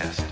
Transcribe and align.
test. 0.00 0.29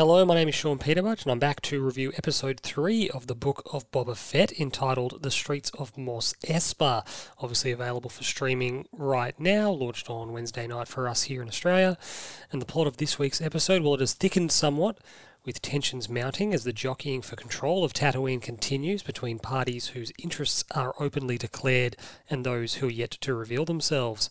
Hello, 0.00 0.24
my 0.24 0.34
name 0.34 0.48
is 0.48 0.54
Sean 0.54 0.78
Peterbudge, 0.78 1.24
and 1.24 1.30
I'm 1.30 1.38
back 1.38 1.60
to 1.60 1.84
review 1.84 2.10
episode 2.16 2.60
3 2.60 3.10
of 3.10 3.26
the 3.26 3.34
book 3.34 3.62
of 3.70 3.90
Boba 3.90 4.16
Fett 4.16 4.50
entitled 4.58 5.22
The 5.22 5.30
Streets 5.30 5.70
of 5.78 5.98
Mos 5.98 6.32
Espa. 6.42 7.04
Obviously 7.38 7.70
available 7.70 8.08
for 8.08 8.24
streaming 8.24 8.88
right 8.92 9.38
now, 9.38 9.70
launched 9.70 10.08
on 10.08 10.32
Wednesday 10.32 10.66
night 10.66 10.88
for 10.88 11.06
us 11.06 11.24
here 11.24 11.42
in 11.42 11.48
Australia. 11.48 11.98
And 12.50 12.62
the 12.62 12.66
plot 12.66 12.86
of 12.86 12.96
this 12.96 13.18
week's 13.18 13.42
episode, 13.42 13.82
well, 13.82 13.92
it 13.92 14.00
has 14.00 14.14
thickened 14.14 14.52
somewhat, 14.52 14.96
with 15.44 15.60
tensions 15.60 16.08
mounting 16.08 16.54
as 16.54 16.64
the 16.64 16.72
jockeying 16.72 17.20
for 17.20 17.36
control 17.36 17.84
of 17.84 17.92
Tatooine 17.92 18.40
continues 18.40 19.02
between 19.02 19.38
parties 19.38 19.88
whose 19.88 20.14
interests 20.18 20.64
are 20.74 20.94
openly 20.98 21.36
declared 21.36 21.94
and 22.30 22.46
those 22.46 22.76
who 22.76 22.86
are 22.86 22.90
yet 22.90 23.10
to 23.10 23.34
reveal 23.34 23.66
themselves. 23.66 24.30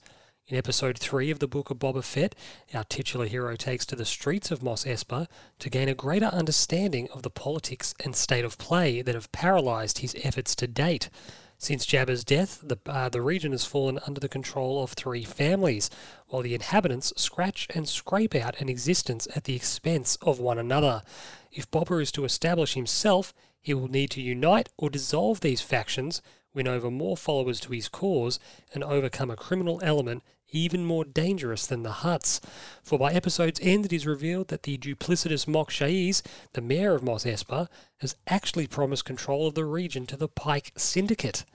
In 0.50 0.58
episode 0.58 0.98
3 0.98 1.30
of 1.30 1.38
the 1.38 1.48
Book 1.48 1.70
of 1.70 1.78
Boba 1.78 2.04
Fett, 2.04 2.34
our 2.74 2.84
titular 2.84 3.28
hero 3.28 3.56
takes 3.56 3.86
to 3.86 3.96
the 3.96 4.04
streets 4.04 4.50
of 4.50 4.64
Mos 4.64 4.84
Espa 4.84 5.28
to 5.60 5.70
gain 5.70 5.88
a 5.88 5.94
greater 5.94 6.26
understanding 6.26 7.08
of 7.14 7.22
the 7.22 7.30
politics 7.30 7.94
and 8.04 8.16
state 8.16 8.44
of 8.44 8.58
play 8.58 9.04
that 9.04 9.14
have 9.14 9.32
paralysed 9.32 10.00
his 10.00 10.16
efforts 10.24 10.56
to 10.56 10.66
date. 10.66 11.12
Since 11.60 11.86
Jabba's 11.86 12.24
death, 12.24 12.64
the, 12.64 12.80
uh, 12.88 13.10
the 13.10 13.22
region 13.22 13.52
has 13.52 13.64
fallen 13.64 14.00
under 14.08 14.20
the 14.20 14.28
control 14.28 14.82
of 14.82 14.94
three 14.94 15.24
families, 15.24 15.92
while 16.30 16.42
the 16.42 16.56
inhabitants 16.56 17.14
scratch 17.16 17.68
and 17.76 17.88
scrape 17.88 18.34
out 18.34 18.60
an 18.60 18.70
existence 18.70 19.28
at 19.36 19.44
the 19.44 19.56
expense 19.56 20.16
of 20.24 20.40
one 20.40 20.58
another. 20.58 21.04
If 21.52 21.70
Boba 21.70 22.02
is 22.02 22.12
to 22.14 22.26
establish 22.26 22.74
himself, 22.74 23.36
he 23.62 23.76
will 23.76 23.88
need 23.88 24.10
to 24.12 24.22
unite 24.22 24.70
or 24.78 24.90
dissolve 24.90 25.42
these 25.42 25.62
factions, 25.62 26.24
win 26.56 26.68
over 26.68 26.90
more 26.90 27.16
followers 27.16 27.60
to 27.60 27.72
his 27.72 27.88
cause, 27.88 28.40
and 28.74 28.84
overcome 28.84 29.30
a 29.30 29.36
criminal 29.36 29.80
element 29.84 30.24
even 30.52 30.86
more 30.86 31.06
dangerous 31.06 31.66
than 31.68 31.84
the 31.84 31.90
Hutts. 31.90 32.40
For 32.84 33.00
by 33.00 33.12
episode's 33.12 33.60
end, 33.62 33.86
it 33.86 33.94
is 33.94 34.06
revealed 34.08 34.48
that 34.50 34.64
the 34.64 34.78
duplicitous 34.78 35.48
Mok 35.48 35.70
Shaiz, 35.70 36.22
the 36.54 36.62
mayor 36.62 36.96
of 36.96 37.04
Mos 37.04 37.26
Espa, 37.26 37.68
has 37.98 38.16
actually 38.28 38.68
promised 38.68 39.06
control 39.06 39.48
of 39.48 39.56
the 39.56 39.66
region 39.66 40.06
to 40.08 40.18
the 40.18 40.28
Pike 40.28 40.72
Syndicate. 40.76 41.46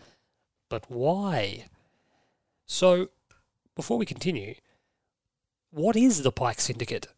But 0.68 0.90
why? 0.90 1.66
So, 2.66 3.08
before 3.74 3.98
we 3.98 4.06
continue, 4.06 4.54
what 5.70 5.96
is 5.96 6.22
the 6.22 6.32
Pike 6.32 6.60
Syndicate? 6.60 7.08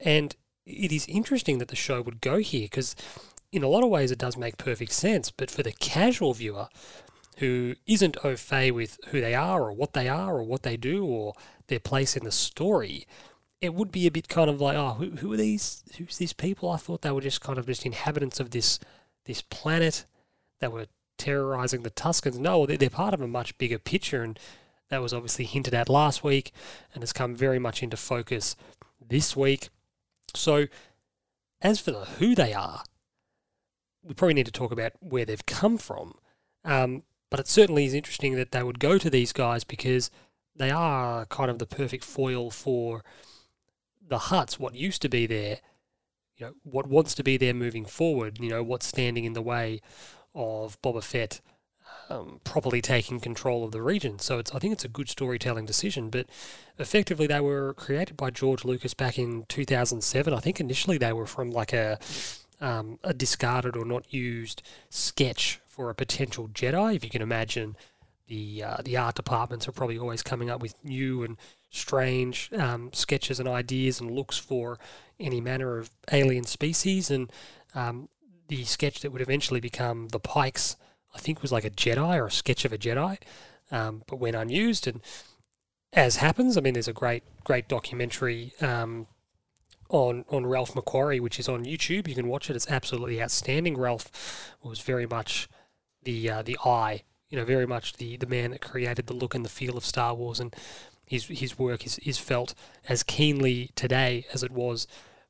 And 0.00 0.34
it 0.64 0.92
is 0.92 1.06
interesting 1.08 1.58
that 1.58 1.68
the 1.68 1.76
show 1.76 2.02
would 2.02 2.20
go 2.20 2.38
here 2.38 2.62
because, 2.62 2.94
in 3.50 3.62
a 3.62 3.68
lot 3.68 3.82
of 3.82 3.90
ways, 3.90 4.10
it 4.10 4.18
does 4.18 4.36
make 4.36 4.58
perfect 4.58 4.92
sense. 4.92 5.30
But 5.30 5.50
for 5.50 5.62
the 5.62 5.72
casual 5.72 6.34
viewer, 6.34 6.68
who 7.38 7.74
isn't 7.86 8.16
au 8.24 8.36
fait 8.36 8.72
with 8.72 8.98
who 9.08 9.20
they 9.20 9.34
are 9.34 9.62
or 9.62 9.72
what 9.72 9.92
they 9.92 10.08
are 10.08 10.36
or 10.36 10.42
what 10.42 10.62
they 10.62 10.76
do 10.76 11.04
or 11.04 11.34
their 11.68 11.80
place 11.80 12.16
in 12.16 12.24
the 12.24 12.32
story, 12.32 13.06
it 13.60 13.74
would 13.74 13.90
be 13.90 14.06
a 14.06 14.10
bit 14.10 14.28
kind 14.28 14.48
of 14.50 14.60
like, 14.60 14.76
oh, 14.76 14.94
who, 14.94 15.10
who 15.16 15.32
are 15.32 15.36
these? 15.36 15.82
Who's 15.96 16.18
these 16.18 16.32
people? 16.32 16.70
I 16.70 16.76
thought 16.76 17.02
they 17.02 17.10
were 17.10 17.20
just 17.20 17.40
kind 17.40 17.58
of 17.58 17.66
just 17.66 17.86
inhabitants 17.86 18.40
of 18.40 18.50
this 18.50 18.78
this 19.24 19.42
planet 19.42 20.04
that 20.60 20.72
were 20.72 20.86
terrorizing 21.16 21.82
the 21.82 21.90
Tuskens. 21.90 22.38
No, 22.38 22.66
they're, 22.66 22.76
they're 22.76 22.90
part 22.90 23.14
of 23.14 23.20
a 23.20 23.28
much 23.28 23.56
bigger 23.58 23.78
picture, 23.78 24.22
and 24.22 24.38
that 24.90 25.02
was 25.02 25.12
obviously 25.12 25.44
hinted 25.44 25.74
at 25.74 25.88
last 25.88 26.24
week 26.24 26.52
and 26.94 27.02
has 27.02 27.12
come 27.12 27.34
very 27.34 27.58
much 27.58 27.82
into 27.82 27.96
focus 27.96 28.56
this 29.06 29.36
week. 29.36 29.68
So, 30.34 30.66
as 31.60 31.80
for 31.80 31.90
the 31.90 32.04
who 32.04 32.34
they 32.34 32.54
are, 32.54 32.82
we 34.02 34.14
probably 34.14 34.34
need 34.34 34.46
to 34.46 34.52
talk 34.52 34.72
about 34.72 34.92
where 35.00 35.24
they've 35.24 35.46
come 35.46 35.78
from. 35.78 36.14
Um, 36.64 37.02
but 37.30 37.40
it 37.40 37.48
certainly 37.48 37.84
is 37.84 37.94
interesting 37.94 38.36
that 38.36 38.52
they 38.52 38.62
would 38.62 38.80
go 38.80 38.98
to 38.98 39.10
these 39.10 39.32
guys 39.32 39.64
because 39.64 40.10
they 40.56 40.70
are 40.70 41.26
kind 41.26 41.50
of 41.50 41.58
the 41.58 41.66
perfect 41.66 42.04
foil 42.04 42.50
for 42.50 43.04
the 44.06 44.18
Hutts, 44.18 44.58
what 44.58 44.74
used 44.74 45.02
to 45.02 45.08
be 45.08 45.26
there, 45.26 45.58
you 46.36 46.46
know, 46.46 46.52
what 46.62 46.88
wants 46.88 47.14
to 47.14 47.22
be 47.22 47.36
there 47.36 47.54
moving 47.54 47.84
forward, 47.84 48.38
you 48.40 48.48
know, 48.48 48.62
what's 48.62 48.86
standing 48.86 49.24
in 49.24 49.34
the 49.34 49.42
way 49.42 49.80
of 50.34 50.80
Boba 50.82 51.02
Fett 51.02 51.40
um, 52.10 52.40
properly 52.44 52.80
taking 52.80 53.20
control 53.20 53.64
of 53.64 53.72
the 53.72 53.82
region. 53.82 54.18
So 54.18 54.38
it's, 54.38 54.54
I 54.54 54.58
think 54.58 54.72
it's 54.72 54.84
a 54.84 54.88
good 54.88 55.08
storytelling 55.08 55.66
decision, 55.66 56.10
but 56.10 56.26
effectively 56.78 57.26
they 57.26 57.40
were 57.40 57.74
created 57.74 58.16
by 58.16 58.30
George 58.30 58.64
Lucas 58.64 58.94
back 58.94 59.18
in 59.18 59.44
2007. 59.48 60.32
I 60.32 60.40
think 60.40 60.60
initially 60.60 60.98
they 60.98 61.12
were 61.12 61.26
from 61.26 61.50
like 61.50 61.72
a, 61.72 61.98
um, 62.60 62.98
a 63.04 63.12
discarded 63.12 63.76
or 63.76 63.84
not 63.84 64.12
used 64.12 64.62
sketch 64.88 65.60
for 65.78 65.90
a 65.90 65.94
potential 65.94 66.48
Jedi. 66.48 66.96
If 66.96 67.04
you 67.04 67.10
can 67.10 67.22
imagine, 67.22 67.76
the 68.26 68.64
uh, 68.64 68.76
the 68.84 68.96
art 68.96 69.14
departments 69.14 69.68
are 69.68 69.72
probably 69.72 69.96
always 69.96 70.24
coming 70.24 70.50
up 70.50 70.60
with 70.60 70.74
new 70.82 71.22
and 71.22 71.36
strange 71.70 72.50
um, 72.52 72.90
sketches 72.92 73.38
and 73.38 73.48
ideas 73.48 74.00
and 74.00 74.10
looks 74.10 74.36
for 74.36 74.80
any 75.20 75.40
manner 75.40 75.78
of 75.78 75.90
alien 76.10 76.42
species. 76.42 77.12
And 77.12 77.30
um, 77.76 78.08
the 78.48 78.64
sketch 78.64 79.02
that 79.02 79.12
would 79.12 79.20
eventually 79.20 79.60
become 79.60 80.08
the 80.08 80.18
Pikes, 80.18 80.76
I 81.14 81.20
think, 81.20 81.42
was 81.42 81.52
like 81.52 81.64
a 81.64 81.70
Jedi 81.70 82.16
or 82.16 82.26
a 82.26 82.30
sketch 82.32 82.64
of 82.64 82.72
a 82.72 82.78
Jedi, 82.78 83.18
um, 83.70 84.02
but 84.08 84.18
went 84.18 84.34
unused. 84.34 84.88
And 84.88 85.00
as 85.92 86.16
happens, 86.16 86.58
I 86.58 86.60
mean, 86.60 86.72
there's 86.72 86.88
a 86.88 86.92
great 86.92 87.22
great 87.44 87.68
documentary. 87.68 88.52
Um, 88.60 89.06
on, 89.90 90.26
on 90.28 90.44
Ralph 90.44 90.74
McQuarrie, 90.74 91.18
which 91.18 91.40
is 91.40 91.48
on 91.48 91.64
YouTube. 91.64 92.06
You 92.08 92.14
can 92.14 92.28
watch 92.28 92.50
it. 92.50 92.56
It's 92.56 92.70
absolutely 92.70 93.22
outstanding. 93.22 93.78
Ralph 93.78 94.54
was 94.62 94.80
very 94.80 95.06
much 95.06 95.48
the 96.08 96.30
uh, 96.30 96.42
the 96.42 96.56
eye, 96.64 97.02
you 97.28 97.36
know, 97.36 97.44
very 97.44 97.66
much 97.66 97.94
the, 97.98 98.16
the 98.16 98.26
man 98.26 98.52
that 98.52 98.62
created 98.62 99.06
the 99.06 99.12
look 99.12 99.34
and 99.34 99.44
the 99.44 99.50
feel 99.50 99.76
of 99.76 99.84
Star 99.84 100.14
Wars, 100.14 100.40
and 100.40 100.56
his 101.04 101.26
his 101.26 101.58
work 101.58 101.84
is, 101.84 101.98
is 101.98 102.16
felt 102.16 102.54
as 102.88 103.02
keenly 103.02 103.70
today 103.74 104.24
as 104.32 104.42
it 104.42 104.50
was 104.50 104.86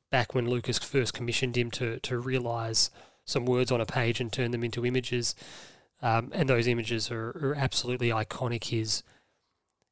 back 0.09 0.33
when 0.33 0.49
Lucas 0.49 0.79
first 0.79 1.13
commissioned 1.13 1.57
him 1.57 1.69
to 1.71 1.99
to 1.99 2.17
realize 2.17 2.91
some 3.25 3.45
words 3.45 3.71
on 3.73 3.81
a 3.81 3.85
page 3.85 4.21
and 4.21 4.31
turn 4.31 4.51
them 4.51 4.63
into 4.63 4.85
images, 4.85 5.35
um, 6.01 6.31
and 6.33 6.47
those 6.47 6.65
images 6.65 7.11
are, 7.11 7.31
are 7.43 7.55
absolutely 7.57 8.09
iconic. 8.09 8.63
His 8.65 9.03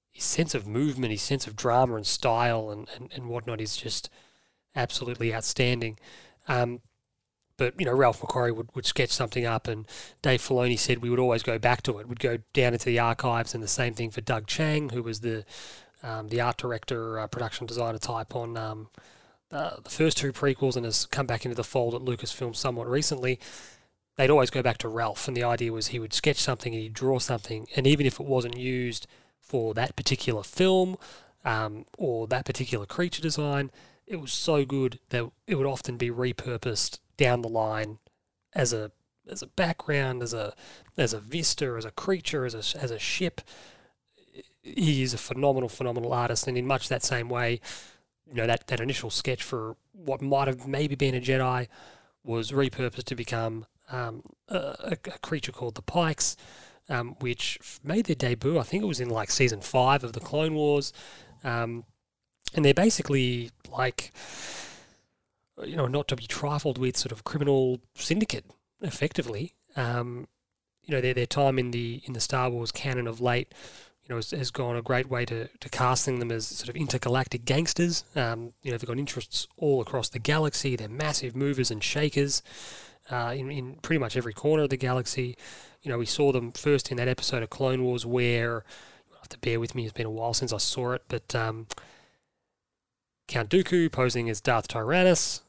his 0.09 0.23
sense 0.23 0.55
of 0.55 0.65
movement, 0.65 1.11
his 1.11 1.21
sense 1.21 1.47
of 1.47 1.57
drama 1.57 1.95
and 1.95 2.07
style 2.07 2.71
and, 2.71 2.87
and, 2.95 3.11
and 3.13 3.27
whatnot 3.27 3.59
is 3.59 3.75
just 3.75 4.09
absolutely 4.73 5.35
outstanding. 5.35 5.99
Um, 6.47 6.79
but 7.57 7.73
you 7.79 7.85
know, 7.85 7.93
Ralph 7.93 8.21
McQuarrie 8.21 8.55
would, 8.55 8.69
would 8.75 8.85
sketch 8.85 9.09
something 9.09 9.45
up, 9.45 9.67
and 9.67 9.85
Dave 10.21 10.41
Filoni 10.41 10.77
said 10.77 10.99
we 10.99 11.09
would 11.09 11.19
always 11.19 11.43
go 11.43 11.57
back 11.57 11.81
to 11.83 11.99
it. 11.99 12.07
We'd 12.07 12.19
go 12.19 12.37
down 12.53 12.73
into 12.73 12.85
the 12.85 12.99
archives, 12.99 13.53
and 13.53 13.63
the 13.63 13.67
same 13.67 13.93
thing 13.93 14.11
for 14.11 14.21
Doug 14.21 14.47
Chiang, 14.47 14.89
who 14.89 15.03
was 15.03 15.21
the 15.21 15.43
um, 16.03 16.29
the 16.29 16.39
art 16.39 16.57
director, 16.57 17.19
uh, 17.19 17.27
production 17.27 17.65
designer 17.65 17.97
type 17.97 18.35
on 18.35 18.55
um, 18.55 18.89
uh, 19.51 19.77
the 19.83 19.89
first 19.89 20.17
two 20.17 20.31
prequels, 20.31 20.75
and 20.75 20.85
has 20.85 21.05
come 21.07 21.25
back 21.25 21.45
into 21.45 21.55
the 21.55 21.63
fold 21.63 21.95
at 21.95 22.01
Lucasfilm 22.01 22.55
somewhat 22.55 22.87
recently. 22.87 23.39
They'd 24.15 24.29
always 24.29 24.49
go 24.49 24.61
back 24.61 24.77
to 24.79 24.87
Ralph, 24.87 25.27
and 25.27 25.35
the 25.35 25.43
idea 25.43 25.71
was 25.71 25.87
he 25.87 25.99
would 25.99 26.13
sketch 26.13 26.37
something, 26.37 26.73
and 26.73 26.81
he'd 26.81 26.93
draw 26.93 27.19
something, 27.19 27.67
and 27.75 27.87
even 27.87 28.05
if 28.05 28.19
it 28.19 28.25
wasn't 28.25 28.57
used 28.57 29.07
for 29.39 29.73
that 29.73 29.95
particular 29.95 30.43
film 30.43 30.97
um, 31.45 31.85
or 31.97 32.27
that 32.27 32.45
particular 32.45 32.85
creature 32.85 33.21
design, 33.21 33.71
it 34.05 34.17
was 34.17 34.31
so 34.31 34.65
good 34.65 34.99
that 35.09 35.29
it 35.47 35.55
would 35.55 35.65
often 35.65 35.97
be 35.97 36.09
repurposed 36.09 36.99
down 37.17 37.41
the 37.41 37.49
line 37.49 37.99
as 38.53 38.73
a 38.73 38.91
as 39.29 39.41
a 39.41 39.47
background, 39.47 40.23
as 40.23 40.33
a 40.33 40.53
as 40.97 41.13
a 41.13 41.19
vista, 41.19 41.75
as 41.77 41.85
a 41.85 41.91
creature, 41.91 42.45
as 42.45 42.53
a 42.53 42.79
as 42.79 42.91
a 42.91 42.99
ship. 42.99 43.41
He 44.61 45.01
is 45.01 45.13
a 45.13 45.17
phenomenal, 45.17 45.69
phenomenal 45.69 46.13
artist, 46.13 46.47
and 46.47 46.57
in 46.57 46.67
much 46.67 46.89
that 46.89 47.03
same 47.03 47.29
way, 47.29 47.61
you 48.25 48.35
know 48.35 48.47
that 48.47 48.67
that 48.67 48.79
initial 48.79 49.09
sketch 49.09 49.43
for 49.43 49.75
what 49.93 50.21
might 50.21 50.47
have 50.47 50.67
maybe 50.67 50.95
been 50.95 51.15
a 51.15 51.21
Jedi 51.21 51.67
was 52.23 52.51
repurposed 52.51 53.05
to 53.05 53.15
become 53.15 53.65
um, 53.89 54.21
a, 54.49 54.75
a 54.91 55.19
creature 55.19 55.53
called 55.53 55.75
the 55.75 55.81
Pikes, 55.81 56.35
um, 56.89 57.15
which 57.19 57.57
made 57.83 58.05
their 58.05 58.15
debut. 58.15 58.59
I 58.59 58.63
think 58.63 58.83
it 58.83 58.87
was 58.87 58.99
in 58.99 59.09
like 59.09 59.31
season 59.31 59.61
five 59.61 60.03
of 60.03 60.13
the 60.13 60.19
Clone 60.19 60.53
Wars, 60.53 60.91
um, 61.43 61.85
and 62.53 62.65
they're 62.65 62.73
basically 62.73 63.51
like 63.71 64.11
you 65.63 65.75
know, 65.75 65.87
not 65.87 66.07
to 66.09 66.15
be 66.15 66.27
trifled 66.27 66.77
with, 66.77 66.97
sort 66.97 67.11
of 67.11 67.23
criminal 67.23 67.79
syndicate, 67.95 68.45
effectively. 68.81 69.53
Um, 69.75 70.27
you 70.83 70.93
know, 70.93 71.01
their 71.01 71.13
their 71.13 71.25
time 71.25 71.59
in 71.59 71.71
the 71.71 72.01
in 72.05 72.13
the 72.13 72.19
Star 72.19 72.49
Wars 72.49 72.71
canon 72.71 73.07
of 73.07 73.19
late, 73.19 73.53
you 74.03 74.09
know, 74.09 74.15
has, 74.15 74.31
has 74.31 74.51
gone 74.51 74.75
a 74.75 74.81
great 74.81 75.09
way 75.09 75.25
to, 75.25 75.47
to 75.47 75.69
casting 75.69 76.19
them 76.19 76.31
as 76.31 76.47
sort 76.47 76.69
of 76.69 76.75
intergalactic 76.75 77.43
gangsters. 77.45 78.03
Um, 78.15 78.53
you 78.63 78.71
know, 78.71 78.77
they've 78.77 78.87
got 78.87 78.97
interests 78.97 79.47
all 79.57 79.81
across 79.81 80.09
the 80.09 80.19
galaxy. 80.19 80.75
They're 80.75 80.87
massive 80.87 81.35
movers 81.35 81.71
and 81.71 81.83
shakers. 81.83 82.41
uh, 83.09 83.33
in, 83.35 83.51
in 83.51 83.75
pretty 83.75 83.99
much 83.99 84.17
every 84.17 84.33
corner 84.33 84.63
of 84.63 84.69
the 84.69 84.77
galaxy. 84.77 85.37
You 85.81 85.91
know, 85.91 85.97
we 85.97 86.05
saw 86.05 86.31
them 86.31 86.51
first 86.51 86.91
in 86.91 86.97
that 86.97 87.07
episode 87.07 87.43
of 87.43 87.49
Clone 87.49 87.83
Wars 87.83 88.05
where, 88.05 88.63
you 89.09 89.15
have 89.17 89.29
to 89.29 89.37
bear 89.39 89.59
with 89.59 89.75
me, 89.75 89.83
it's 89.83 89.93
been 89.93 90.05
a 90.05 90.11
while 90.11 90.33
since 90.33 90.51
I 90.51 90.57
saw 90.57 90.91
it, 90.93 91.03
but 91.07 91.33
um, 91.35 91.67
Count 93.27 93.49
Dooku 93.49 93.91
posing 93.91 94.29
as 94.29 94.41
Darth 94.41 94.67
Tyrannus 94.67 95.41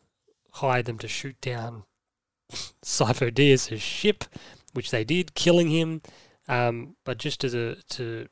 hired 0.58 0.86
them 0.86 0.98
to 0.98 1.08
shoot 1.08 1.40
down 1.40 1.84
Dyas' 3.30 3.80
ship, 3.80 4.24
which 4.72 4.90
they 4.90 5.04
did, 5.04 5.34
killing 5.34 5.70
him. 5.70 6.02
Um, 6.48 6.96
but 7.04 7.18
just 7.18 7.44
as 7.44 7.54
a 7.54 7.76
to, 7.90 8.28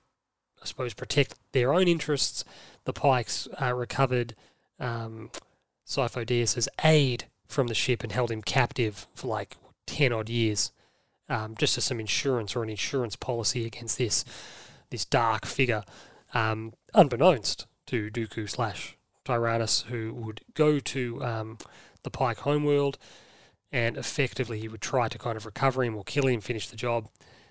I 0.63 0.67
suppose, 0.67 0.95
protect 0.95 1.35
their 1.53 1.75
own 1.75 1.89
interests, 1.89 2.45
the 2.85 2.93
Pikes 2.93 3.47
uh, 3.61 3.75
recovered 3.75 4.35
um, 4.81 5.31
Dyas' 6.25 6.69
aide 6.83 7.25
from 7.47 7.67
the 7.67 7.75
ship 7.75 8.03
and 8.03 8.13
held 8.13 8.31
him 8.31 8.43
captive 8.43 9.07
for 9.15 9.29
like 9.29 9.57
ten 9.87 10.13
odd 10.13 10.29
years, 10.29 10.73
um, 11.29 11.55
just 11.59 11.77
as 11.77 11.85
some 11.85 12.01
insurance 12.01 12.57
or 12.57 12.63
an 12.63 12.71
insurance 12.71 13.17
policy 13.17 13.67
against 13.67 13.99
this 13.99 14.25
this 14.91 15.05
dark 15.05 15.45
figure, 15.45 15.83
um, 16.33 16.73
unbeknownst 16.95 17.67
to 17.87 18.11
Dooku 18.11 18.49
slash 18.49 18.97
Tyrannus, 19.25 19.83
who 19.89 20.15
would 20.15 20.41
go 20.55 20.79
to 20.79 21.25
um, 21.25 21.59
the 22.07 22.11
Pike 22.11 22.39
homeworld, 22.39 22.97
and 23.71 23.97
effectively 23.97 24.59
he 24.61 24.69
would 24.69 24.81
try 24.81 25.09
to 25.09 25.19
kind 25.19 25.37
of 25.37 25.45
recover 25.45 25.85
him 25.85 25.97
or 25.97 26.05
kill 26.05 26.27
him, 26.27 26.41
finish 26.41 26.69
the 26.69 26.77
job, 26.77 27.09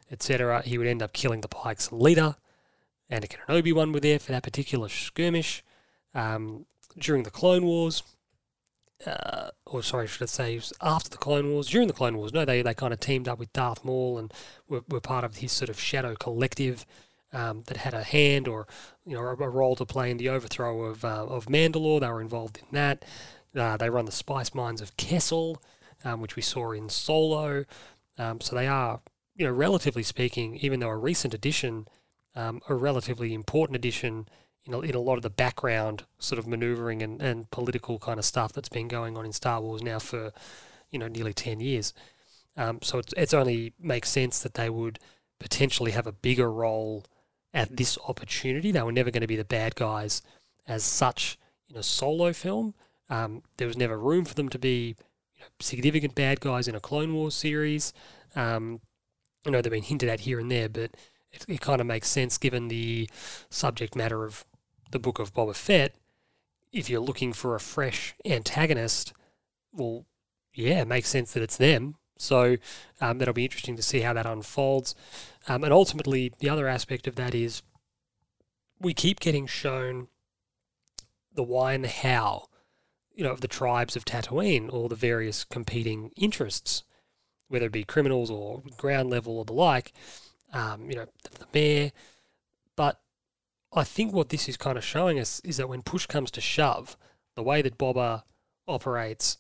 etc. 0.10 0.63
He 0.63 0.78
would 0.78 0.88
end 0.88 1.04
up 1.04 1.13
killing 1.13 1.42
the 1.42 1.48
Pike's 1.48 1.92
leader. 1.92 2.36
Anakin 3.12 3.38
and 3.48 3.57
Obi 3.57 3.72
Wan 3.72 3.92
were 3.92 4.00
there 4.00 4.18
for 4.18 4.31
that 4.31 4.44
particular 4.44 4.90
skirmish 4.90 5.63
um, 6.16 6.66
during 6.98 7.24
the 7.24 7.30
Clone 7.30 7.66
Wars. 7.66 8.02
Uh, 9.06 9.50
or 9.66 9.84
sorry, 9.84 10.07
should 10.07 10.24
I 10.24 10.25
say, 10.25 10.62
after 10.81 11.10
the 11.10 11.18
Clone 11.18 11.52
Wars, 11.52 11.68
during 11.68 11.88
the 11.88 11.94
Clone 11.94 12.18
Wars, 12.18 12.34
no, 12.34 12.46
they, 12.46 12.62
they 12.62 12.74
kind 12.74 12.94
of 12.94 13.00
teamed 13.02 13.28
up 13.28 13.38
with 13.38 13.52
Darth 13.52 13.84
Maul 13.84 14.18
and 14.18 14.34
were, 14.69 14.84
were 14.88 15.02
part 15.02 15.25
of 15.25 15.36
his 15.36 15.52
sort 15.52 15.69
of 15.69 15.80
shadow 15.80 16.16
collective 16.16 16.86
um, 17.36 17.63
that 17.68 17.78
had 17.78 17.94
a 17.94 18.04
hand 18.04 18.48
or 18.48 18.66
you 19.06 19.13
know 19.13 19.22
a, 19.22 19.34
a, 19.34 19.50
role 19.50 19.75
to 19.75 19.86
play 19.86 20.10
in 20.10 20.18
the 20.18 20.30
overthrow 20.30 20.84
of 20.84 21.04
uh, 21.04 21.25
of 21.25 21.48
Mandalore. 21.48 22.00
They 22.00 22.07
were 22.07 22.22
involved 22.22 22.60
in 22.60 22.68
that. 22.72 23.04
Uh, 23.56 23.78
they 23.78 23.90
run 23.90 24.06
the 24.06 24.12
spice 24.12 24.54
mines 24.54 24.81
of 24.81 24.98
Kessel, 24.98 25.62
um, 26.04 26.22
which 26.22 26.36
we 26.36 26.42
saw 26.42 26.72
in 26.72 26.90
Solo. 26.90 27.66
Um, 28.18 28.42
so 28.42 28.56
they 28.56 28.68
are, 28.68 29.02
you 29.36 29.46
know, 29.46 29.52
relatively 29.52 30.04
speaking, 30.04 30.56
even 30.57 30.80
though 30.80 30.90
a 30.90 30.98
recent 30.98 31.34
addition, 31.34 31.88
um, 32.36 32.62
a 32.69 32.75
relatively 32.75 33.34
important 33.34 33.75
addition 33.75 34.28
in 34.66 34.74
a, 34.74 34.80
in 34.80 34.96
a 34.96 35.00
lot 35.00 35.18
of 35.18 35.24
the 35.24 35.30
background 35.30 36.04
sort 36.19 36.40
of 36.40 36.48
maneuvering 36.48 37.02
and, 37.02 37.22
and 37.22 37.50
political 37.52 38.00
kind 38.00 38.19
of 38.19 38.25
stuff 38.25 38.54
that's 38.54 38.69
been 38.69 38.88
going 38.88 39.18
on 39.18 39.25
in 39.25 39.31
Star 39.31 39.62
Wars 39.62 39.81
now 39.81 40.00
for, 40.00 40.31
you 40.92 41.00
know, 41.00 41.07
nearly 41.07 41.34
10 41.34 41.60
years. 41.60 41.94
Um, 42.57 42.80
so 42.81 43.00
it's, 43.00 43.13
it's 43.18 43.34
only 43.34 43.74
makes 43.80 44.10
sense 44.10 44.40
that 44.40 44.54
they 44.54 44.69
would 44.69 45.00
potentially 45.40 45.92
have 45.92 46.07
a 46.07 46.12
bigger 46.12 46.52
role 46.52 47.04
at 47.54 47.75
this 47.78 47.98
opportunity. 48.07 48.72
They 48.72 48.81
were 48.81 48.92
never 48.92 49.12
going 49.12 49.22
to 49.22 49.28
be 49.28 49.36
the 49.36 49.46
bad 49.46 49.75
guys 49.75 50.22
as 50.68 50.84
such 50.84 51.38
in 51.69 51.78
a 51.78 51.84
solo 51.84 52.34
film. 52.34 52.74
Um, 53.10 53.44
there 53.57 53.68
was 53.68 53.78
never 53.78 53.98
room 53.98 54.25
for 54.25 54.34
them 54.34 54.50
to 54.50 54.60
be 54.60 54.96
you 55.36 55.42
know, 55.42 55.48
significant 55.60 56.16
bad 56.16 56.40
guys 56.40 56.68
in 56.68 56.75
a 56.75 56.80
Clone 56.80 57.13
Wars 57.13 57.36
series. 57.36 57.94
Um, 58.36 58.81
I 59.46 59.52
know 59.52 59.62
they've 59.62 59.72
been 59.72 59.84
hinted 59.84 60.10
at 60.10 60.22
here 60.22 60.40
and 60.40 60.52
there, 60.52 60.69
but 60.69 60.96
it, 61.31 61.46
it 61.48 61.62
kind 61.62 61.81
of 61.81 61.88
makes 61.88 62.10
sense 62.10 62.38
given 62.38 62.68
the 62.68 63.10
subject 63.50 63.96
matter 63.96 64.24
of 64.24 64.46
the 64.92 65.00
book 65.00 65.19
of 65.19 65.34
Boba 65.34 65.56
Fett. 65.56 65.96
If 66.72 66.90
you're 66.90 67.00
looking 67.00 67.31
for 67.31 67.56
a 67.56 67.60
fresh 67.60 68.16
antagonist, 68.25 69.13
well, 69.72 70.06
yeah, 70.54 70.81
it 70.81 70.88
makes 70.88 71.10
sense 71.10 71.34
that 71.34 71.44
it's 71.44 71.57
them. 71.57 71.96
So 72.18 72.57
um, 73.02 73.18
that'll 73.18 73.34
be 73.34 73.44
interesting 73.44 73.75
to 73.75 73.84
see 73.84 74.02
how 74.02 74.13
that 74.13 74.25
unfolds. 74.25 74.96
Um, 75.48 75.63
and 75.63 75.74
ultimately, 75.74 76.34
the 76.40 76.50
other 76.50 76.68
aspect 76.68 77.07
of 77.07 77.16
that 77.16 77.36
is 77.36 77.62
we 78.80 78.94
keep 78.94 79.19
getting 79.19 79.48
shown 79.48 80.07
the 81.34 81.44
why 81.44 81.74
and 81.74 81.84
the 81.84 81.90
how, 81.90 82.48
you 83.15 83.23
know, 83.23 83.31
of 83.31 83.41
the 83.41 83.47
tribes 83.47 83.95
of 83.95 84.06
Tatooine 84.06 84.71
or 84.71 84.89
the 84.89 84.95
various 84.95 85.44
competing 85.44 86.12
interests, 86.15 86.83
whether 87.47 87.67
it 87.67 87.71
be 87.71 87.83
criminals 87.83 88.29
or 88.29 88.62
ground 88.77 89.09
level 89.09 89.38
or 89.38 89.45
the 89.45 89.53
like. 89.53 89.94
Um, 90.53 90.89
you 90.89 90.95
know, 90.95 91.06
the, 91.23 91.39
the 91.39 91.45
mayor. 91.53 91.91
But 92.75 93.00
I 93.73 93.83
think 93.83 94.13
what 94.13 94.29
this 94.29 94.47
is 94.47 94.57
kind 94.57 94.77
of 94.77 94.83
showing 94.83 95.19
us 95.19 95.41
is 95.41 95.57
that 95.57 95.69
when 95.69 95.81
push 95.81 96.06
comes 96.06 96.31
to 96.31 96.41
shove, 96.41 96.95
the 97.35 97.44
way 97.44 97.62
that 97.62 97.77
Boba 97.77 98.23
operates 98.67 99.38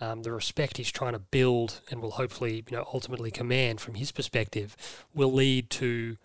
um, 0.00 0.22
the 0.22 0.32
respect 0.32 0.76
he's 0.76 0.90
trying 0.90 1.12
to 1.12 1.18
build 1.18 1.80
and 1.90 2.00
will 2.00 2.12
hopefully, 2.12 2.64
you 2.68 2.76
know, 2.76 2.86
ultimately 2.92 3.30
command 3.30 3.80
from 3.80 3.94
his 3.94 4.12
perspective 4.12 4.76
will 5.14 5.32
lead 5.32 5.70
to, 5.70 5.86
you 5.86 6.16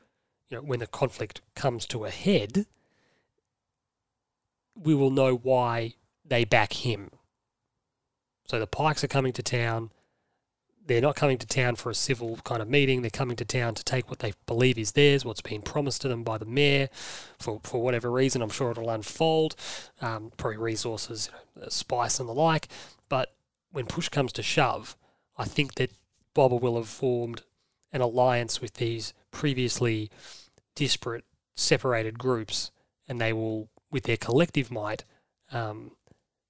know, 0.58 0.62
when 0.62 0.80
the 0.80 0.88
conflict 0.88 1.42
comes 1.56 1.86
to 1.88 2.06
a 2.06 2.10
head, 2.10 2.66
we 4.76 4.96
will 4.96 5.12
know 5.12 5.36
why 5.36 5.96
they 6.30 6.46
back 6.46 6.74
him. 6.74 7.10
So 8.46 8.60
the 8.60 8.68
Pikes 8.68 9.04
are 9.04 9.08
coming 9.08 9.34
to 9.34 9.44
town. 9.44 9.92
They're 10.86 11.02
not 11.02 11.16
coming 11.16 11.38
to 11.38 11.46
town 11.46 11.76
for 11.76 11.92
a 11.92 11.96
civil 11.96 12.38
kind 12.44 12.64
of 12.64 12.70
meeting. 12.70 13.02
They're 13.02 13.12
coming 13.12 13.36
to 13.38 13.46
town 13.46 13.76
to 13.76 13.84
take 13.84 14.10
what 14.10 14.20
they 14.20 14.34
believe 14.48 14.80
is 14.80 14.94
theirs, 14.94 15.24
what's 15.24 15.42
been 15.42 15.62
promised 15.62 16.02
to 16.02 16.08
them 16.08 16.24
by 16.24 16.40
the 16.40 16.46
mayor, 16.46 16.90
for, 17.38 17.60
for 17.64 17.82
whatever 17.82 18.10
reason. 18.10 18.42
I'm 18.42 18.50
sure 18.50 18.72
it'll 18.72 18.90
unfold, 18.90 19.56
um, 20.02 20.32
probably 20.38 20.58
resources, 20.58 21.30
you 21.56 21.62
know, 21.62 21.68
spice 21.70 22.20
and 22.20 22.28
the 22.28 22.34
like. 22.34 22.70
But 23.08 23.36
when 23.72 23.86
push 23.86 24.10
comes 24.10 24.32
to 24.34 24.42
shove, 24.44 24.96
I 25.38 25.46
think 25.46 25.76
that 25.76 25.92
Boba 26.36 26.60
will 26.60 26.78
have 26.78 26.90
formed 26.90 27.44
an 27.92 28.02
alliance 28.02 28.60
with 28.60 28.76
these 28.76 29.14
previously 29.32 30.10
disparate, 30.74 31.26
separated 31.56 32.18
groups, 32.18 32.72
and 33.08 33.22
they 33.22 33.34
will, 33.34 33.70
with 33.92 34.04
their 34.04 34.18
collective 34.18 34.72
might, 34.72 35.04
um, 35.52 35.92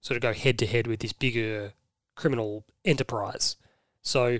sort 0.02 0.16
of 0.16 0.22
go 0.22 0.34
head 0.34 0.58
to 0.60 0.66
head 0.66 0.88
with 0.88 1.00
this 1.00 1.14
bigger 1.14 1.74
criminal 2.16 2.66
enterprise. 2.86 3.56
So 4.02 4.40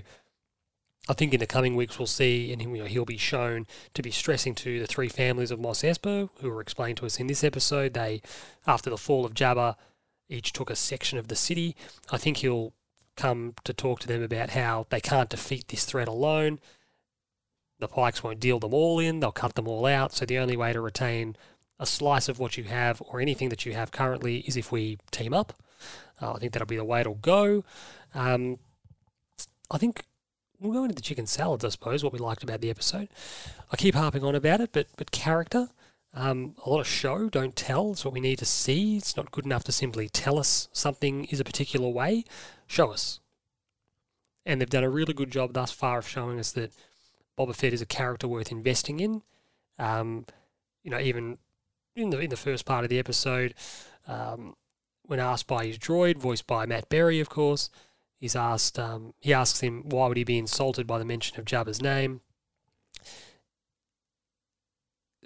I 1.08 1.12
think 1.12 1.34
in 1.34 1.40
the 1.40 1.46
coming 1.46 1.76
weeks 1.76 1.98
we'll 1.98 2.06
see, 2.06 2.52
and 2.52 2.62
he'll 2.62 3.04
be 3.04 3.16
shown 3.16 3.66
to 3.94 4.02
be 4.02 4.10
stressing 4.10 4.54
to 4.56 4.78
the 4.80 4.86
three 4.86 5.08
families 5.08 5.50
of 5.50 5.58
Mos 5.58 5.82
Espa, 5.82 6.28
who 6.40 6.50
were 6.50 6.60
explained 6.60 6.98
to 6.98 7.06
us 7.06 7.18
in 7.18 7.26
this 7.26 7.42
episode. 7.42 7.94
They, 7.94 8.22
after 8.66 8.90
the 8.90 8.98
fall 8.98 9.24
of 9.24 9.34
Jabba, 9.34 9.76
each 10.28 10.52
took 10.52 10.70
a 10.70 10.76
section 10.76 11.18
of 11.18 11.28
the 11.28 11.36
city. 11.36 11.74
I 12.12 12.18
think 12.18 12.38
he'll 12.38 12.72
come 13.16 13.54
to 13.64 13.72
talk 13.72 14.00
to 14.00 14.06
them 14.06 14.22
about 14.22 14.50
how 14.50 14.86
they 14.90 15.00
can't 15.00 15.28
defeat 15.28 15.68
this 15.68 15.84
threat 15.84 16.08
alone. 16.08 16.60
The 17.80 17.88
Pikes 17.88 18.22
won't 18.22 18.40
deal 18.40 18.58
them 18.58 18.74
all 18.74 18.98
in, 18.98 19.20
they'll 19.20 19.32
cut 19.32 19.54
them 19.54 19.66
all 19.66 19.86
out. 19.86 20.12
So 20.12 20.26
the 20.26 20.38
only 20.38 20.56
way 20.56 20.72
to 20.72 20.80
retain 20.80 21.34
a 21.80 21.86
slice 21.86 22.28
of 22.28 22.38
what 22.38 22.56
you 22.56 22.64
have 22.64 23.02
or 23.06 23.20
anything 23.20 23.48
that 23.48 23.64
you 23.64 23.72
have 23.72 23.90
currently 23.90 24.40
is 24.40 24.56
if 24.56 24.70
we 24.70 24.98
team 25.10 25.32
up. 25.34 25.54
Uh, 26.20 26.34
I 26.34 26.38
think 26.38 26.52
that'll 26.52 26.66
be 26.66 26.76
the 26.76 26.84
way 26.84 27.00
it'll 27.00 27.14
go. 27.14 27.64
Um, 28.14 28.58
I 29.70 29.78
think 29.78 30.04
we'll 30.60 30.74
go 30.74 30.84
into 30.84 30.94
the 30.94 31.00
chicken 31.00 31.26
salads, 31.26 31.64
I 31.64 31.70
suppose, 31.70 32.04
what 32.04 32.12
we 32.12 32.18
liked 32.18 32.42
about 32.42 32.60
the 32.60 32.68
episode. 32.68 33.08
I 33.72 33.76
keep 33.76 33.94
harping 33.94 34.22
on 34.22 34.34
about 34.34 34.60
it, 34.60 34.70
but 34.72 34.88
but 34.96 35.10
character. 35.10 35.70
Um, 36.12 36.56
a 36.66 36.68
lot 36.68 36.80
of 36.80 36.88
show, 36.88 37.28
don't 37.28 37.54
tell. 37.54 37.92
It's 37.92 38.04
what 38.04 38.12
we 38.12 38.20
need 38.20 38.40
to 38.40 38.44
see. 38.44 38.96
It's 38.96 39.16
not 39.16 39.30
good 39.30 39.46
enough 39.46 39.62
to 39.64 39.72
simply 39.72 40.08
tell 40.08 40.40
us 40.40 40.68
something 40.72 41.24
is 41.26 41.38
a 41.38 41.44
particular 41.44 41.88
way. 41.88 42.24
Show 42.66 42.90
us. 42.90 43.20
And 44.44 44.60
they've 44.60 44.68
done 44.68 44.82
a 44.82 44.90
really 44.90 45.14
good 45.14 45.30
job 45.30 45.52
thus 45.52 45.70
far 45.70 45.98
of 45.98 46.08
showing 46.08 46.40
us 46.40 46.50
that 46.52 46.72
Boba 47.38 47.54
Fett 47.54 47.72
is 47.72 47.80
a 47.80 47.86
character 47.86 48.26
worth 48.26 48.50
investing 48.50 48.98
in. 48.98 49.22
Um, 49.78 50.26
you 50.82 50.90
know, 50.90 50.98
even 50.98 51.38
in 52.00 52.10
the 52.10 52.18
in 52.18 52.30
the 52.30 52.36
first 52.36 52.64
part 52.64 52.84
of 52.84 52.90
the 52.90 52.98
episode, 52.98 53.54
um, 54.06 54.54
when 55.04 55.20
asked 55.20 55.46
by 55.46 55.66
his 55.66 55.78
droid, 55.78 56.18
voiced 56.18 56.46
by 56.46 56.66
Matt 56.66 56.88
Berry, 56.88 57.20
of 57.20 57.28
course, 57.28 57.70
he's 58.18 58.36
asked. 58.36 58.78
Um, 58.78 59.14
he 59.20 59.32
asks 59.32 59.60
him 59.60 59.82
why 59.88 60.08
would 60.08 60.16
he 60.16 60.24
be 60.24 60.38
insulted 60.38 60.86
by 60.86 60.98
the 60.98 61.04
mention 61.04 61.38
of 61.38 61.44
Jabba's 61.44 61.82
name, 61.82 62.20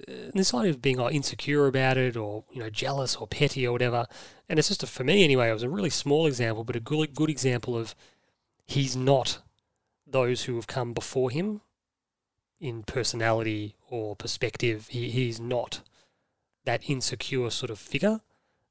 this 0.06 0.52
idea 0.52 0.70
of 0.70 0.82
being 0.82 0.98
like 0.98 1.14
insecure 1.14 1.66
about 1.66 1.96
it 1.96 2.16
or 2.16 2.44
you 2.50 2.60
know 2.60 2.70
jealous 2.70 3.16
or 3.16 3.26
petty 3.26 3.66
or 3.66 3.72
whatever 3.72 4.06
and 4.48 4.58
it's 4.58 4.68
just 4.68 4.82
a, 4.82 4.86
for 4.86 5.04
me 5.04 5.24
anyway 5.24 5.48
it 5.48 5.52
was 5.52 5.62
a 5.62 5.68
really 5.68 5.90
small 5.90 6.26
example 6.26 6.64
but 6.64 6.76
a 6.76 6.80
good, 6.80 7.14
good 7.14 7.30
example 7.30 7.76
of 7.76 7.94
he's 8.66 8.96
not 8.96 9.38
those 10.06 10.44
who 10.44 10.56
have 10.56 10.66
come 10.66 10.92
before 10.92 11.30
him 11.30 11.60
in 12.60 12.82
personality 12.82 13.76
or 13.88 14.16
perspective 14.16 14.88
he, 14.88 15.10
he's 15.10 15.40
not 15.40 15.80
that 16.64 16.88
insecure 16.88 17.50
sort 17.50 17.70
of 17.70 17.78
figure 17.78 18.20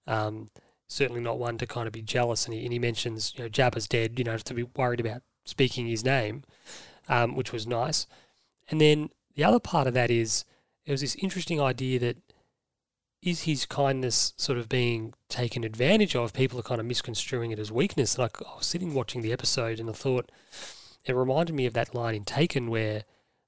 um, 0.08 0.50
certainly 0.88 1.22
not 1.22 1.40
one 1.40 1.58
to 1.58 1.66
kind 1.66 1.88
of 1.88 1.94
be 1.94 2.02
jealous 2.02 2.46
and 2.46 2.54
he, 2.54 2.64
and 2.64 2.74
he 2.74 2.80
mentions 2.80 3.34
you 3.36 3.44
know 3.44 3.50
Jabba's 3.50 3.88
dead 3.88 4.18
you 4.18 4.24
know 4.24 4.38
to 4.38 4.54
be 4.54 4.64
worried 4.64 5.00
about 5.00 5.22
speaking 5.46 5.88
his 5.88 6.04
name 6.04 6.44
um, 7.10 7.36
which 7.36 7.52
was 7.52 7.68
nice 7.68 8.08
and 8.70 8.80
then 8.80 9.10
the 9.36 9.44
other 9.44 9.60
part 9.60 9.88
of 9.88 9.94
that 9.94 10.12
is 10.12 10.46
it 10.86 10.92
was 10.92 11.02
this 11.02 11.16
interesting 11.16 11.62
idea 11.62 12.00
that 12.00 12.18
is 13.24 13.44
his 13.44 13.66
kindness 13.66 14.34
sort 14.38 14.58
of 14.58 14.68
being 14.68 15.14
taken 15.30 15.64
advantage 15.64 16.16
of? 16.16 16.34
People 16.34 16.60
are 16.60 16.64
kind 16.64 16.82
of 16.82 16.86
misconstruing 16.86 17.52
it 17.52 17.60
as 17.60 17.72
weakness. 17.72 18.16
And 18.16 18.26
I, 18.26 18.44
I 18.46 18.58
was 18.58 18.68
sitting 18.68 18.94
watching 18.94 19.22
the 19.22 19.32
episode 19.32 19.80
and 19.80 19.90
I 19.90 19.94
thought 19.94 20.30
it 21.06 21.16
reminded 21.16 21.56
me 21.56 21.66
of 21.66 21.74
that 21.74 21.96
line 21.96 22.16
in 22.16 22.26
Taken 22.26 22.70
where 22.70 23.04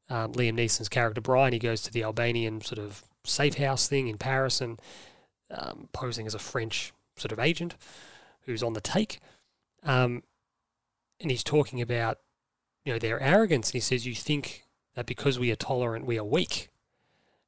um, 0.10 0.34
Liam 0.34 0.54
Neeson's 0.54 0.90
character 0.90 1.22
Brian 1.22 1.54
he 1.54 1.60
goes 1.60 1.82
to 1.82 1.92
the 1.92 2.04
Albanian 2.04 2.62
sort 2.62 2.80
of 2.80 3.04
safe 3.26 3.56
house 3.56 3.88
thing 3.88 4.08
in 4.08 4.18
Paris 4.18 4.62
and 4.62 4.80
um, 5.52 5.90
posing 5.94 6.26
as 6.26 6.36
a 6.36 6.40
French 6.40 6.94
sort 7.16 7.32
of 7.32 7.40
agent 7.40 7.76
who's 8.42 8.64
on 8.64 8.74
the 8.74 8.82
take, 8.82 9.20
um, 9.84 10.24
and 11.20 11.32
he's 11.32 11.44
talking 11.44 11.82
about 11.82 12.20
you 12.84 12.94
know 12.94 13.00
their 13.00 13.20
arrogance, 13.20 13.70
and 13.70 13.76
he 13.76 13.80
says 13.80 14.06
you 14.06 14.16
think 14.16 14.64
that 14.96 15.06
because 15.06 15.40
we 15.40 15.52
are 15.52 15.56
tolerant 15.56 16.06
we 16.06 16.18
are 16.18 16.24
weak, 16.24 16.70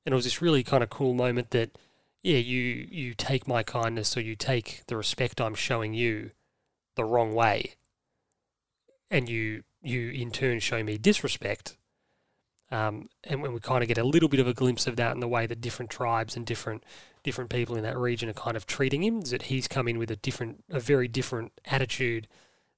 and 0.05 0.13
it 0.13 0.15
was 0.15 0.25
this 0.25 0.41
really 0.41 0.63
kind 0.63 0.84
of 0.84 0.89
cool 0.89 1.13
moment 1.13 1.51
that 1.51 1.77
yeah 2.24 2.38
you 2.38 2.88
you 2.89 3.13
take 3.13 3.48
my 3.48 3.63
kindness 3.63 4.17
or 4.17 4.22
you 4.22 4.36
take 4.36 4.84
the 4.88 4.98
respect 4.98 5.39
I'm 5.39 5.55
showing 5.55 5.93
you 5.93 6.31
the 6.96 7.05
wrong 7.05 7.34
way, 7.34 7.75
and 9.10 9.29
you 9.29 9.63
you 9.81 10.10
in 10.10 10.31
turn 10.31 10.60
show 10.60 10.84
me 10.84 10.98
disrespect 10.98 11.77
um, 12.70 13.10
and 13.24 13.42
when 13.42 13.54
we 13.54 13.60
kind 13.60 13.82
of 13.82 13.88
get 13.88 13.98
a 13.98 14.04
little 14.04 14.28
bit 14.28 14.40
of 14.40 14.48
a 14.48 14.54
glimpse 14.54 14.88
of 14.88 14.98
that 14.98 15.14
in 15.14 15.22
the 15.22 15.28
way 15.28 15.48
that 15.48 15.62
different 15.62 15.90
tribes 15.90 16.36
and 16.36 16.46
different 16.46 16.84
different 17.24 17.50
people 17.50 17.76
in 17.76 17.84
that 17.84 17.98
region 17.98 18.30
are 18.30 18.34
kind 18.34 18.56
of 18.56 18.66
treating 18.66 19.04
him, 19.04 19.22
is 19.22 19.32
that 19.32 19.44
he's 19.44 19.68
come 19.68 19.88
in 19.88 19.98
with 19.98 20.10
a 20.10 20.16
different, 20.16 20.64
a 20.70 20.80
very 20.80 21.08
different 21.08 21.52
attitude 21.66 22.28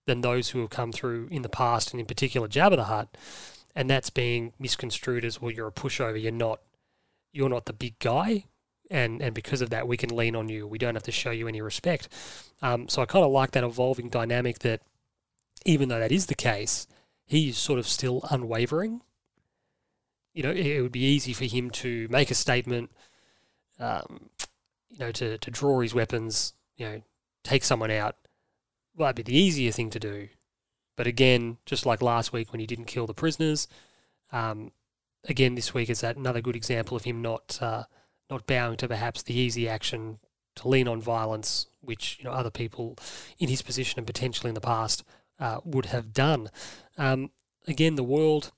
than 0.07 0.21
those 0.21 0.49
who 0.49 0.59
have 0.61 0.71
come 0.71 0.91
through 0.91 1.27
in 1.29 1.43
the 1.43 1.49
past, 1.49 1.91
and 1.91 1.99
in 1.99 2.05
particular 2.05 2.47
Jabba 2.47 2.75
the 2.75 2.85
Hutt, 2.85 3.15
and 3.75 3.89
that's 3.89 4.09
being 4.09 4.53
misconstrued 4.59 5.23
as 5.23 5.41
well. 5.41 5.51
You're 5.51 5.67
a 5.67 5.71
pushover. 5.71 6.21
You're 6.21 6.31
not. 6.31 6.61
You're 7.31 7.49
not 7.49 7.65
the 7.65 7.73
big 7.73 7.99
guy, 7.99 8.45
and 8.89 9.21
and 9.21 9.33
because 9.33 9.61
of 9.61 9.69
that, 9.69 9.87
we 9.87 9.97
can 9.97 10.15
lean 10.15 10.35
on 10.35 10.49
you. 10.49 10.67
We 10.67 10.79
don't 10.79 10.95
have 10.95 11.03
to 11.03 11.11
show 11.11 11.31
you 11.31 11.47
any 11.47 11.61
respect. 11.61 12.09
Um, 12.61 12.87
so 12.87 13.01
I 13.01 13.05
kind 13.05 13.25
of 13.25 13.31
like 13.31 13.51
that 13.51 13.63
evolving 13.63 14.09
dynamic 14.09 14.59
that, 14.59 14.81
even 15.65 15.89
though 15.89 15.99
that 15.99 16.11
is 16.11 16.25
the 16.25 16.35
case, 16.35 16.87
he's 17.25 17.57
sort 17.57 17.79
of 17.79 17.87
still 17.87 18.21
unwavering 18.31 19.01
you 20.39 20.43
know, 20.43 20.51
it 20.51 20.79
would 20.79 20.93
be 20.93 21.03
easy 21.03 21.33
for 21.33 21.43
him 21.43 21.69
to 21.69 22.07
make 22.09 22.31
a 22.31 22.33
statement, 22.33 22.89
um, 23.77 24.29
you 24.89 24.97
know, 24.97 25.11
to, 25.11 25.37
to 25.37 25.51
draw 25.51 25.81
his 25.81 25.93
weapons, 25.93 26.53
you 26.77 26.85
know, 26.85 27.01
take 27.43 27.61
someone 27.61 27.91
out. 27.91 28.15
Well, 28.95 29.07
that'd 29.07 29.25
be 29.25 29.29
the 29.29 29.37
easier 29.37 29.73
thing 29.73 29.89
to 29.89 29.99
do. 29.99 30.29
But 30.95 31.07
again, 31.07 31.57
just 31.65 31.85
like 31.85 32.01
last 32.01 32.31
week 32.31 32.53
when 32.53 32.61
he 32.61 32.65
didn't 32.65 32.85
kill 32.85 33.05
the 33.05 33.13
prisoners, 33.13 33.67
um, 34.31 34.71
again 35.27 35.55
this 35.55 35.73
week 35.73 35.89
is 35.89 35.99
that 35.99 36.15
another 36.15 36.39
good 36.39 36.55
example 36.55 36.95
of 36.95 37.03
him 37.03 37.21
not 37.21 37.59
uh, 37.61 37.83
not 38.29 38.47
bowing 38.47 38.77
to 38.77 38.87
perhaps 38.87 39.21
the 39.21 39.37
easy 39.37 39.67
action 39.67 40.19
to 40.55 40.69
lean 40.69 40.87
on 40.87 41.01
violence, 41.01 41.67
which 41.81 42.15
you 42.17 42.23
know 42.23 42.31
other 42.31 42.49
people 42.49 42.97
in 43.39 43.49
his 43.49 43.61
position 43.61 43.99
and 43.99 44.07
potentially 44.07 44.47
in 44.47 44.55
the 44.55 44.61
past 44.61 45.03
uh, 45.37 45.59
would 45.65 45.87
have 45.87 46.13
done. 46.13 46.49
Um, 46.97 47.31
again, 47.67 47.95
the 47.95 48.03
world 48.03 48.53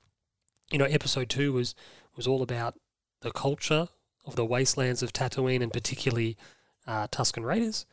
you 0.72 0.78
know, 0.78 0.86
episode 0.86 1.30
two 1.30 1.54
was 1.54 1.76
was 2.16 2.28
all 2.28 2.42
about 2.42 2.80
the 3.22 3.32
culture 3.32 3.90
of 4.26 4.36
the 4.36 4.46
wastelands 4.46 5.04
of 5.04 5.14
Tatooine 5.14 5.62
and 5.62 5.72
particularly 5.72 6.38
uh, 6.88 7.08
Tusken 7.08 7.46
Raiders. 7.46 7.86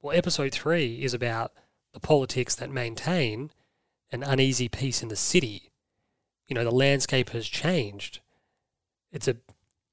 Well, 0.00 0.16
episode 0.16 0.52
three 0.52 1.02
is 1.02 1.14
about 1.14 1.52
the 1.92 2.00
politics 2.00 2.54
that 2.56 2.70
maintain 2.70 3.50
an 4.10 4.22
uneasy 4.22 4.68
peace 4.68 5.02
in 5.02 5.08
the 5.08 5.16
city. 5.16 5.70
You 6.48 6.54
know, 6.54 6.64
the 6.64 6.70
landscape 6.70 7.30
has 7.30 7.46
changed. 7.46 8.20
It's 9.12 9.28
a, 9.28 9.36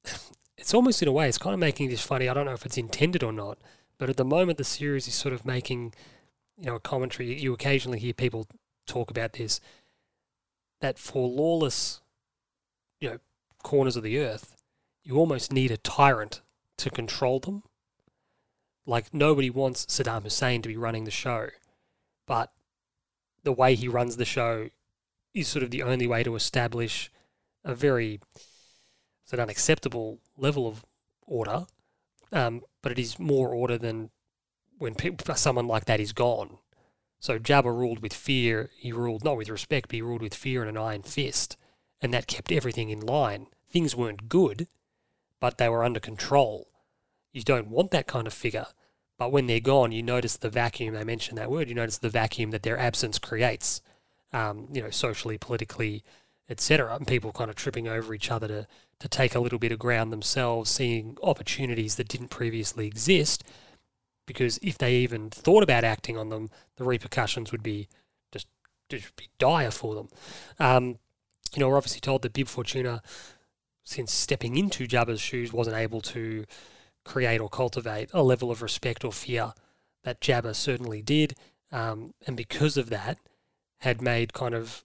it's 0.58 0.74
almost 0.74 1.02
in 1.02 1.08
a 1.08 1.12
way, 1.12 1.28
it's 1.28 1.38
kind 1.38 1.54
of 1.54 1.60
making 1.60 1.90
this 1.90 2.02
funny. 2.02 2.30
I 2.30 2.34
don't 2.34 2.46
know 2.46 2.54
if 2.54 2.66
it's 2.66 2.78
intended 2.78 3.24
or 3.24 3.34
not, 3.34 3.60
but 3.98 4.10
at 4.10 4.18
the 4.18 4.26
moment, 4.26 4.58
the 4.58 4.64
series 4.64 5.08
is 5.08 5.14
sort 5.14 5.34
of 5.34 5.46
making, 5.46 5.94
you 6.58 6.66
know, 6.66 6.76
a 6.76 6.80
commentary. 6.80 7.40
You 7.40 7.54
occasionally 7.54 8.00
hear 8.00 8.14
people 8.14 8.48
talk 8.86 9.12
about 9.12 9.34
this. 9.34 9.60
That 10.80 11.00
for 11.00 11.28
lawless 11.28 12.02
corners 13.64 13.96
of 13.96 14.04
the 14.04 14.20
earth, 14.20 14.56
you 15.04 15.18
almost 15.18 15.52
need 15.52 15.72
a 15.72 15.78
tyrant 15.78 16.42
to 16.78 16.90
control 16.90 17.40
them. 17.40 17.64
Like 18.86 19.14
nobody 19.14 19.50
wants 19.50 19.86
Saddam 19.86 20.24
Hussein 20.24 20.62
to 20.62 20.70
be 20.70 20.78
running 20.78 21.04
the 21.04 21.12
show, 21.12 21.50
but 22.26 22.52
the 23.44 23.52
way 23.52 23.76
he 23.76 23.88
runs 23.88 24.18
the 24.18 24.26
show 24.26 24.70
is 25.34 25.48
sort 25.48 25.64
of 25.64 25.72
the 25.72 25.84
only 25.84 26.08
way 26.08 26.24
to 26.24 26.36
establish 26.36 27.12
a 27.64 27.76
very 27.76 28.20
an 29.32 29.40
unacceptable 29.42 30.20
level 30.38 30.68
of 30.68 30.86
order. 31.26 31.66
Um, 32.32 32.62
but 32.82 32.92
it 32.94 33.00
is 33.00 33.20
more 33.20 33.50
order 33.50 33.78
than 33.78 34.10
when 34.78 34.96
people, 34.96 35.36
someone 35.36 35.68
like 35.68 35.86
that 35.86 36.00
is 36.00 36.14
gone. 36.14 36.60
So 37.20 37.40
Jabba 37.40 37.66
ruled 37.66 38.00
with 38.00 38.14
fear. 38.14 38.70
He 38.78 38.92
ruled 38.92 39.24
not 39.24 39.38
with 39.38 39.50
respect, 39.50 39.90
but 39.90 39.96
he 39.96 40.02
ruled 40.02 40.22
with 40.22 40.34
fear 40.34 40.62
and 40.62 40.70
an 40.70 40.78
iron 40.78 41.02
fist 41.02 41.58
and 42.02 42.14
that 42.14 42.28
kept 42.28 42.52
everything 42.52 42.90
in 42.90 43.00
line. 43.00 43.48
Things 43.70 43.96
weren't 43.96 44.30
good, 44.30 44.68
but 45.40 45.58
they 45.58 45.70
were 45.70 45.84
under 45.84 46.00
control. 46.00 46.68
You 47.34 47.44
don't 47.44 47.70
want 47.70 47.92
that 47.92 48.08
kind 48.08 48.28
of 48.28 48.34
figure, 48.34 48.68
but 49.18 49.32
when 49.32 49.48
they're 49.48 49.60
gone, 49.60 49.92
you 49.92 50.04
notice 50.04 50.38
the 50.38 50.50
vacuum. 50.50 50.94
They 50.94 51.04
mentioned 51.04 51.38
that 51.38 51.52
word. 51.52 51.70
You 51.70 51.76
notice 51.76 51.98
the 51.98 52.10
vacuum 52.10 52.52
that 52.52 52.64
their 52.64 52.78
absence 52.78 53.20
creates. 53.20 53.82
Um, 54.34 54.68
you 54.74 54.82
know, 54.82 54.90
socially, 54.90 55.38
politically, 55.38 56.04
etc. 56.50 56.96
And 56.96 57.08
people 57.08 57.32
kind 57.32 57.50
of 57.50 57.56
tripping 57.56 57.88
over 57.88 58.14
each 58.14 58.30
other 58.30 58.48
to 58.48 58.68
to 59.00 59.08
take 59.08 59.36
a 59.36 59.40
little 59.40 59.60
bit 59.60 59.72
of 59.72 59.80
ground 59.80 60.12
themselves, 60.12 60.70
seeing 60.70 61.18
opportunities 61.22 61.96
that 61.96 62.08
didn't 62.08 62.30
previously 62.30 62.88
exist. 62.88 63.44
Because 64.26 64.58
if 64.62 64.78
they 64.78 64.96
even 64.96 65.30
thought 65.30 65.64
about 65.64 65.84
acting 65.84 66.18
on 66.18 66.30
them, 66.30 66.50
the 66.78 66.84
repercussions 66.84 67.52
would 67.52 67.64
be 67.64 67.88
just, 68.32 68.48
just 68.90 69.16
be 69.16 69.30
dire 69.38 69.72
for 69.72 69.96
them. 69.96 70.10
Um, 70.60 71.00
you 71.56 71.60
know, 71.60 71.70
we're 71.70 71.78
obviously 71.78 72.00
told 72.00 72.22
that 72.24 72.34
Bib 72.34 72.48
Fortuna, 72.48 73.02
since 73.84 74.12
stepping 74.12 74.58
into 74.58 74.88
Jabba's 74.88 75.22
shoes, 75.22 75.54
wasn't 75.54 75.78
able 75.78 76.02
to 76.02 76.46
create 77.06 77.40
or 77.40 77.50
cultivate 77.50 78.10
a 78.14 78.22
level 78.22 78.52
of 78.52 78.62
respect 78.62 79.06
or 79.06 79.12
fear 79.12 79.54
that 80.04 80.22
Jabba 80.22 80.56
certainly 80.56 81.02
did. 81.02 81.36
Um, 81.72 82.14
and 82.26 82.36
because 82.36 82.78
of 82.78 82.90
that, 82.90 83.18
had 83.80 84.02
made 84.02 84.34
kind 84.34 84.56
of 84.56 84.84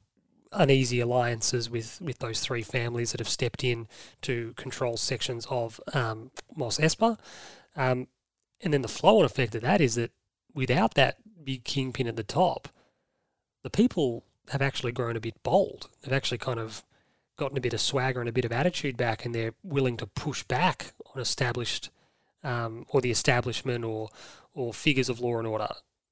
uneasy 0.52 1.00
alliances 1.00 1.70
with, 1.70 2.00
with 2.02 2.18
those 2.18 2.40
three 2.40 2.62
families 2.62 3.12
that 3.12 3.20
have 3.20 3.28
stepped 3.28 3.64
in 3.64 3.88
to 4.20 4.52
control 4.56 4.96
sections 4.96 5.46
of 5.48 5.80
um, 5.94 6.30
Mos 6.54 6.78
Espa. 6.78 7.18
Um, 7.74 8.08
and 8.60 8.72
then 8.72 8.82
the 8.82 8.88
flow 8.88 9.18
on 9.18 9.24
effect 9.24 9.54
of 9.54 9.62
that 9.62 9.80
is 9.80 9.94
that 9.94 10.12
without 10.54 10.94
that 10.94 11.16
big 11.42 11.64
kingpin 11.64 12.06
at 12.06 12.16
the 12.16 12.22
top, 12.22 12.68
the 13.62 13.70
people 13.70 14.24
have 14.50 14.62
actually 14.62 14.92
grown 14.92 15.16
a 15.16 15.20
bit 15.20 15.42
bold. 15.42 15.88
They've 16.02 16.12
actually 16.12 16.38
kind 16.38 16.58
of 16.58 16.84
gotten 17.36 17.56
a 17.56 17.60
bit 17.60 17.74
of 17.74 17.80
swagger 17.80 18.20
and 18.20 18.28
a 18.28 18.32
bit 18.32 18.44
of 18.44 18.52
attitude 18.52 18.96
back, 18.96 19.24
and 19.24 19.34
they're 19.34 19.54
willing 19.62 19.96
to 19.98 20.06
push 20.06 20.42
back 20.42 20.92
on 21.14 21.20
established 21.20 21.90
um, 22.44 22.84
or 22.88 23.00
the 23.00 23.10
establishment 23.10 23.84
or 23.84 24.08
or 24.54 24.74
figures 24.74 25.08
of 25.08 25.20
law 25.20 25.38
and 25.38 25.46
order, 25.46 25.68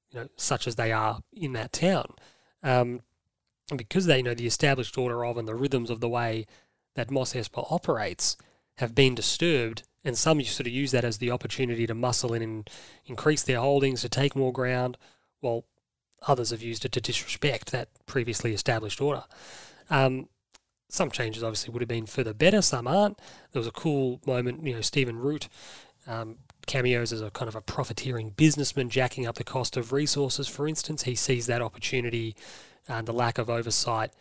you 0.09 0.19
know, 0.19 0.27
such 0.35 0.67
as 0.67 0.75
they 0.75 0.91
are 0.91 1.19
in 1.31 1.53
that 1.53 1.71
town. 1.71 2.15
Um, 2.63 3.01
and 3.69 3.77
because 3.77 4.07
they 4.07 4.21
know 4.21 4.33
the 4.33 4.47
established 4.47 4.97
order 4.97 5.23
of 5.23 5.37
and 5.37 5.47
the 5.47 5.55
rhythms 5.55 5.89
of 5.89 5.99
the 5.99 6.09
way 6.09 6.47
that 6.95 7.11
Mos 7.11 7.33
Espa 7.33 7.71
operates 7.71 8.35
have 8.75 8.95
been 8.95 9.13
disturbed, 9.13 9.83
and 10.03 10.17
some 10.17 10.41
sort 10.41 10.67
of 10.67 10.73
use 10.73 10.91
that 10.91 11.05
as 11.05 11.19
the 11.19 11.31
opportunity 11.31 11.85
to 11.85 11.93
muscle 11.93 12.33
in 12.33 12.41
and 12.41 12.69
increase 13.05 13.43
their 13.43 13.59
holdings, 13.59 14.01
to 14.01 14.09
take 14.09 14.35
more 14.35 14.51
ground. 14.51 14.97
Well, 15.41 15.65
others 16.27 16.51
have 16.51 16.61
used 16.61 16.85
it 16.85 16.91
to 16.93 17.01
disrespect 17.01 17.71
that 17.71 17.89
previously 18.05 18.53
established 18.53 19.01
order. 19.01 19.23
Um, 19.89 20.27
some 20.89 21.09
changes 21.09 21.43
obviously 21.43 21.71
would 21.71 21.81
have 21.81 21.89
been 21.89 22.05
for 22.05 22.23
the 22.23 22.33
better, 22.33 22.61
some 22.61 22.87
aren't. 22.87 23.17
There 23.51 23.59
was 23.59 23.67
a 23.67 23.71
cool 23.71 24.19
moment, 24.25 24.65
you 24.65 24.73
know, 24.73 24.81
Stephen 24.81 25.17
Root 25.17 25.47
um, 26.05 26.37
cameos 26.67 27.13
as 27.13 27.21
a 27.21 27.31
kind 27.31 27.47
of 27.47 27.55
a 27.55 27.61
profiteering 27.61 28.31
businessman 28.31 28.89
jacking 28.89 29.25
up 29.25 29.35
the 29.35 29.43
cost 29.43 29.77
of 29.77 29.93
resources, 29.93 30.47
for 30.47 30.67
instance. 30.67 31.03
He 31.03 31.15
sees 31.15 31.47
that 31.47 31.61
opportunity 31.61 32.35
and 32.87 33.07
the 33.07 33.13
lack 33.13 33.37
of 33.37 33.49
oversight 33.49 34.11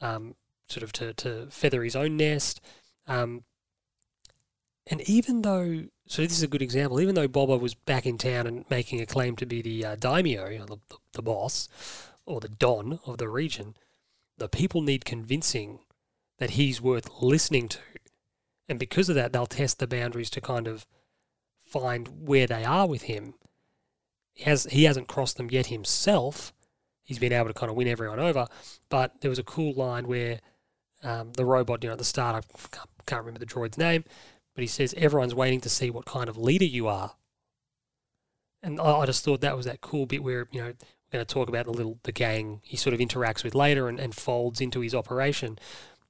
um, 0.00 0.34
sort 0.68 0.82
of 0.82 0.92
to, 0.92 1.14
to 1.14 1.46
feather 1.50 1.82
his 1.82 1.96
own 1.96 2.16
nest. 2.16 2.60
Um, 3.06 3.44
and 4.86 5.00
even 5.08 5.42
though, 5.42 5.84
so 6.08 6.22
this 6.22 6.32
is 6.32 6.42
a 6.42 6.48
good 6.48 6.62
example, 6.62 7.00
even 7.00 7.14
though 7.14 7.28
Boba 7.28 7.60
was 7.60 7.74
back 7.74 8.06
in 8.06 8.18
town 8.18 8.46
and 8.46 8.64
making 8.70 9.00
a 9.00 9.06
claim 9.06 9.36
to 9.36 9.46
be 9.46 9.62
the 9.62 9.84
uh, 9.84 9.96
daimyo, 9.96 10.48
you 10.48 10.58
know, 10.58 10.64
the, 10.64 10.78
the 11.12 11.22
boss, 11.22 11.68
or 12.24 12.40
the 12.40 12.48
don 12.48 12.98
of 13.06 13.18
the 13.18 13.28
region, 13.28 13.74
the 14.36 14.48
people 14.48 14.82
need 14.82 15.04
convincing 15.04 15.80
that 16.38 16.50
he's 16.50 16.80
worth 16.80 17.10
listening 17.20 17.68
to. 17.68 17.78
And 18.68 18.78
because 18.78 19.08
of 19.08 19.14
that, 19.16 19.32
they'll 19.32 19.46
test 19.46 19.78
the 19.78 19.86
boundaries 19.86 20.30
to 20.30 20.40
kind 20.40 20.66
of 20.66 20.86
find 21.64 22.26
where 22.26 22.46
they 22.46 22.64
are 22.64 22.86
with 22.86 23.02
him. 23.02 23.34
He, 24.34 24.44
has, 24.44 24.64
he 24.64 24.84
hasn't 24.84 25.08
crossed 25.08 25.36
them 25.36 25.50
yet 25.50 25.66
himself. 25.66 26.52
He's 27.02 27.18
been 27.18 27.32
able 27.32 27.48
to 27.48 27.54
kind 27.54 27.70
of 27.70 27.76
win 27.76 27.88
everyone 27.88 28.20
over. 28.20 28.46
But 28.88 29.20
there 29.20 29.30
was 29.30 29.38
a 29.38 29.44
cool 29.44 29.72
line 29.72 30.06
where 30.06 30.40
um, 31.02 31.32
the 31.32 31.44
robot, 31.44 31.82
you 31.82 31.88
know, 31.88 31.94
at 31.94 31.98
the 31.98 32.04
start, 32.04 32.36
I 32.36 32.58
can't, 32.70 32.88
can't 33.06 33.20
remember 33.22 33.40
the 33.40 33.46
droid's 33.46 33.78
name, 33.78 34.04
but 34.58 34.64
he 34.64 34.66
says 34.66 34.92
everyone's 34.96 35.36
waiting 35.36 35.60
to 35.60 35.68
see 35.68 35.88
what 35.88 36.04
kind 36.04 36.28
of 36.28 36.36
leader 36.36 36.64
you 36.64 36.88
are. 36.88 37.12
And 38.60 38.80
I, 38.80 38.90
I 38.96 39.06
just 39.06 39.24
thought 39.24 39.40
that 39.40 39.56
was 39.56 39.66
that 39.66 39.80
cool 39.80 40.04
bit 40.04 40.20
where 40.20 40.48
you 40.50 40.60
know 40.60 40.66
we're 40.66 41.12
going 41.12 41.24
to 41.24 41.32
talk 41.32 41.48
about 41.48 41.66
the 41.66 41.70
little 41.70 42.00
the 42.02 42.10
gang 42.10 42.60
he 42.64 42.76
sort 42.76 42.92
of 42.92 42.98
interacts 42.98 43.44
with 43.44 43.54
later 43.54 43.88
and, 43.88 44.00
and 44.00 44.16
folds 44.16 44.60
into 44.60 44.80
his 44.80 44.96
operation. 44.96 45.60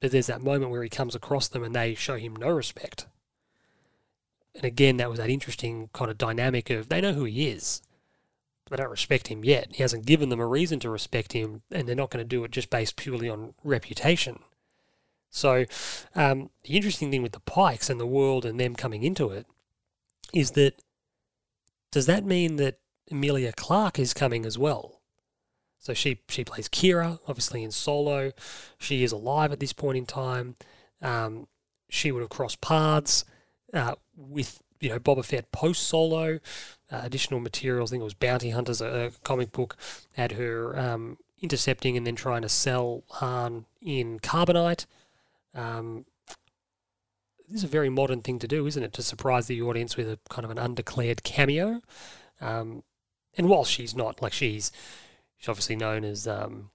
But 0.01 0.13
there's 0.13 0.29
that 0.29 0.41
moment 0.41 0.71
where 0.71 0.83
he 0.83 0.89
comes 0.89 1.15
across 1.15 1.47
them 1.47 1.63
and 1.63 1.75
they 1.75 1.95
show 1.95 2.17
him 2.17 2.35
no 2.35 2.49
respect. 2.49 3.05
And 4.55 4.65
again, 4.65 4.97
that 4.97 5.11
was 5.11 5.19
that 5.19 5.29
interesting 5.29 5.91
kind 5.93 6.11
of 6.11 6.17
dynamic 6.17 6.71
of 6.71 6.89
they 6.89 7.03
know 7.03 7.13
who 7.13 7.25
he 7.25 7.49
is, 7.51 7.83
but 8.65 8.79
they 8.79 8.83
don't 8.83 8.91
respect 8.91 9.29
him 9.29 9.45
yet. 9.45 9.75
He 9.75 9.83
hasn't 9.83 10.07
given 10.07 10.31
them 10.31 10.41
a 10.41 10.47
reason 10.47 10.81
to 10.81 10.89
respect 10.89 11.35
him, 11.35 11.61
and 11.71 11.87
they're 11.87 11.95
not 11.95 12.09
going 12.09 12.25
to 12.25 12.27
do 12.27 12.45
it 12.45 12.51
just 12.51 12.71
based 12.71 12.97
purely 12.97 13.29
on 13.29 13.53
reputation. 13.63 14.39
So, 15.31 15.67
um, 16.15 16.51
the 16.65 16.75
interesting 16.75 17.11
thing 17.11 17.23
with 17.23 17.33
the 17.33 17.41
Pikes 17.41 17.91
and 17.91 18.01
the 18.01 18.07
world 18.07 18.45
and 18.45 18.59
them 18.59 18.75
coming 18.75 19.03
into 19.03 19.31
it 19.31 19.47
is 20.33 20.53
that 20.53 20.83
does 21.91 22.07
that 22.07 22.25
mean 22.25 22.57
that 22.57 22.79
Emilia 23.11 23.53
Clarke 23.53 23.99
is 23.99 24.13
coming 24.13 24.45
as 24.45 24.59
well? 24.59 25.01
So 25.79 25.95
she 25.95 26.21
she 26.29 26.45
plays 26.45 26.69
Qi'ra, 26.69 27.19
obviously 27.29 27.63
in 27.63 27.71
Solo. 27.71 28.33
She 28.79 29.05
is 29.05 29.13
alive 29.13 29.53
at 29.53 29.61
this 29.61 29.73
point 29.73 29.97
in 29.97 30.07
time. 30.07 30.57
Um, 31.01 31.47
she 31.89 32.13
would 32.13 32.21
have 32.21 32.31
crossed 32.31 32.61
paths 32.61 33.25
uh, 33.73 33.95
with 34.17 34.61
you 34.81 34.91
know 34.91 34.99
Boba 34.99 35.25
Fett 35.25 35.51
post 35.53 35.85
Solo. 35.85 36.41
Uh, 36.91 37.01
additional 37.03 37.39
materials. 37.39 37.91
I 37.91 37.93
think 37.93 38.01
it 38.01 38.05
was 38.05 38.15
Bounty 38.15 38.49
Hunters, 38.49 38.81
a, 38.81 38.87
a 38.87 39.11
comic 39.23 39.53
book, 39.53 39.77
had 40.13 40.33
her 40.33 40.79
um, 40.79 41.19
intercepting 41.43 41.99
and 41.99 42.07
then 42.07 42.17
trying 42.17 42.41
to 42.41 42.49
sell 42.49 43.05
Han 43.09 43.67
in 43.83 44.19
carbonite. 44.21 44.87
Um, 45.59 46.05
this 47.49 47.59
is 47.59 47.65
a 47.65 47.69
very 47.69 47.89
modern 47.89 48.21
thing 48.21 48.39
to 48.39 48.49
do, 48.49 48.67
isn't 48.67 48.83
it? 48.83 48.93
To 48.95 49.03
surprise 49.03 49.47
the 49.47 49.63
audience 49.63 49.97
with 49.97 50.09
a 50.09 50.19
kind 50.29 50.45
of 50.45 50.51
an 50.51 50.59
undeclared 50.59 51.23
cameo. 51.23 51.81
Um, 52.41 52.83
and 53.37 53.49
while 53.49 53.65
she's 53.65 53.97
not 53.97 54.23
like 54.23 54.33
she's, 54.33 54.71
she's 55.37 55.49
obviously 55.49 55.77
known 55.77 56.05
as 56.05 56.29
um, 56.29 56.71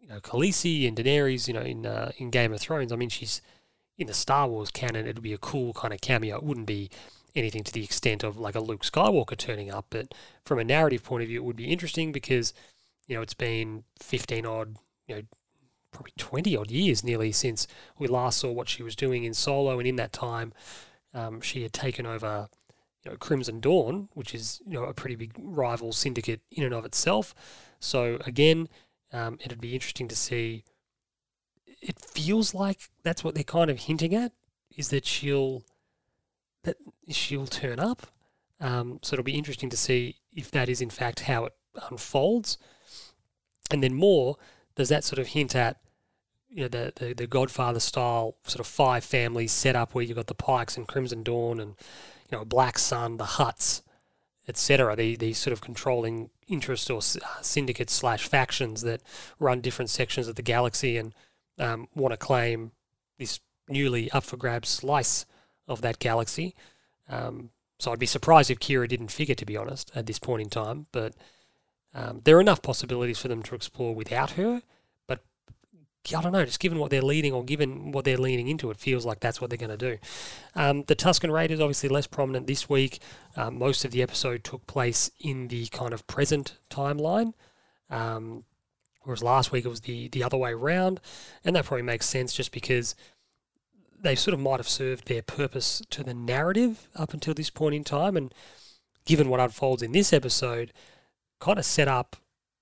you 0.00 0.08
know 0.08 0.20
Khaleesi 0.20 0.86
and 0.86 0.96
Daenerys, 0.96 1.48
you 1.48 1.54
know 1.54 1.62
in 1.62 1.86
uh, 1.86 2.12
in 2.18 2.30
Game 2.30 2.52
of 2.52 2.60
Thrones. 2.60 2.92
I 2.92 2.96
mean, 2.96 3.08
she's 3.08 3.40
in 3.98 4.06
the 4.06 4.14
Star 4.14 4.46
Wars 4.46 4.70
canon. 4.70 5.06
It 5.06 5.16
would 5.16 5.22
be 5.22 5.32
a 5.32 5.38
cool 5.38 5.72
kind 5.72 5.92
of 5.92 6.00
cameo. 6.00 6.36
It 6.36 6.42
wouldn't 6.42 6.66
be 6.66 6.90
anything 7.34 7.64
to 7.64 7.72
the 7.72 7.84
extent 7.84 8.22
of 8.22 8.36
like 8.36 8.54
a 8.54 8.60
Luke 8.60 8.82
Skywalker 8.82 9.36
turning 9.36 9.70
up, 9.70 9.86
but 9.90 10.12
from 10.44 10.58
a 10.58 10.64
narrative 10.64 11.04
point 11.04 11.22
of 11.22 11.28
view, 11.28 11.40
it 11.40 11.44
would 11.44 11.56
be 11.56 11.72
interesting 11.72 12.12
because 12.12 12.52
you 13.06 13.16
know 13.16 13.22
it's 13.22 13.34
been 13.34 13.84
fifteen 13.98 14.44
odd, 14.44 14.76
you 15.06 15.16
know, 15.16 15.22
probably 15.92 16.12
twenty 16.18 16.56
odd 16.56 16.70
years 16.70 17.04
nearly 17.04 17.32
since 17.32 17.66
we 17.98 18.06
last 18.06 18.38
saw 18.38 18.50
what 18.50 18.68
she 18.68 18.82
was 18.82 18.96
doing 18.96 19.24
in 19.24 19.34
Solo, 19.34 19.78
and 19.78 19.88
in 19.88 19.96
that 19.96 20.12
time, 20.12 20.52
um, 21.14 21.40
she 21.40 21.62
had 21.62 21.72
taken 21.72 22.06
over. 22.06 22.48
You 23.02 23.12
know, 23.12 23.16
Crimson 23.16 23.60
Dawn, 23.60 24.10
which 24.12 24.34
is 24.34 24.60
you 24.66 24.74
know 24.74 24.84
a 24.84 24.92
pretty 24.92 25.16
big 25.16 25.32
rival 25.38 25.90
syndicate 25.90 26.42
in 26.50 26.64
and 26.64 26.74
of 26.74 26.84
itself. 26.84 27.34
So 27.78 28.18
again, 28.26 28.68
um, 29.12 29.38
it'd 29.42 29.60
be 29.60 29.74
interesting 29.74 30.06
to 30.08 30.16
see. 30.16 30.64
It 31.80 31.98
feels 31.98 32.52
like 32.52 32.90
that's 33.02 33.24
what 33.24 33.34
they're 33.34 33.42
kind 33.42 33.70
of 33.70 33.78
hinting 33.78 34.14
at 34.14 34.32
is 34.76 34.90
that 34.90 35.06
she'll 35.06 35.62
that 36.64 36.76
she'll 37.08 37.46
turn 37.46 37.80
up. 37.80 38.06
Um, 38.60 38.98
so 39.02 39.14
it'll 39.14 39.24
be 39.24 39.38
interesting 39.38 39.70
to 39.70 39.76
see 39.76 40.16
if 40.34 40.50
that 40.50 40.68
is 40.68 40.80
in 40.80 40.90
fact 40.90 41.20
how 41.20 41.46
it 41.46 41.54
unfolds. 41.90 42.58
And 43.70 43.82
then 43.82 43.94
more, 43.94 44.36
does 44.74 44.88
that 44.88 45.04
sort 45.04 45.18
of 45.18 45.28
hint 45.28 45.54
at 45.54 45.78
you 46.48 46.62
know 46.62 46.68
the, 46.68 46.92
the, 46.96 47.12
the 47.14 47.26
Godfather 47.26 47.80
style 47.80 48.36
sort 48.44 48.60
of 48.60 48.66
five 48.66 49.04
families 49.04 49.52
set 49.52 49.76
up 49.76 49.94
where 49.94 50.04
you've 50.04 50.16
got 50.16 50.26
the 50.26 50.34
Pikes 50.34 50.76
and 50.76 50.88
Crimson 50.88 51.22
Dawn 51.22 51.60
and 51.60 51.74
you 52.30 52.38
know 52.38 52.44
Black 52.44 52.78
Sun, 52.78 53.16
the 53.18 53.24
Hutts, 53.24 53.82
etc. 54.48 54.96
The 54.96 55.16
these 55.16 55.38
sort 55.38 55.52
of 55.52 55.60
controlling 55.60 56.30
interest 56.48 56.90
or 56.90 56.98
uh, 56.98 57.42
syndicates 57.42 57.92
slash 57.92 58.26
factions 58.26 58.82
that 58.82 59.00
run 59.38 59.60
different 59.60 59.90
sections 59.90 60.26
of 60.26 60.34
the 60.34 60.42
galaxy 60.42 60.96
and 60.96 61.14
um, 61.58 61.88
want 61.94 62.12
to 62.12 62.16
claim 62.16 62.72
this 63.18 63.40
newly 63.68 64.10
up 64.10 64.24
for 64.24 64.36
grabs 64.36 64.68
slice 64.68 65.26
of 65.68 65.80
that 65.82 66.00
galaxy. 66.00 66.54
Um, 67.08 67.50
so 67.78 67.92
I'd 67.92 67.98
be 67.98 68.06
surprised 68.06 68.50
if 68.50 68.58
Qi'ra 68.58 68.88
didn't 68.88 69.10
figure, 69.12 69.34
to 69.34 69.46
be 69.46 69.56
honest, 69.56 69.90
at 69.94 70.06
this 70.06 70.18
point 70.18 70.42
in 70.42 70.50
time. 70.50 70.86
But 70.92 71.14
um, 71.94 72.20
there 72.24 72.36
are 72.36 72.40
enough 72.40 72.62
possibilities 72.62 73.18
for 73.18 73.28
them 73.28 73.42
to 73.44 73.54
explore 73.54 73.94
without 73.94 74.32
her. 74.32 74.62
But 75.06 75.24
I 76.16 76.22
don't 76.22 76.32
know, 76.32 76.44
just 76.44 76.60
given 76.60 76.78
what 76.78 76.90
they're 76.90 77.02
leading 77.02 77.32
or 77.32 77.44
given 77.44 77.92
what 77.92 78.04
they're 78.04 78.16
leaning 78.16 78.48
into, 78.48 78.70
it 78.70 78.76
feels 78.76 79.04
like 79.04 79.20
that's 79.20 79.40
what 79.40 79.50
they're 79.50 79.56
going 79.56 79.76
to 79.76 79.76
do. 79.76 79.98
Um, 80.54 80.84
the 80.84 80.96
Tusken 80.96 81.32
Raiders, 81.32 81.60
obviously 81.60 81.88
less 81.88 82.06
prominent 82.06 82.46
this 82.46 82.68
week. 82.68 83.00
Um, 83.36 83.58
most 83.58 83.84
of 83.84 83.90
the 83.90 84.02
episode 84.02 84.44
took 84.44 84.66
place 84.66 85.10
in 85.18 85.48
the 85.48 85.66
kind 85.68 85.92
of 85.92 86.06
present 86.06 86.58
timeline. 86.70 87.34
Um, 87.90 88.44
whereas 89.02 89.22
last 89.22 89.50
week 89.50 89.64
it 89.64 89.68
was 89.68 89.80
the, 89.80 90.08
the 90.08 90.22
other 90.22 90.36
way 90.36 90.52
around. 90.52 91.00
And 91.44 91.56
that 91.56 91.64
probably 91.64 91.82
makes 91.82 92.06
sense 92.06 92.32
just 92.32 92.52
because 92.52 92.94
they 94.02 94.14
sort 94.14 94.32
of 94.32 94.40
might 94.40 94.58
have 94.58 94.68
served 94.68 95.08
their 95.08 95.22
purpose 95.22 95.82
to 95.90 96.02
the 96.02 96.14
narrative 96.14 96.88
up 96.94 97.12
until 97.12 97.34
this 97.34 97.50
point 97.50 97.74
in 97.74 97.84
time. 97.84 98.16
And 98.16 98.32
given 99.04 99.28
what 99.28 99.40
unfolds 99.40 99.82
in 99.82 99.92
this 99.92 100.12
episode, 100.12 100.72
kind 101.40 101.58
of 101.58 101.64
set 101.64 101.88
up 101.88 102.16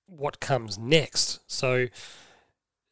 what 0.06 0.40
comes 0.40 0.78
next. 0.78 1.40
So 1.46 1.86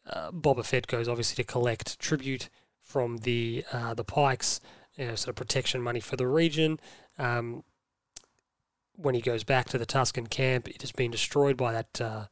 uh, 0.09 0.31
Boba 0.31 0.65
Fett 0.65 0.87
goes 0.87 1.09
obviously 1.09 1.43
to 1.43 1.51
collect 1.51 1.99
tribute 1.99 2.49
from 2.81 3.19
the 3.19 3.65
uh, 3.73 3.95
the 3.95 4.05
Pikes, 4.05 4.61
you 4.97 5.07
know, 5.07 5.15
sort 5.15 5.31
of 5.31 5.37
protection 5.37 5.81
money 5.81 6.01
for 6.01 6.17
the 6.17 6.27
region. 6.27 6.79
Um, 7.19 7.65
when 8.95 9.15
he 9.15 9.21
goes 9.21 9.45
back 9.45 9.69
to 9.69 9.79
the 9.79 9.87
Tusken 9.87 10.31
camp, 10.31 10.69
it 10.69 10.81
has 10.83 10.93
been 10.93 11.11
destroyed 11.11 11.57
by 11.57 11.73
that 11.73 12.01
uh, 12.01 12.27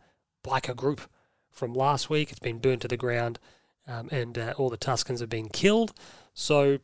biker 0.45 0.77
group 0.77 1.01
from 1.51 1.75
last 1.75 2.09
week. 2.09 2.31
It's 2.31 2.41
been 2.41 2.59
burnt 2.59 2.83
to 2.83 2.89
the 2.89 2.97
ground 2.97 3.39
um, 3.87 4.09
and 4.11 4.39
uh, 4.39 4.55
all 4.57 4.71
the 4.71 4.79
Tuskens 4.79 5.21
have 5.21 5.29
been 5.29 5.49
killed. 5.49 5.93
So, 6.33 6.79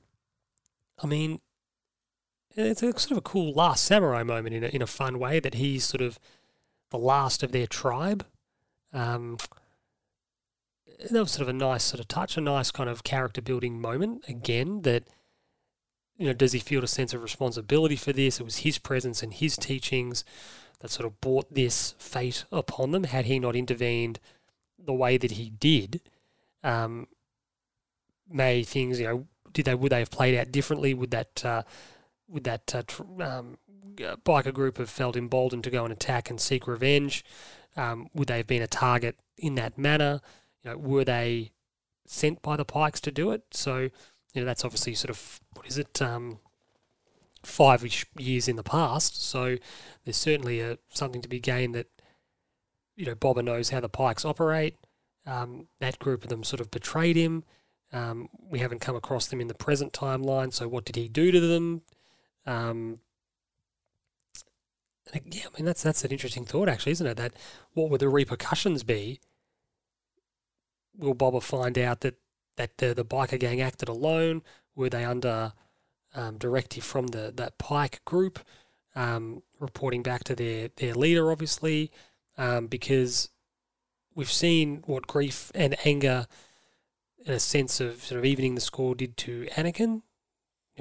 I 1.03 1.07
mean, 1.07 1.41
it's 2.55 2.83
a 2.83 2.93
sort 2.99 3.13
of 3.13 3.19
a 3.19 3.23
cool 3.23 3.53
last 3.53 3.85
samurai 3.85 4.23
moment 4.23 4.55
in 4.55 4.65
a, 4.65 4.69
in 4.69 4.83
a 4.83 4.87
fun 4.87 5.19
way 5.19 5.41
that 5.41 5.55
he's 5.55 5.85
sort 5.85 6.03
of 6.03 6.19
the 6.91 6.99
last 6.99 7.43
of 7.43 7.53
their 7.53 7.67
tribe. 7.67 8.27
Um, 8.93 9.39
that 11.11 11.21
was 11.21 11.31
sort 11.31 11.43
of 11.43 11.49
a 11.49 11.53
nice 11.53 11.85
sort 11.85 12.01
of 12.01 12.09
touch, 12.09 12.37
a 12.37 12.41
nice 12.41 12.71
kind 12.71 12.91
of 12.91 13.05
character 13.05 13.41
building 13.41 13.81
moment. 13.81 14.25
Again, 14.29 14.83
that 14.83 15.05
you 16.19 16.27
know, 16.27 16.35
does 16.35 16.53
he 16.53 16.59
feel 16.59 16.85
a 16.85 16.89
sense 16.89 17.15
of 17.15 17.23
responsibility 17.23 17.97
for 17.97 18.13
this? 18.13 18.41
It 18.41 18.45
was 18.45 18.59
his 18.59 18.79
presence 18.79 19.23
and 19.23 19.33
his 19.33 19.57
teachings 19.57 20.23
that 20.81 20.91
sort 20.91 21.07
of 21.07 21.21
brought 21.21 21.55
this 21.55 21.95
fate 21.99 22.45
upon 22.53 22.91
them. 22.91 23.05
Had 23.05 23.25
he 23.25 23.39
not 23.39 23.57
intervened 23.57 24.21
the 24.79 24.93
way 24.93 25.17
that 25.17 25.33
he 25.33 25.49
did, 25.49 26.03
um, 26.63 27.07
may 28.29 28.63
things 28.63 29.01
you 29.01 29.07
know 29.07 29.27
did 29.53 29.65
they 29.65 29.75
would 29.75 29.93
they 29.93 30.01
have 30.01 30.11
played 30.11 30.37
out 30.37 30.53
differently? 30.53 30.93
Would 30.93 31.11
that 31.11 31.45
uh, 31.45 31.63
would 32.31 32.45
that 32.45 32.75
uh, 32.75 32.83
tr- 32.87 33.23
um, 33.23 33.59
biker 33.97 34.53
group 34.53 34.79
have 34.79 34.91
felt 34.91 35.17
emboldened 35.17 35.65
to 35.65 35.71
go 35.71 35.85
and 35.85 35.93
attack 35.93 36.31
and 36.31 36.41
seek 36.41 36.67
revenge? 36.67 37.25
Um, 37.77 38.09
would 38.15 38.29
they 38.29 38.39
have 38.39 38.47
been 38.47 38.63
a 38.63 38.67
target 38.67 39.17
in 39.37 39.55
that 39.57 39.79
manner? 39.79 40.21
You 40.63 40.71
know, 40.71 40.79
were 40.79 41.05
they 41.05 41.53
sent 42.07 42.43
by 42.43 42.57
the 42.57 42.65
Pikes 42.65 43.01
to 43.03 43.11
do 43.11 43.31
it? 43.31 43.43
So 43.53 43.91
you 44.35 44.43
know 44.43 44.45
that's 44.45 44.65
obviously 44.65 44.95
sort 44.95 45.11
of 45.11 45.41
what 45.55 45.67
is 45.67 45.79
it 45.79 46.01
um, 46.01 46.39
five 47.43 47.85
years 48.19 48.49
in 48.49 48.57
the 48.57 48.63
past. 48.63 49.23
So 49.23 49.57
there's 50.05 50.17
certainly 50.17 50.61
a, 50.61 50.79
something 50.91 51.23
to 51.23 51.29
be 51.29 51.41
gained 51.41 51.75
that 51.75 51.89
you 52.97 53.07
know 53.07 53.15
Boba 53.15 53.45
knows 53.45 53.71
how 53.71 53.81
the 53.81 53.89
Pikes 53.89 54.25
operate. 54.25 54.77
Um, 55.27 55.69
that 55.81 55.99
group 55.99 56.25
of 56.25 56.31
them 56.31 56.45
sort 56.45 56.61
of 56.61 56.71
betrayed 56.71 57.17
him. 57.17 57.45
Um, 57.93 58.29
we 58.49 58.61
haven't 58.61 58.81
come 58.81 58.97
across 58.97 59.27
them 59.27 59.41
in 59.41 59.49
the 59.49 59.55
present 59.55 59.93
timeline. 59.93 60.53
So 60.53 60.69
what 60.69 60.85
did 60.85 60.97
he 60.97 61.09
do 61.09 61.31
to 61.31 61.41
them? 61.41 61.83
Um, 62.47 63.01
yeah, 65.13 65.45
I 65.47 65.57
mean 65.57 65.65
that's 65.65 65.83
that's 65.83 66.05
an 66.05 66.13
interesting 66.13 66.45
thought, 66.45 66.69
actually, 66.69 66.93
isn't 66.93 67.07
it? 67.07 67.17
That 67.17 67.33
what 67.75 67.91
would 67.91 68.01
the 68.01 68.09
repercussions 68.09 68.83
be? 68.83 69.21
Will 70.97 71.15
Boba 71.15 71.43
find 71.43 71.79
out 71.79 72.01
that 72.01 72.17
that 72.57 72.79
the 72.79 72.95
the 72.95 73.05
biker 73.05 73.39
gang 73.39 73.61
acted 73.61 73.89
alone? 73.89 74.43
Were 74.77 74.89
they 74.89 75.05
under 75.05 75.53
um, 76.15 76.39
directive 76.39 76.85
from 76.85 77.09
the 77.09 77.33
that 77.37 77.59
Pike 77.59 78.05
group, 78.05 78.41
um, 78.95 79.43
reporting 79.59 80.03
back 80.03 80.25
to 80.25 80.35
their 80.35 80.69
their 80.77 80.95
leader, 80.95 81.31
obviously, 81.31 81.91
um, 82.39 82.67
because 82.67 83.31
we've 84.15 84.31
seen 84.31 84.83
what 84.87 85.07
grief 85.07 85.51
and 85.55 85.77
anger 85.85 86.27
and 87.27 87.35
a 87.35 87.41
sense 87.41 87.81
of 87.81 88.03
sort 88.03 88.19
of 88.19 88.25
evening 88.25 88.55
the 88.55 88.61
score 88.61 88.95
did 88.95 89.17
to 89.19 89.47
Anakin. 89.55 90.03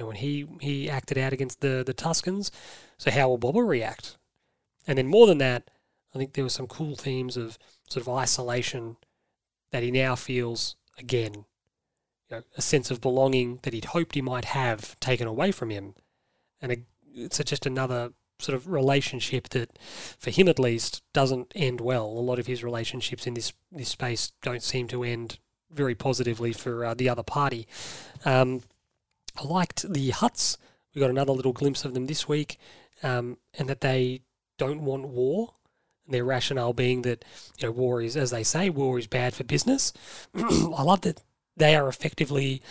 Know, 0.00 0.06
when 0.06 0.16
he, 0.16 0.46
he 0.60 0.90
acted 0.90 1.18
out 1.18 1.32
against 1.32 1.60
the, 1.60 1.82
the 1.84 1.94
Tuskens. 1.94 2.50
So 2.98 3.10
how 3.10 3.28
will 3.28 3.38
Boba 3.38 3.66
react? 3.66 4.16
And 4.86 4.98
then 4.98 5.06
more 5.06 5.26
than 5.26 5.38
that, 5.38 5.70
I 6.14 6.18
think 6.18 6.32
there 6.32 6.44
were 6.44 6.50
some 6.50 6.66
cool 6.66 6.96
themes 6.96 7.36
of 7.36 7.58
sort 7.88 8.06
of 8.06 8.12
isolation 8.12 8.96
that 9.70 9.82
he 9.82 9.90
now 9.90 10.16
feels 10.16 10.76
again. 10.98 11.44
you 12.28 12.36
know, 12.36 12.42
a 12.56 12.62
sense 12.62 12.90
of 12.90 13.00
belonging 13.00 13.60
that 13.62 13.74
he'd 13.74 13.86
hoped 13.86 14.14
he 14.14 14.22
might 14.22 14.46
have 14.46 14.98
taken 15.00 15.26
away 15.26 15.52
from 15.52 15.70
him. 15.70 15.94
And 16.60 16.72
a, 16.72 16.76
it's 17.14 17.38
just 17.44 17.66
another 17.66 18.12
sort 18.38 18.56
of 18.56 18.68
relationship 18.68 19.50
that, 19.50 19.78
for 20.18 20.30
him 20.30 20.48
at 20.48 20.58
least, 20.58 21.02
doesn't 21.12 21.52
end 21.54 21.80
well. 21.80 22.06
A 22.06 22.24
lot 22.24 22.38
of 22.38 22.46
his 22.46 22.64
relationships 22.64 23.26
in 23.26 23.34
this 23.34 23.52
this 23.70 23.90
space 23.90 24.32
don't 24.42 24.62
seem 24.62 24.88
to 24.88 25.04
end 25.04 25.38
very 25.70 25.94
positively 25.94 26.52
for 26.52 26.84
uh, 26.84 26.94
the 26.94 27.08
other 27.08 27.22
party. 27.22 27.68
Um, 28.24 28.62
I 29.36 29.44
liked 29.44 29.92
the 29.92 30.10
Hutts. 30.10 30.56
We 30.94 31.00
got 31.00 31.10
another 31.10 31.32
little 31.32 31.52
glimpse 31.52 31.84
of 31.84 31.94
them 31.94 32.06
this 32.06 32.28
week, 32.28 32.58
um, 33.02 33.38
and 33.58 33.68
that 33.68 33.80
they 33.80 34.22
don't 34.58 34.82
want 34.84 35.08
war. 35.08 35.54
Their 36.08 36.24
rationale 36.24 36.72
being 36.72 37.02
that 37.02 37.24
you 37.58 37.68
know 37.68 37.72
war 37.72 38.02
is, 38.02 38.16
as 38.16 38.30
they 38.30 38.42
say, 38.42 38.68
war 38.70 38.98
is 38.98 39.06
bad 39.06 39.34
for 39.34 39.44
business. 39.44 39.92
I 40.34 40.82
love 40.82 41.02
that 41.02 41.22
they 41.56 41.76
are 41.76 41.88
effectively 41.88 42.62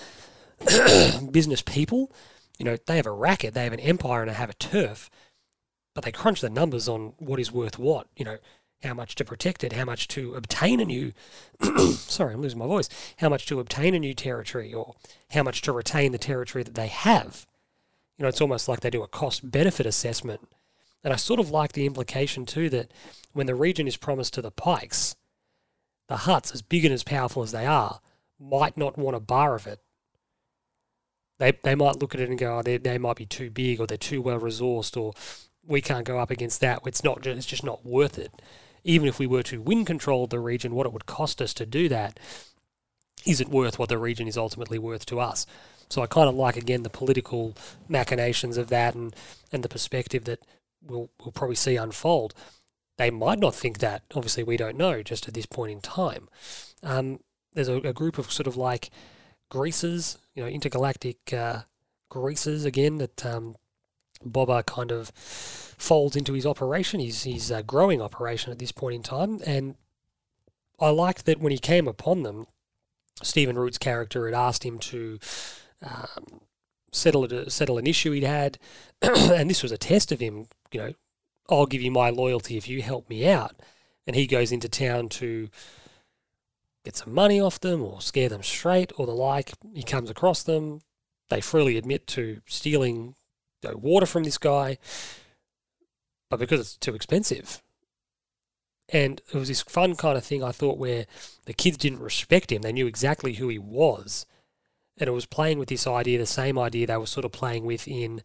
business 1.32 1.62
people. 1.62 2.12
You 2.58 2.66
know, 2.66 2.78
they 2.86 2.98
have 2.98 3.06
a 3.06 3.12
racket, 3.12 3.54
they 3.54 3.64
have 3.64 3.72
an 3.72 3.80
empire, 3.80 4.22
and 4.22 4.30
they 4.30 4.36
have 4.36 4.50
a 4.50 4.56
turf 4.56 5.10
but 6.00 6.06
they 6.06 6.12
crunch 6.14 6.40
the 6.40 6.50
numbers 6.50 6.88
on 6.88 7.14
what 7.18 7.42
is 7.42 7.52
worth 7.52 7.78
what. 7.78 8.08
You 8.16 8.24
know, 8.24 8.38
how 8.84 8.94
much 8.94 9.16
to 9.16 9.26
protect 9.26 9.64
it, 9.64 9.74
how 9.74 9.86
much 9.86 10.08
to 10.10 10.34
obtain 10.36 10.80
a 10.80 10.86
new. 10.86 11.12
sorry, 11.94 12.34
I'm 12.34 12.42
losing 12.42 12.60
my 12.60 12.68
voice. 12.68 12.90
How 13.18 13.30
much 13.30 13.46
to 13.48 13.60
obtain 13.60 13.94
a 13.94 14.00
new 14.00 14.14
territory, 14.14 14.74
or 14.74 14.96
how 15.32 15.44
much 15.44 15.62
to 15.64 15.72
retain 15.72 16.12
the 16.12 16.18
territory 16.18 16.64
that 16.64 16.76
they 16.76 16.88
have. 16.88 17.46
You 18.18 18.24
know, 18.24 18.30
it's 18.30 18.42
almost 18.42 18.68
like 18.68 18.82
they 18.82 18.90
do 18.90 19.04
a 19.04 19.08
cost 19.08 19.50
benefit 19.50 19.86
assessment. 19.86 20.42
And 21.04 21.14
I 21.14 21.16
sort 21.16 21.40
of 21.40 21.52
like 21.52 21.74
the 21.74 21.86
implication 21.86 22.46
too 22.46 22.70
that 22.70 22.92
when 23.34 23.48
the 23.48 23.56
region 23.56 23.88
is 23.88 23.98
promised 23.98 24.34
to 24.34 24.42
the 24.42 24.52
Pikes, 24.52 25.16
the 26.08 26.16
Hutts, 26.16 26.54
as 26.54 26.62
big 26.62 26.84
and 26.86 26.94
as 26.94 27.04
powerful 27.04 27.44
as 27.44 27.52
they 27.52 27.66
are, 27.66 28.02
might 28.40 28.78
not 28.78 28.98
want 28.98 29.16
a 29.16 29.22
bar 29.22 29.56
of 29.56 29.68
it. 29.68 29.80
They, 31.38 31.54
they 31.64 31.76
might 31.76 32.00
look 32.00 32.14
at 32.14 32.20
it 32.20 32.30
and 32.30 32.38
go, 32.38 32.58
oh, 32.58 32.62
they, 32.62 32.78
they 32.78 32.98
might 32.98 33.16
be 33.16 33.26
too 33.26 33.50
big 33.50 33.80
or 33.80 33.88
they're 33.88 33.98
too 33.98 34.22
well 34.22 34.40
resourced 34.40 35.00
or 35.00 35.14
we 35.66 35.82
can't 35.82 36.06
go 36.06 36.20
up 36.20 36.32
against 36.32 36.60
that. 36.62 36.82
It's 36.86 37.04
not. 37.04 37.26
It's 37.26 37.46
just 37.46 37.64
not 37.64 37.86
worth 37.86 38.18
it. 38.18 38.42
Even 38.84 39.08
if 39.08 39.20
we 39.20 39.28
were 39.28 39.44
to 39.44 39.62
win 39.62 39.86
control 39.86 40.24
of 40.24 40.30
the 40.30 40.40
region, 40.40 40.76
what 40.76 40.86
it 40.86 40.94
would 40.94 41.06
cost 41.06 41.42
us 41.42 41.54
to 41.56 41.66
do 41.66 41.90
that 41.90 42.20
isn't 43.26 43.50
worth 43.50 43.78
what 43.78 43.90
the 43.90 43.98
region 43.98 44.28
is 44.28 44.38
ultimately 44.38 44.80
worth 44.80 45.06
to 45.08 45.20
us. 45.20 45.46
So 45.90 46.02
I 46.02 46.08
kind 46.08 46.30
of 46.30 46.36
like 46.36 46.56
again 46.56 46.84
the 46.84 46.90
political 46.90 47.56
machinations 47.88 48.58
of 48.58 48.70
that 48.70 48.96
and 48.96 49.16
and 49.52 49.64
the 49.64 49.70
perspective 49.70 50.26
that 50.26 50.40
we'll 50.82 51.10
we'll 51.20 51.32
probably 51.32 51.56
see 51.56 51.76
unfold. 51.76 52.34
They 52.98 53.10
might 53.10 53.40
not 53.40 53.56
think 53.56 53.80
that. 53.80 54.04
Obviously, 54.14 54.44
we 54.44 54.58
don't 54.58 54.78
know 54.78 55.02
just 55.02 55.28
at 55.28 55.34
this 55.34 55.46
point 55.46 55.72
in 55.72 55.82
time. 55.82 56.28
Um, 56.84 57.22
there's 57.54 57.70
a, 57.70 57.78
a, 57.78 57.94
group 57.94 58.18
of 58.18 58.32
sort 58.32 58.46
of 58.46 58.58
like 58.58 58.90
greases, 59.50 60.18
you 60.36 60.44
know, 60.44 60.50
intergalactic 60.50 61.34
uh, 61.34 61.62
greasers 62.10 62.66
again 62.66 62.98
that 62.98 63.26
um, 63.26 63.56
Boba 64.26 64.66
kind 64.66 64.92
of 64.92 65.10
folds 65.10 66.16
into 66.16 66.34
his 66.34 66.46
operation, 66.46 67.00
his, 67.00 67.24
his 67.24 67.52
uh, 67.52 67.62
growing 67.62 68.02
operation 68.02 68.52
at 68.52 68.60
this 68.60 68.72
point 68.72 68.96
in 68.96 69.04
time. 69.04 69.40
And 69.46 69.76
I 70.80 70.90
liked 70.90 71.26
that 71.26 71.40
when 71.40 71.52
he 71.52 71.58
came 71.58 71.88
upon 71.88 72.24
them, 72.24 72.48
Stephen 73.24 73.58
Root's 73.58 73.78
character 73.78 74.26
had 74.26 74.34
asked 74.34 74.64
him 74.64 74.80
to 74.80 75.20
um, 75.82 76.42
settle 76.92 77.28
settle 77.50 77.78
an 77.78 77.88
issue 77.88 78.12
he'd 78.12 78.24
had, 78.24 78.58
and 79.02 79.50
this 79.50 79.64
was 79.64 79.72
a 79.72 79.78
test 79.78 80.12
of 80.12 80.20
him. 80.20 80.48
You 80.72 80.80
know, 80.80 80.94
I'll 81.50 81.66
give 81.66 81.82
you 81.82 81.92
my 81.92 82.10
loyalty 82.10 82.58
if 82.58 82.68
you 82.68 82.82
help 82.82 83.10
me 83.10 83.28
out. 83.28 83.62
And 84.08 84.16
he 84.16 84.28
goes 84.28 84.52
into 84.52 84.70
town 84.70 85.10
to 85.10 85.50
get 86.84 86.96
some 86.96 87.14
money 87.14 87.40
off 87.40 87.60
them 87.60 87.84
or 87.84 88.02
scare 88.02 88.30
them 88.30 88.44
straight 88.44 88.92
or 88.98 89.06
the 89.06 89.14
like. 89.14 89.54
He 89.74 89.84
comes 89.84 90.10
across 90.10 90.44
them. 90.44 90.82
They 91.30 91.42
freely 91.42 91.78
admit 91.78 92.08
to 92.08 92.42
stealing 92.48 93.16
you 93.64 93.78
water 93.78 94.06
from 94.06 94.24
this 94.24 94.38
guy, 94.38 94.78
but 96.30 96.40
because 96.40 96.60
it's 96.60 96.78
too 96.78 96.96
expensive. 96.96 97.62
And 98.92 99.22
it 99.32 99.38
was 99.38 99.50
this 99.50 99.62
fun 99.62 99.96
kind 99.96 100.18
of 100.18 100.24
thing 100.24 100.44
I 100.44 100.52
thought 100.52 100.78
where 100.78 101.06
the 101.46 101.54
kids 101.54 101.78
didn't 101.78 102.00
respect 102.00 102.52
him. 102.52 102.62
They 102.62 102.72
knew 102.72 102.88
exactly 102.88 103.34
who 103.34 103.48
he 103.48 103.60
was. 103.60 104.26
And 104.98 105.08
it 105.08 105.12
was 105.12 105.26
playing 105.26 105.60
with 105.60 105.70
this 105.70 105.86
idea, 105.86 106.18
the 106.18 106.26
same 106.26 106.58
idea 106.58 106.88
they 106.88 106.98
were 106.98 107.06
sort 107.06 107.26
of 107.26 107.32
playing 107.32 107.66
with 107.66 107.88
in 107.88 108.22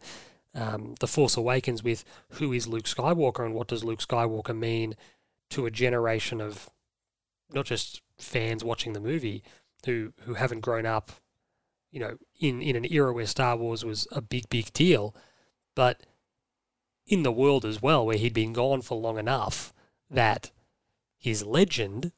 um, 0.55 0.95
The 0.99 1.07
Force 1.07 1.37
Awakens 1.37 1.83
with 1.83 2.03
who 2.31 2.51
is 2.51 2.67
Luke 2.67 2.85
Skywalker 2.85 3.45
and 3.45 3.53
what 3.53 3.67
does 3.67 3.83
Luke 3.83 3.99
Skywalker 3.99 4.57
mean 4.57 4.95
to 5.51 5.65
a 5.65 5.71
generation 5.71 6.41
of 6.41 6.69
not 7.53 7.65
just 7.65 8.01
fans 8.17 8.63
watching 8.63 8.93
the 8.93 8.99
movie 8.99 9.43
who, 9.85 10.13
who 10.21 10.33
haven't 10.33 10.61
grown 10.61 10.85
up 10.85 11.11
you 11.95 12.01
know, 12.01 12.17
in, 12.41 12.61
in 12.61 12.75
an 12.75 12.85
era 12.91 13.13
where 13.13 13.25
Star 13.25 13.55
Wars 13.55 13.85
was 13.85 14.05
a 14.11 14.19
big, 14.19 14.49
big 14.49 14.73
deal, 14.73 15.15
but 15.75 16.03
in 17.07 17.23
the 17.23 17.31
world 17.31 17.63
as 17.63 17.81
well, 17.81 18.05
where 18.05 18.17
he'd 18.17 18.33
been 18.33 18.51
gone 18.51 18.81
for 18.81 18.99
long 18.99 19.17
enough 19.17 19.73
that 20.09 20.51
his 21.17 21.45
legend 21.45 22.11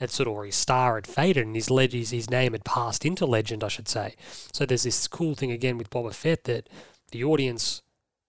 had 0.00 0.10
sort 0.10 0.26
of, 0.26 0.34
or 0.34 0.44
his 0.44 0.56
star 0.56 0.96
had 0.96 1.06
faded 1.06 1.46
and 1.46 1.54
his, 1.54 1.70
leg- 1.70 1.92
his, 1.92 2.10
his 2.10 2.28
name 2.28 2.50
had 2.50 2.64
passed 2.64 3.04
into 3.04 3.24
legend, 3.24 3.62
I 3.62 3.68
should 3.68 3.86
say. 3.86 4.16
So 4.52 4.66
there's 4.66 4.82
this 4.82 5.06
cool 5.06 5.36
thing 5.36 5.52
again 5.52 5.78
with 5.78 5.88
Boba 5.88 6.12
Fett 6.12 6.42
that 6.44 6.68
the 7.12 7.22
audience 7.22 7.82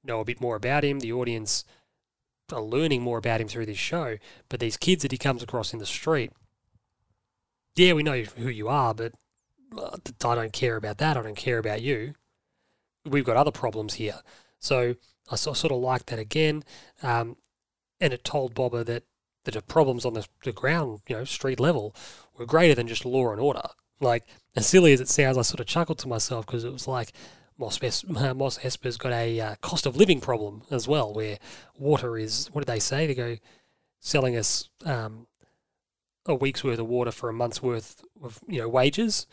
know 0.03 0.19
a 0.19 0.25
bit 0.25 0.39
more 0.39 0.55
about 0.55 0.83
him, 0.83 0.99
the 0.99 1.11
audience 1.11 1.65
are 2.51 2.61
learning 2.61 3.01
more 3.01 3.17
about 3.17 3.41
him 3.41 3.47
through 3.47 3.65
this 3.65 3.79
show, 3.79 4.17
but 4.47 4.59
these 4.59 4.77
kids 4.77 5.01
that 5.01 5.11
he 5.11 5.17
comes 5.17 5.41
across 5.41 5.73
in 5.73 5.79
the 5.79 5.87
street, 5.87 6.31
yeah, 7.75 7.93
we 7.93 8.03
know 8.03 8.21
who 8.21 8.49
you 8.49 8.67
are, 8.67 8.93
but 8.93 9.13
I 9.75 10.35
don't 10.35 10.53
care 10.53 10.75
about 10.75 10.97
that. 10.99 11.17
I 11.17 11.23
don't 11.23 11.35
care 11.35 11.57
about 11.57 11.81
you. 11.81 12.13
We've 13.05 13.25
got 13.25 13.37
other 13.37 13.51
problems 13.51 13.95
here. 13.95 14.19
So 14.59 14.95
I 15.31 15.35
sort 15.35 15.71
of 15.71 15.79
like 15.79 16.05
that 16.07 16.19
again. 16.19 16.63
Um, 17.03 17.37
and 17.99 18.13
it 18.13 18.23
told 18.23 18.55
Boba 18.55 18.85
that, 18.85 19.03
that 19.43 19.53
the 19.53 19.61
problems 19.61 20.05
on 20.05 20.13
the, 20.13 20.25
the 20.43 20.51
ground, 20.51 21.01
you 21.07 21.15
know, 21.15 21.23
street 21.23 21.59
level, 21.59 21.95
were 22.37 22.45
greater 22.45 22.75
than 22.75 22.87
just 22.87 23.05
law 23.05 23.31
and 23.31 23.41
order. 23.41 23.61
Like, 23.99 24.27
as 24.55 24.67
silly 24.67 24.93
as 24.93 25.01
it 25.01 25.07
sounds, 25.07 25.37
I 25.37 25.41
sort 25.41 25.59
of 25.59 25.65
chuckled 25.65 25.99
to 25.99 26.07
myself 26.07 26.45
because 26.45 26.63
it 26.63 26.71
was 26.71 26.87
like 26.87 27.13
Mos, 27.57 27.79
Mos 28.07 28.59
Espa's 28.63 28.97
got 28.97 29.11
a 29.11 29.39
uh, 29.39 29.55
cost 29.61 29.85
of 29.85 29.95
living 29.95 30.21
problem 30.21 30.63
as 30.69 30.87
well, 30.87 31.13
where 31.13 31.37
water 31.77 32.17
is, 32.17 32.47
what 32.51 32.65
did 32.65 32.71
they 32.71 32.79
say? 32.79 33.07
They 33.07 33.15
go 33.15 33.37
selling 33.99 34.35
us 34.35 34.69
um, 34.85 35.27
a 36.25 36.35
week's 36.35 36.63
worth 36.63 36.79
of 36.79 36.87
water 36.87 37.11
for 37.11 37.29
a 37.29 37.33
month's 37.33 37.61
worth 37.61 38.03
of, 38.23 38.39
you 38.47 38.59
know, 38.59 38.69
wages. 38.69 39.25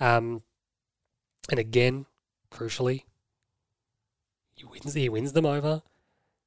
Um, 0.00 0.42
and 1.50 1.58
again, 1.58 2.06
crucially, 2.50 3.04
he 4.54 4.64
wins, 4.64 4.94
he 4.94 5.08
wins 5.08 5.32
them 5.32 5.46
over. 5.46 5.82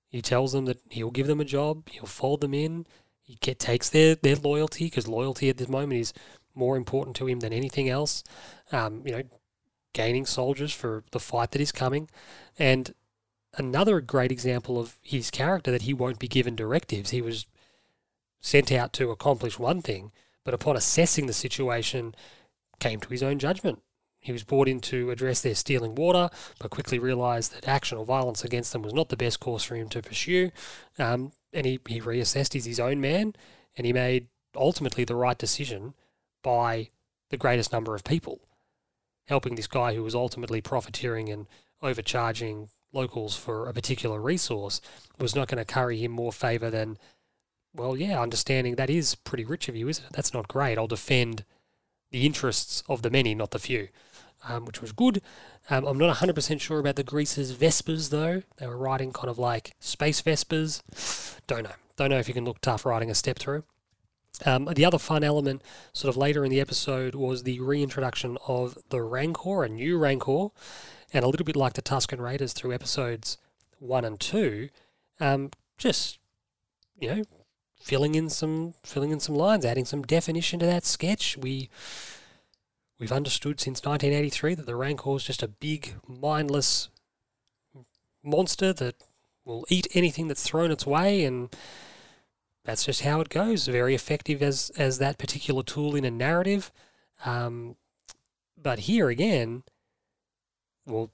He 0.09 0.21
tells 0.21 0.51
them 0.51 0.65
that 0.65 0.79
he'll 0.89 1.11
give 1.11 1.27
them 1.27 1.39
a 1.39 1.45
job, 1.45 1.87
he'll 1.89 2.05
fold 2.05 2.41
them 2.41 2.53
in. 2.53 2.85
He 3.21 3.37
get, 3.39 3.59
takes 3.59 3.89
their, 3.89 4.15
their 4.15 4.35
loyalty 4.35 4.85
because 4.85 5.07
loyalty 5.07 5.49
at 5.49 5.57
this 5.57 5.69
moment 5.69 6.01
is 6.01 6.13
more 6.53 6.75
important 6.75 7.15
to 7.17 7.27
him 7.27 7.39
than 7.39 7.53
anything 7.53 7.87
else. 7.87 8.23
Um, 8.71 9.03
you 9.05 9.13
know, 9.13 9.23
gaining 9.93 10.25
soldiers 10.25 10.73
for 10.73 11.03
the 11.11 11.19
fight 11.19 11.51
that 11.51 11.61
is 11.61 11.71
coming. 11.71 12.09
And 12.59 12.93
another 13.57 14.01
great 14.01 14.31
example 14.31 14.79
of 14.79 14.97
his 15.01 15.31
character 15.31 15.71
that 15.71 15.83
he 15.83 15.93
won't 15.93 16.19
be 16.19 16.27
given 16.27 16.55
directives. 16.55 17.11
He 17.11 17.21
was 17.21 17.45
sent 18.41 18.71
out 18.71 18.91
to 18.93 19.11
accomplish 19.11 19.59
one 19.59 19.81
thing, 19.81 20.11
but 20.43 20.53
upon 20.53 20.75
assessing 20.75 21.27
the 21.27 21.33
situation, 21.33 22.15
came 22.81 22.99
to 22.99 23.09
his 23.09 23.23
own 23.23 23.39
judgment. 23.39 23.81
He 24.19 24.31
was 24.31 24.43
brought 24.43 24.67
in 24.67 24.81
to 24.81 25.09
address 25.09 25.41
their 25.41 25.55
stealing 25.55 25.95
water, 25.95 26.29
but 26.59 26.69
quickly 26.69 26.99
realised 26.99 27.55
that 27.55 27.67
action 27.67 27.97
or 27.97 28.05
violence 28.05 28.43
against 28.43 28.73
them 28.73 28.83
was 28.83 28.93
not 28.93 29.09
the 29.09 29.17
best 29.17 29.39
course 29.39 29.63
for 29.63 29.75
him 29.75 29.89
to 29.89 30.01
pursue. 30.01 30.51
Um, 30.99 31.31
and 31.53 31.65
he, 31.65 31.79
he 31.87 32.01
reassessed 32.01 32.53
he's 32.53 32.65
his 32.65 32.79
own 32.79 33.01
man, 33.01 33.33
and 33.75 33.87
he 33.87 33.93
made 33.93 34.27
ultimately 34.55 35.05
the 35.05 35.15
right 35.15 35.37
decision 35.37 35.93
by 36.43 36.89
the 37.29 37.37
greatest 37.37 37.71
number 37.71 37.95
of 37.95 38.03
people, 38.03 38.41
helping 39.25 39.55
this 39.55 39.67
guy 39.67 39.95
who 39.95 40.03
was 40.03 40.13
ultimately 40.13 40.61
profiteering 40.61 41.29
and 41.29 41.47
overcharging 41.81 42.69
locals 42.93 43.35
for 43.35 43.67
a 43.67 43.73
particular 43.73 44.21
resource 44.21 44.81
was 45.17 45.35
not 45.35 45.47
going 45.47 45.57
to 45.57 45.65
curry 45.65 45.97
him 45.97 46.11
more 46.11 46.31
favour 46.31 46.69
than, 46.69 46.97
well, 47.73 47.97
yeah, 47.97 48.21
understanding 48.21 48.75
that 48.75 48.89
is 48.89 49.15
pretty 49.15 49.45
rich 49.45 49.67
of 49.69 49.75
you, 49.75 49.87
isn't 49.87 50.05
it? 50.05 50.13
That's 50.13 50.33
not 50.33 50.47
great. 50.47 50.77
I'll 50.77 50.87
defend 50.87 51.43
the 52.11 52.25
interests 52.25 52.83
of 52.87 53.01
the 53.01 53.09
many, 53.09 53.33
not 53.33 53.51
the 53.51 53.59
few, 53.59 53.87
um, 54.47 54.65
which 54.65 54.81
was 54.81 54.91
good. 54.91 55.21
Um, 55.69 55.85
I'm 55.85 55.97
not 55.97 56.17
100% 56.17 56.61
sure 56.61 56.79
about 56.79 56.95
the 56.95 57.03
Greaser's 57.03 57.53
Vespas, 57.53 58.09
though. 58.09 58.43
They 58.57 58.67
were 58.67 58.77
riding 58.77 59.11
kind 59.13 59.29
of 59.29 59.39
like 59.39 59.75
space 59.79 60.21
Vespas. 60.21 61.39
Don't 61.47 61.63
know. 61.63 61.71
Don't 61.95 62.09
know 62.09 62.19
if 62.19 62.27
you 62.27 62.33
can 62.33 62.45
look 62.45 62.61
tough 62.61 62.85
riding 62.85 63.09
a 63.09 63.15
step 63.15 63.39
through. 63.39 63.63
Um, 64.45 64.65
the 64.65 64.85
other 64.85 64.97
fun 64.97 65.23
element, 65.23 65.61
sort 65.93 66.09
of 66.09 66.17
later 66.17 66.43
in 66.43 66.51
the 66.51 66.61
episode, 66.61 67.15
was 67.15 67.43
the 67.43 67.59
reintroduction 67.59 68.37
of 68.47 68.77
the 68.89 69.01
Rancor, 69.01 69.63
a 69.63 69.69
new 69.69 69.97
Rancor, 69.97 70.47
and 71.13 71.23
a 71.23 71.27
little 71.27 71.45
bit 71.45 71.55
like 71.55 71.73
the 71.73 71.81
Tusken 71.81 72.19
Raiders 72.19 72.53
through 72.53 72.73
episodes 72.73 73.37
one 73.79 74.05
and 74.05 74.19
two, 74.19 74.69
um, 75.19 75.51
just 75.77 76.19
you 76.99 77.09
know, 77.09 77.23
filling 77.81 78.15
in 78.15 78.29
some 78.29 78.73
filling 78.83 79.11
in 79.11 79.19
some 79.19 79.35
lines, 79.35 79.65
adding 79.65 79.85
some 79.85 80.03
definition 80.03 80.59
to 80.59 80.65
that 80.65 80.85
sketch. 80.85 81.37
We 81.37 81.69
we've 82.99 83.11
understood 83.11 83.59
since 83.59 83.83
1983 83.83 84.55
that 84.55 84.65
the 84.65 84.75
Rancor 84.75 85.15
is 85.15 85.23
just 85.23 85.43
a 85.43 85.47
big, 85.47 85.95
mindless 86.07 86.89
monster 88.23 88.71
that 88.73 88.95
will 89.43 89.65
eat 89.69 89.87
anything 89.93 90.27
that's 90.27 90.43
thrown 90.43 90.71
its 90.71 90.85
way, 90.85 91.25
and 91.25 91.49
that's 92.63 92.85
just 92.85 93.01
how 93.01 93.19
it 93.21 93.29
goes. 93.29 93.67
Very 93.67 93.95
effective 93.95 94.41
as 94.41 94.71
as 94.77 94.99
that 94.99 95.17
particular 95.17 95.63
tool 95.63 95.95
in 95.95 96.05
a 96.05 96.11
narrative. 96.11 96.71
Um, 97.25 97.75
but 98.61 98.79
here 98.79 99.09
again, 99.09 99.63
well, 100.85 101.11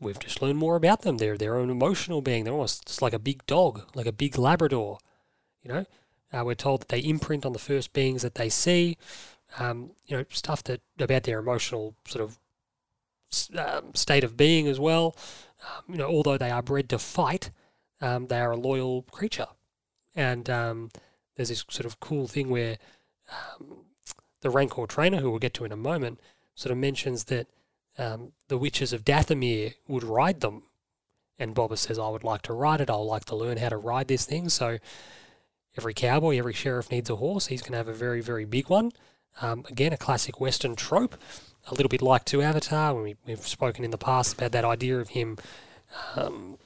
we've 0.00 0.18
just 0.18 0.42
learned 0.42 0.58
more 0.58 0.76
about 0.76 1.02
them. 1.02 1.18
They're 1.18 1.38
their 1.38 1.56
own 1.56 1.70
emotional 1.70 2.22
being. 2.22 2.44
They're 2.44 2.52
almost 2.52 2.86
just 2.86 3.02
like 3.02 3.12
a 3.12 3.18
big 3.18 3.46
dog, 3.46 3.82
like 3.94 4.06
a 4.06 4.12
big 4.12 4.36
Labrador. 4.36 4.98
You 5.62 5.72
know, 5.72 5.86
uh, 6.32 6.44
we're 6.44 6.54
told 6.54 6.82
that 6.82 6.88
they 6.88 7.00
imprint 7.00 7.46
on 7.46 7.52
the 7.52 7.58
first 7.58 7.92
beings 7.92 8.22
that 8.22 8.34
they 8.34 8.48
see. 8.48 8.96
Um, 9.58 9.92
you 10.06 10.16
know, 10.16 10.24
stuff 10.30 10.62
that 10.64 10.82
about 10.98 11.22
their 11.22 11.38
emotional 11.38 11.94
sort 12.06 12.22
of 12.22 12.38
um, 13.58 13.94
state 13.94 14.24
of 14.24 14.36
being 14.36 14.66
as 14.66 14.78
well. 14.78 15.16
Um, 15.62 15.94
you 15.94 15.96
know, 15.96 16.06
although 16.06 16.36
they 16.36 16.50
are 16.50 16.62
bred 16.62 16.88
to 16.90 16.98
fight, 16.98 17.50
um, 18.00 18.26
they 18.26 18.40
are 18.40 18.52
a 18.52 18.56
loyal 18.56 19.02
creature. 19.10 19.48
And 20.14 20.50
um, 20.50 20.90
there's 21.36 21.48
this 21.48 21.64
sort 21.70 21.86
of 21.86 22.00
cool 22.00 22.26
thing 22.28 22.50
where 22.50 22.76
um, 23.30 23.84
the 24.42 24.50
Rancor 24.50 24.86
trainer, 24.86 25.18
who 25.18 25.30
we'll 25.30 25.38
get 25.38 25.54
to 25.54 25.64
in 25.64 25.72
a 25.72 25.76
moment, 25.76 26.20
sort 26.54 26.72
of 26.72 26.78
mentions 26.78 27.24
that 27.24 27.46
the 27.96 28.58
witches 28.58 28.92
of 28.92 29.04
Dathomir 29.04 29.74
would 29.88 30.04
ride 30.04 30.40
them. 30.40 30.62
And 31.38 31.54
Boba 31.54 31.76
says, 31.76 31.98
I 31.98 32.08
would 32.08 32.24
like 32.24 32.42
to 32.42 32.52
ride 32.52 32.80
it. 32.80 32.90
I'd 32.90 32.96
like 32.96 33.24
to 33.26 33.36
learn 33.36 33.58
how 33.58 33.68
to 33.70 33.76
ride 33.76 34.08
this 34.08 34.24
thing. 34.24 34.48
So 34.48 34.78
every 35.76 35.94
cowboy, 35.94 36.38
every 36.38 36.52
sheriff 36.52 36.90
needs 36.90 37.10
a 37.10 37.16
horse. 37.16 37.46
He's 37.46 37.62
going 37.62 37.72
to 37.72 37.78
have 37.78 37.88
a 37.88 37.92
very, 37.92 38.20
very 38.20 38.44
big 38.44 38.68
one. 38.68 38.92
Um, 39.40 39.64
again, 39.68 39.92
a 39.92 39.96
classic 39.96 40.40
Western 40.40 40.74
trope, 40.74 41.16
a 41.68 41.74
little 41.74 41.88
bit 41.88 42.02
like 42.02 42.24
to 42.26 42.42
Avatar. 42.42 42.94
When 42.94 43.02
we, 43.04 43.16
have 43.32 43.46
spoken 43.46 43.84
in 43.84 43.90
the 43.90 43.98
past 43.98 44.34
about 44.34 44.52
that 44.52 44.64
idea 44.64 44.98
of 44.98 45.10
him, 45.10 45.38
um, 46.16 46.58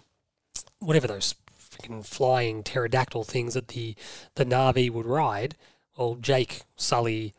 whatever 0.78 1.06
those 1.06 1.34
freaking 1.58 2.04
flying 2.04 2.62
pterodactyl 2.62 3.24
things 3.24 3.54
that 3.54 3.68
the 3.68 3.94
the 4.34 4.44
Na'vi 4.44 4.90
would 4.90 5.06
ride. 5.06 5.56
Well, 5.96 6.16
Jake 6.16 6.62
Sully 6.76 7.34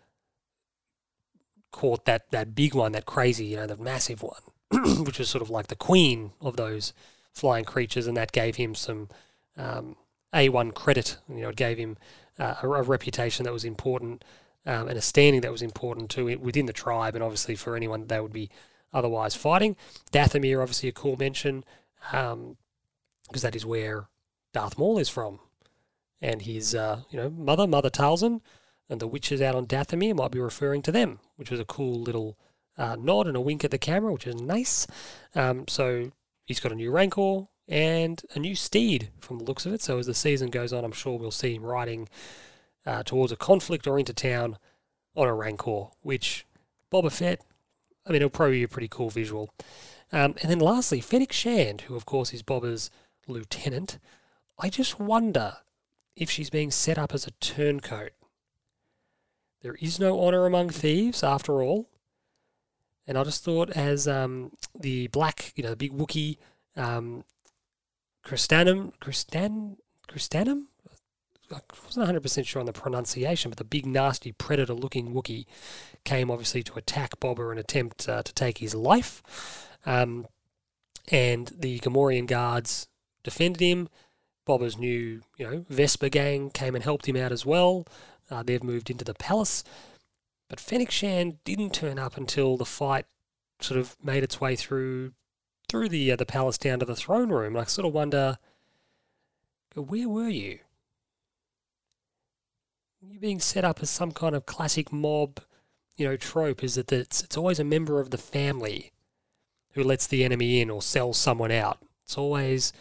caught 1.72 2.06
that 2.06 2.30
that 2.32 2.56
big 2.56 2.76
one, 2.76 2.92
that 2.92 3.06
crazy, 3.06 3.46
you 3.46 3.58
know, 3.58 3.68
the 3.68 3.78
massive 3.78 4.22
one, 4.22 4.42
which 5.04 5.20
was 5.20 5.30
sort 5.30 5.42
of 5.42 5.50
like 5.50 5.68
the 5.68 5.76
queen 5.76 6.32
of 6.40 6.58
those 6.58 6.94
flying 7.32 7.66
creatures, 7.66 8.08
and 8.08 8.16
that 8.16 8.32
gave 8.32 8.58
him 8.58 8.76
some 8.76 9.10
um, 9.58 9.96
A1 10.34 10.74
credit. 10.74 11.18
You 11.30 11.42
know, 11.42 11.50
it 11.50 11.56
gave 11.56 11.78
him 11.78 11.98
uh, 12.40 12.56
a, 12.62 12.70
a, 12.70 12.82
reputation 12.82 13.44
that 13.44 13.54
was 13.54 13.64
important 13.64 14.24
um, 14.66 14.88
and 14.88 14.98
a 14.98 15.02
standing 15.02 15.42
that 15.42 15.52
was 15.52 15.62
important 15.62 16.10
to 16.12 16.30
it 16.30 16.40
within 16.42 16.66
the 16.66 16.74
tribe, 16.74 17.16
and 17.16 17.24
obviously 17.24 17.56
for 17.56 17.76
anyone 17.76 18.02
that 18.02 18.10
they 18.10 18.20
would 18.20 18.34
be 18.34 18.50
otherwise 18.94 19.36
fighting. 19.36 19.76
Dathomir, 20.12 20.62
obviously 20.62 20.90
a 20.90 20.94
cool 20.94 21.18
mention, 21.18 21.64
because 22.02 22.34
um, 22.34 22.58
that 23.32 23.56
is 23.56 23.66
where 23.66 24.08
Darth 24.54 24.78
Maul 24.78 24.98
is 24.98 25.10
from, 25.10 25.40
and 26.22 26.42
his 26.44 26.74
uh, 26.74 27.02
you 27.10 27.18
know 27.18 27.30
mother, 27.30 27.68
Mother 27.68 27.90
Talzin, 27.90 28.42
and 28.90 29.00
the 29.00 29.08
witches 29.08 29.42
out 29.42 29.56
on 29.56 29.68
Dathomir 29.68 30.16
might 30.16 30.32
be 30.32 30.40
referring 30.40 30.82
to 30.84 30.92
them, 30.92 31.20
which 31.36 31.52
was 31.52 31.60
a 31.60 31.66
cool 31.66 32.02
little 32.02 32.38
uh, 32.78 32.96
nod 33.00 33.28
and 33.28 33.38
a 33.38 33.42
wink 33.42 33.64
at 33.64 33.72
the 33.72 33.78
camera, 33.78 34.14
which 34.14 34.28
is 34.28 34.36
nice. 34.36 34.88
Um, 35.36 35.68
so 35.68 36.12
he's 36.46 36.60
got 36.60 36.72
a 36.72 36.76
new 36.76 36.92
Rancor 36.92 37.48
and 37.68 38.22
a 38.36 38.40
new 38.40 38.56
steed 38.56 39.10
from 39.20 39.40
the 39.40 39.46
looks 39.46 39.66
of 39.66 39.74
it. 39.74 39.82
So 39.82 39.98
as 39.98 40.06
the 40.06 40.14
season 40.14 40.50
goes 40.50 40.74
on, 40.74 40.84
I'm 40.84 40.92
sure 40.92 41.18
we'll 41.18 41.32
see 41.32 41.56
him 41.56 41.64
riding 41.64 42.10
uh, 42.86 43.04
towards 43.04 43.32
a 43.32 43.38
conflict 43.38 43.88
or 43.88 43.98
into 43.98 44.14
town 44.14 44.58
on 45.16 45.28
a 45.28 45.34
Rancor, 45.34 45.88
which 46.02 46.46
Boba 46.92 47.12
Fett, 47.12 47.42
I 48.06 48.12
mean, 48.12 48.18
it'll 48.18 48.30
probably 48.30 48.60
be 48.60 48.64
a 48.64 48.68
pretty 48.68 48.90
cool 48.90 49.10
visual. 49.10 49.54
Um, 50.12 50.36
and 50.42 50.52
then 50.52 50.60
lastly, 50.60 51.02
Fennec 51.02 51.32
Shand, 51.32 51.82
who 51.82 51.96
of 51.96 52.06
course 52.06 52.34
is 52.34 52.44
Boba's 52.44 52.90
lieutenant. 53.28 54.00
I 54.60 54.70
just 54.70 55.00
wonder 55.00 55.58
if 56.16 56.30
she's 56.30 56.50
being 56.50 56.72
set 56.72 56.98
up 56.98 57.14
as 57.14 57.26
a 57.26 57.32
turncoat. 57.32 58.12
There 59.62 59.76
is 59.80 60.00
no 60.00 60.22
honour 60.22 60.46
among 60.46 60.70
thieves, 60.70 61.24
after 61.24 61.64
all. 61.64 61.90
And 63.08 63.18
I 63.18 63.24
just 63.24 63.44
thought, 63.44 63.70
as 63.72 64.08
um, 64.08 64.52
the 64.78 65.08
black, 65.08 65.54
you 65.56 65.64
know, 65.64 65.70
the 65.70 65.76
big 65.76 65.94
Wookiee, 65.94 66.38
um, 66.76 67.24
Cristanum, 68.26 68.94
Cristan, 69.00 69.78
Cristanum? 70.08 70.64
I 71.52 71.60
wasn't 71.86 72.24
100% 72.24 72.48
sure 72.48 72.60
on 72.60 72.66
the 72.66 72.74
pronunciation, 72.74 73.52
but 73.52 73.58
the 73.58 73.64
big, 73.64 73.86
nasty, 73.86 74.32
predator 74.32 74.74
looking 74.74 75.14
Wookiee 75.14 75.46
came 76.04 76.32
obviously 76.32 76.64
to 76.64 76.76
attack 76.76 77.20
Boba 77.20 77.52
and 77.52 77.60
attempt 77.60 78.08
uh, 78.10 78.24
to 78.24 78.34
take 78.34 78.58
his 78.58 78.74
life. 78.74 79.22
Um, 79.86 80.28
and 81.12 81.52
the 81.56 81.80
Gamorrean 81.80 82.28
guards 82.28 82.88
defended 83.24 83.62
him. 83.62 83.90
Boba's 84.48 84.78
new, 84.78 85.22
you 85.38 85.50
know, 85.50 85.66
Vespa 85.70 86.10
gang 86.10 86.50
came 86.50 86.76
and 86.76 86.84
helped 86.84 87.08
him 87.08 87.16
out 87.16 87.32
as 87.32 87.46
well. 87.46 87.86
Uh, 88.32 88.44
they've 88.44 88.64
moved 88.64 88.90
into 88.90 89.06
the 89.06 89.14
palace. 89.14 89.64
But 90.50 90.60
Fennec 90.60 90.92
Shand 90.92 91.44
didn't 91.44 91.74
turn 91.74 92.00
up 92.00 92.18
until 92.18 92.58
the 92.58 92.66
fight 92.66 93.06
sort 93.62 93.80
of 93.80 93.96
made 94.04 94.24
its 94.24 94.42
way 94.42 94.56
through 94.56 95.14
through 95.74 95.90
the 95.90 96.12
uh, 96.12 96.16
the 96.16 96.24
palace 96.24 96.60
down 96.60 96.78
to 96.78 96.86
the 96.86 96.96
throne 96.96 97.30
room. 97.30 97.58
I 97.58 97.64
sort 97.64 97.88
of 97.88 97.94
wonder, 97.94 98.38
where 99.74 100.08
were 100.08 100.30
you? 100.30 100.60
You 103.02 103.20
being 103.20 103.40
set 103.40 103.66
up 103.66 103.82
as 103.82 103.90
some 103.90 104.12
kind 104.12 104.36
of 104.36 104.46
classic 104.46 104.94
mob, 104.94 105.40
you 105.98 106.08
know, 106.08 106.16
trope 106.16 106.64
is 106.64 106.76
that 106.76 106.92
it's 106.92 107.24
it's 107.24 107.36
always 107.36 107.60
a 107.60 107.64
member 107.64 108.00
of 108.00 108.12
the 108.12 108.20
family 108.20 108.92
who 109.72 109.84
lets 109.84 110.06
the 110.06 110.24
enemy 110.24 110.62
in 110.62 110.70
or 110.70 110.80
sells 110.80 111.18
someone 111.18 111.52
out. 111.52 111.80
It's 112.04 112.20
always 112.20 112.72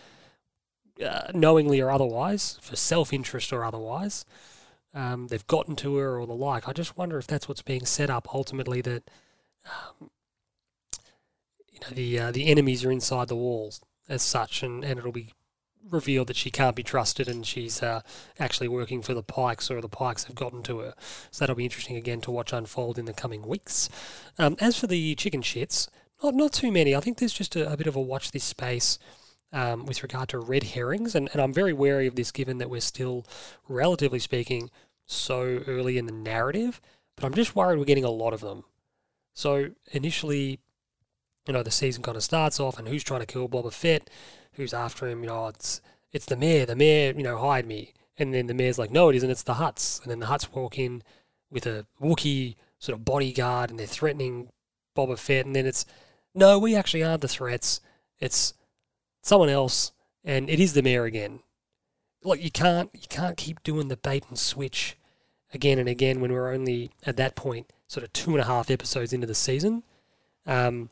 uh, 1.02 1.30
knowingly 1.32 1.80
or 1.80 1.90
otherwise, 1.90 2.58
for 2.60 2.76
self 2.76 3.10
interest 3.10 3.54
or 3.54 3.64
otherwise, 3.64 4.26
um, 4.92 5.28
they've 5.28 5.46
gotten 5.46 5.76
to 5.76 5.96
her 5.96 6.20
or 6.20 6.26
the 6.26 6.34
like. 6.34 6.68
I 6.68 6.74
just 6.74 6.98
wonder 6.98 7.16
if 7.16 7.26
that's 7.26 7.48
what's 7.48 7.62
being 7.62 7.86
set 7.86 8.10
up 8.10 8.34
ultimately 8.34 8.82
that 8.82 9.10
um, 9.64 10.10
the 11.90 12.18
uh, 12.18 12.32
the 12.32 12.46
enemies 12.46 12.84
are 12.84 12.90
inside 12.90 13.28
the 13.28 13.36
walls 13.36 13.80
as 14.08 14.22
such, 14.22 14.62
and, 14.62 14.84
and 14.84 14.98
it'll 14.98 15.12
be 15.12 15.32
revealed 15.90 16.28
that 16.28 16.36
she 16.36 16.50
can't 16.50 16.76
be 16.76 16.82
trusted 16.82 17.28
and 17.28 17.44
she's 17.46 17.82
uh, 17.82 18.00
actually 18.38 18.68
working 18.68 19.02
for 19.02 19.14
the 19.14 19.22
Pikes 19.22 19.70
or 19.70 19.80
the 19.80 19.88
Pikes 19.88 20.24
have 20.24 20.36
gotten 20.36 20.62
to 20.62 20.78
her. 20.78 20.94
So 21.30 21.40
that'll 21.40 21.56
be 21.56 21.64
interesting 21.64 21.96
again 21.96 22.20
to 22.22 22.30
watch 22.30 22.52
unfold 22.52 22.98
in 22.98 23.04
the 23.04 23.12
coming 23.12 23.46
weeks. 23.46 23.88
Um, 24.38 24.56
as 24.60 24.78
for 24.78 24.86
the 24.86 25.14
chicken 25.16 25.42
shits, 25.42 25.88
not 26.22 26.34
not 26.34 26.52
too 26.52 26.70
many. 26.70 26.94
I 26.94 27.00
think 27.00 27.18
there's 27.18 27.32
just 27.32 27.56
a, 27.56 27.70
a 27.70 27.76
bit 27.76 27.86
of 27.86 27.96
a 27.96 28.00
watch 28.00 28.30
this 28.30 28.44
space 28.44 28.98
um, 29.52 29.86
with 29.86 30.02
regard 30.02 30.28
to 30.30 30.38
red 30.38 30.62
herrings, 30.62 31.14
and, 31.14 31.28
and 31.32 31.42
I'm 31.42 31.52
very 31.52 31.72
wary 31.72 32.06
of 32.06 32.14
this 32.14 32.32
given 32.32 32.58
that 32.58 32.70
we're 32.70 32.80
still, 32.80 33.26
relatively 33.68 34.18
speaking, 34.18 34.70
so 35.04 35.62
early 35.66 35.98
in 35.98 36.06
the 36.06 36.12
narrative. 36.12 36.80
But 37.16 37.24
I'm 37.24 37.34
just 37.34 37.54
worried 37.54 37.78
we're 37.78 37.84
getting 37.84 38.04
a 38.04 38.10
lot 38.10 38.32
of 38.32 38.40
them. 38.40 38.64
So 39.34 39.70
initially, 39.90 40.60
you 41.46 41.52
know, 41.52 41.62
the 41.62 41.70
season 41.70 42.02
kind 42.02 42.16
of 42.16 42.22
starts 42.22 42.60
off, 42.60 42.78
and 42.78 42.88
who's 42.88 43.04
trying 43.04 43.20
to 43.20 43.26
kill 43.26 43.48
Boba 43.48 43.72
Fett? 43.72 44.08
Who's 44.54 44.74
after 44.74 45.08
him? 45.08 45.22
You 45.22 45.28
know, 45.28 45.48
it's 45.48 45.80
it's 46.12 46.26
the 46.26 46.36
mayor. 46.36 46.66
The 46.66 46.76
mayor, 46.76 47.12
you 47.16 47.22
know, 47.22 47.38
hide 47.38 47.66
me. 47.66 47.94
And 48.18 48.34
then 48.34 48.46
the 48.46 48.54
mayor's 48.54 48.78
like, 48.78 48.90
no, 48.90 49.08
it 49.08 49.16
isn't. 49.16 49.30
It's 49.30 49.42
the 49.42 49.54
Hutts. 49.54 50.00
And 50.02 50.10
then 50.10 50.20
the 50.20 50.26
Hutts 50.26 50.52
walk 50.54 50.78
in 50.78 51.02
with 51.50 51.66
a 51.66 51.86
Wookiee 52.00 52.56
sort 52.78 52.98
of 52.98 53.04
bodyguard, 53.04 53.70
and 53.70 53.78
they're 53.78 53.86
threatening 53.86 54.50
Boba 54.96 55.18
Fett. 55.18 55.46
And 55.46 55.56
then 55.56 55.66
it's, 55.66 55.86
no, 56.34 56.58
we 56.58 56.76
actually 56.76 57.02
aren't 57.02 57.22
the 57.22 57.28
threats. 57.28 57.80
It's 58.20 58.54
someone 59.22 59.48
else, 59.48 59.92
and 60.24 60.50
it 60.50 60.60
is 60.60 60.74
the 60.74 60.82
mayor 60.82 61.04
again. 61.04 61.40
Like 62.24 62.42
you 62.42 62.52
can't 62.52 62.88
you 62.94 63.08
can't 63.08 63.36
keep 63.36 63.64
doing 63.64 63.88
the 63.88 63.96
bait 63.96 64.24
and 64.28 64.38
switch 64.38 64.96
again 65.52 65.80
and 65.80 65.88
again 65.88 66.20
when 66.20 66.32
we're 66.32 66.52
only 66.52 66.92
at 67.04 67.16
that 67.16 67.34
point 67.34 67.72
sort 67.88 68.04
of 68.04 68.12
two 68.12 68.30
and 68.30 68.40
a 68.40 68.44
half 68.44 68.70
episodes 68.70 69.12
into 69.12 69.26
the 69.26 69.34
season. 69.34 69.82
Um, 70.46 70.90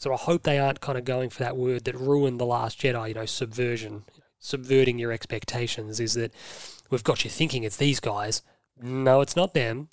so 0.00 0.12
I 0.12 0.16
hope 0.16 0.42
they 0.42 0.58
aren't 0.58 0.80
kind 0.80 0.98
of 0.98 1.04
going 1.04 1.30
for 1.30 1.44
that 1.44 1.56
word 1.56 1.84
that 1.84 1.94
ruined 1.94 2.40
the 2.40 2.46
Last 2.46 2.80
Jedi. 2.80 3.08
You 3.08 3.14
know, 3.14 3.26
subversion, 3.26 4.02
subverting 4.40 4.98
your 4.98 5.12
expectations. 5.12 6.00
Is 6.00 6.14
that 6.14 6.34
we've 6.90 7.04
got 7.04 7.22
you 7.22 7.30
thinking 7.30 7.62
it's 7.62 7.76
these 7.76 8.00
guys? 8.00 8.42
No, 8.82 9.20
it's 9.20 9.36
not 9.36 9.54
them. 9.54 9.88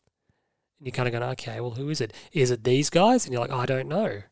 And 0.79 0.87
you're 0.87 0.91
kind 0.91 1.07
of 1.07 1.11
going, 1.11 1.31
okay, 1.33 1.59
well, 1.59 1.71
who 1.71 1.89
is 1.89 2.01
it? 2.01 2.13
Is 2.31 2.49
it 2.49 2.63
these 2.63 2.89
guys? 2.89 3.25
And 3.25 3.33
you're 3.33 3.41
like, 3.41 3.51
I 3.51 3.67
don't 3.67 3.87
know 3.87 4.23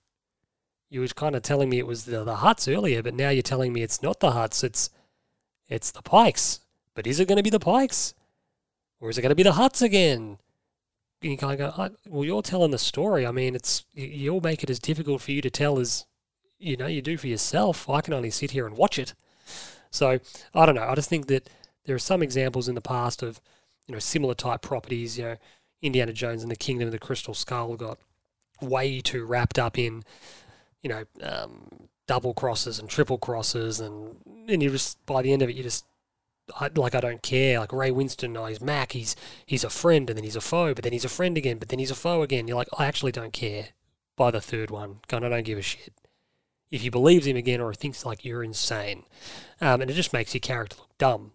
you 0.90 1.02
were 1.02 1.08
kind 1.08 1.36
of 1.36 1.42
telling 1.42 1.70
me 1.70 1.80
it 1.80 1.88
was 1.88 2.06
the, 2.06 2.24
the 2.24 2.38
Hutts 2.38 2.74
earlier, 2.74 3.04
but 3.04 3.14
now 3.14 3.30
you're 3.30 3.42
telling 3.42 3.74
me 3.74 3.82
it's 3.82 4.02
not 4.02 4.20
the 4.20 4.32
Hutts. 4.32 4.64
it's 4.64 4.90
it's 5.68 5.92
the 5.92 6.02
Pikes. 6.02 6.62
But 6.94 7.08
is 7.08 7.20
it 7.20 7.28
going 7.28 7.38
to 7.38 7.44
be 7.44 7.50
the 7.50 7.60
Pikes? 7.60 8.14
Or 9.02 9.10
is 9.10 9.18
it 9.18 9.22
going 9.22 9.32
to 9.32 9.36
be 9.36 9.44
the 9.44 9.52
Hutts 9.52 9.82
again? 9.82 10.38
You 11.22 11.38
kind 11.38 11.60
of 11.60 11.76
go, 11.76 11.90
well, 12.08 12.24
you're 12.26 12.42
telling 12.42 12.72
the 12.72 12.78
story. 12.78 13.26
I 13.26 13.32
mean, 13.32 13.56
it's 13.56 13.86
you'll 13.94 14.42
make 14.42 14.64
it 14.64 14.70
as 14.70 14.80
difficult 14.80 15.22
for 15.22 15.32
you 15.32 15.42
to 15.42 15.50
tell 15.50 15.80
as 15.80 16.06
you 16.60 16.78
know 16.78 16.88
you 16.88 17.02
do 17.02 17.18
for 17.18 17.28
yourself. 17.28 17.90
I 17.90 18.02
can 18.02 18.14
only 18.14 18.30
sit 18.30 18.52
here 18.52 18.68
and 18.68 18.78
watch 18.78 19.00
it. 19.00 19.14
So 19.92 20.20
I 20.54 20.66
don't 20.66 20.76
know. 20.76 20.84
I 20.84 20.96
just 20.96 21.10
think 21.10 21.28
that 21.28 21.50
there 21.86 21.96
are 21.96 22.00
some 22.00 22.22
examples 22.22 22.68
in 22.68 22.76
the 22.76 22.82
past 22.82 23.24
of 23.24 23.40
you 23.88 23.94
know 23.94 24.00
similar 24.00 24.34
type 24.36 24.62
properties. 24.62 25.18
You 25.18 25.24
know, 25.24 25.36
Indiana 25.82 26.14
Jones 26.14 26.44
and 26.44 26.52
the 26.52 26.56
Kingdom 26.56 26.88
of 26.88 26.92
the 26.92 27.00
Crystal 27.00 27.34
Skull 27.34 27.76
got 27.76 27.98
way 28.62 29.02
too 29.02 29.26
wrapped 29.26 29.60
up 29.60 29.78
in, 29.78 30.04
you 30.82 30.90
know, 30.90 31.04
um, 31.22 31.88
double 32.08 32.34
crosses 32.34 32.80
and 32.80 32.90
triple 32.90 33.18
crosses, 33.18 33.80
and 33.80 34.18
and 34.48 34.62
you 34.62 34.70
just 34.70 35.04
by 35.06 35.22
the 35.22 35.32
end 35.32 35.42
of 35.42 35.50
it, 35.50 35.56
you 35.56 35.64
just 35.64 35.86
I, 36.60 36.70
like 36.76 36.96
I 36.96 37.02
don't 37.02 37.24
care. 37.24 37.60
Like 37.60 37.74
Ray 37.74 37.92
Winstone, 37.92 38.38
oh, 38.38 38.46
he's 38.46 38.62
Mac, 38.62 38.92
he's 38.92 39.16
he's 39.46 39.64
a 39.64 39.70
friend, 39.70 40.10
and 40.10 40.18
then 40.18 40.24
he's 40.24 40.36
a 40.36 40.42
foe, 40.42 40.74
but 40.74 40.84
then 40.84 40.94
he's 40.94 41.06
a 41.06 41.10
friend 41.10 41.38
again, 41.38 41.58
but 41.58 41.70
then 41.70 41.80
he's 41.80 41.92
a 41.92 41.96
foe 41.96 42.22
again. 42.22 42.48
You're 42.48 42.58
like, 42.58 42.70
I 42.78 42.86
actually 42.86 43.12
don't 43.12 43.34
care. 43.34 43.70
By 44.18 44.32
the 44.32 44.40
third 44.40 44.72
one, 44.72 45.00
going, 45.10 45.26
I 45.26 45.30
don't 45.30 45.44
give 45.44 45.58
a 45.58 45.62
shit. 45.62 45.94
If 46.72 46.82
he 46.82 46.90
believes 46.90 47.28
him 47.28 47.36
again, 47.36 47.60
or 47.60 47.74
thinks 47.74 48.06
like 48.06 48.24
you're 48.24 48.44
insane, 48.44 49.04
um, 49.60 49.82
and 49.82 49.92
it 49.92 49.96
just 49.96 50.14
makes 50.14 50.34
your 50.34 50.40
character 50.40 50.78
look 50.80 50.98
dumb. 50.98 51.34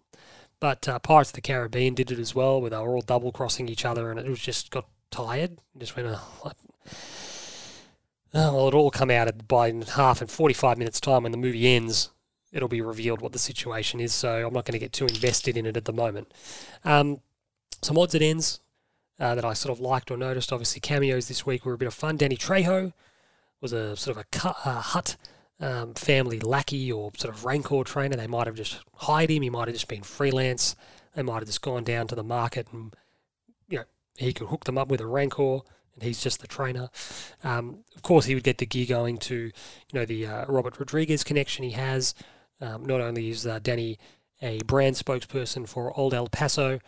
But 0.59 0.87
uh, 0.87 0.97
Pirates 0.97 1.29
of 1.29 1.35
the 1.35 1.41
Caribbean 1.41 1.93
did 1.93 2.11
it 2.11 2.17
as 2.19 2.33
well, 2.33 2.59
where 2.59 2.71
they 2.71 2.77
were 2.77 2.95
all 2.95 3.01
double 3.01 3.31
crossing 3.31 3.69
each 3.69 3.85
other, 3.85 4.09
and 4.09 4.19
it 4.19 4.27
was 4.27 4.39
just 4.39 4.71
got 4.71 4.87
tired. 5.11 5.59
Just 5.77 5.95
went, 5.95 6.07
oh, 6.09 6.21
oh 6.43 6.51
well, 8.33 8.67
it'll 8.67 8.81
all 8.81 8.91
come 8.91 9.11
out 9.11 9.47
by 9.47 9.71
half 9.93 10.21
and 10.21 10.29
forty-five 10.29 10.77
minutes 10.77 10.99
time 10.99 11.23
when 11.23 11.31
the 11.31 11.37
movie 11.37 11.67
ends 11.67 12.09
it'll 12.51 12.67
be 12.67 12.81
revealed 12.81 13.21
what 13.21 13.31
the 13.31 13.39
situation 13.39 13.99
is. 13.99 14.13
So 14.13 14.45
I'm 14.45 14.53
not 14.53 14.65
going 14.65 14.73
to 14.73 14.79
get 14.79 14.93
too 14.93 15.05
invested 15.05 15.57
in 15.57 15.65
it 15.65 15.77
at 15.77 15.85
the 15.85 15.93
moment. 15.93 16.33
Um, 16.83 17.21
some 17.81 17.97
odds 17.97 18.13
and 18.13 18.23
ends 18.23 18.59
uh, 19.19 19.35
that 19.35 19.45
I 19.45 19.53
sort 19.53 19.77
of 19.77 19.79
liked 19.79 20.11
or 20.11 20.17
noticed. 20.17 20.51
Obviously, 20.51 20.81
cameos 20.81 21.27
this 21.27 21.45
week 21.45 21.65
were 21.65 21.73
a 21.73 21.77
bit 21.77 21.87
of 21.87 21.93
fun. 21.93 22.17
Danny 22.17 22.37
Trejo 22.37 22.93
was 23.61 23.73
a 23.73 23.95
sort 23.95 24.17
of 24.17 24.21
a 24.21 24.25
cut, 24.37 24.57
uh, 24.65 24.81
Hutt 24.81 25.17
um, 25.59 25.93
family 25.93 26.39
lackey 26.39 26.91
or 26.91 27.11
sort 27.15 27.33
of 27.33 27.45
Rancor 27.45 27.83
trainer. 27.83 28.17
They 28.17 28.27
might 28.27 28.47
have 28.47 28.55
just 28.55 28.81
hired 28.95 29.29
him. 29.29 29.43
He 29.43 29.49
might 29.49 29.67
have 29.67 29.75
just 29.75 29.87
been 29.87 30.01
freelance. 30.01 30.75
They 31.15 31.21
might 31.21 31.35
have 31.35 31.45
just 31.45 31.61
gone 31.61 31.83
down 31.83 32.07
to 32.07 32.15
the 32.15 32.23
market 32.23 32.67
and, 32.71 32.95
you 33.69 33.79
know, 33.79 33.83
he 34.17 34.33
could 34.33 34.47
hook 34.47 34.65
them 34.65 34.77
up 34.77 34.87
with 34.87 35.01
a 35.01 35.05
Rancor 35.05 35.59
and 35.93 36.03
he's 36.03 36.21
just 36.21 36.41
the 36.41 36.47
trainer. 36.47 36.89
Um, 37.43 37.83
of 37.95 38.01
course, 38.01 38.25
he 38.25 38.33
would 38.33 38.43
get 38.43 38.57
the 38.57 38.65
gear 38.65 38.85
going 38.87 39.17
to, 39.19 39.35
you 39.35 39.51
know, 39.93 40.05
the 40.05 40.25
uh, 40.25 40.45
Robert 40.47 40.79
Rodriguez 40.79 41.23
connection 41.23 41.63
he 41.63 41.71
has. 41.71 42.15
Um, 42.61 42.85
not 42.85 43.01
only 43.01 43.29
is 43.29 43.47
uh, 43.47 43.59
Danny 43.59 43.97
a 44.41 44.59
brand 44.65 44.95
spokesperson 44.95 45.67
for 45.67 45.97
Old 45.97 46.13
El 46.13 46.27
Paso, 46.27 46.79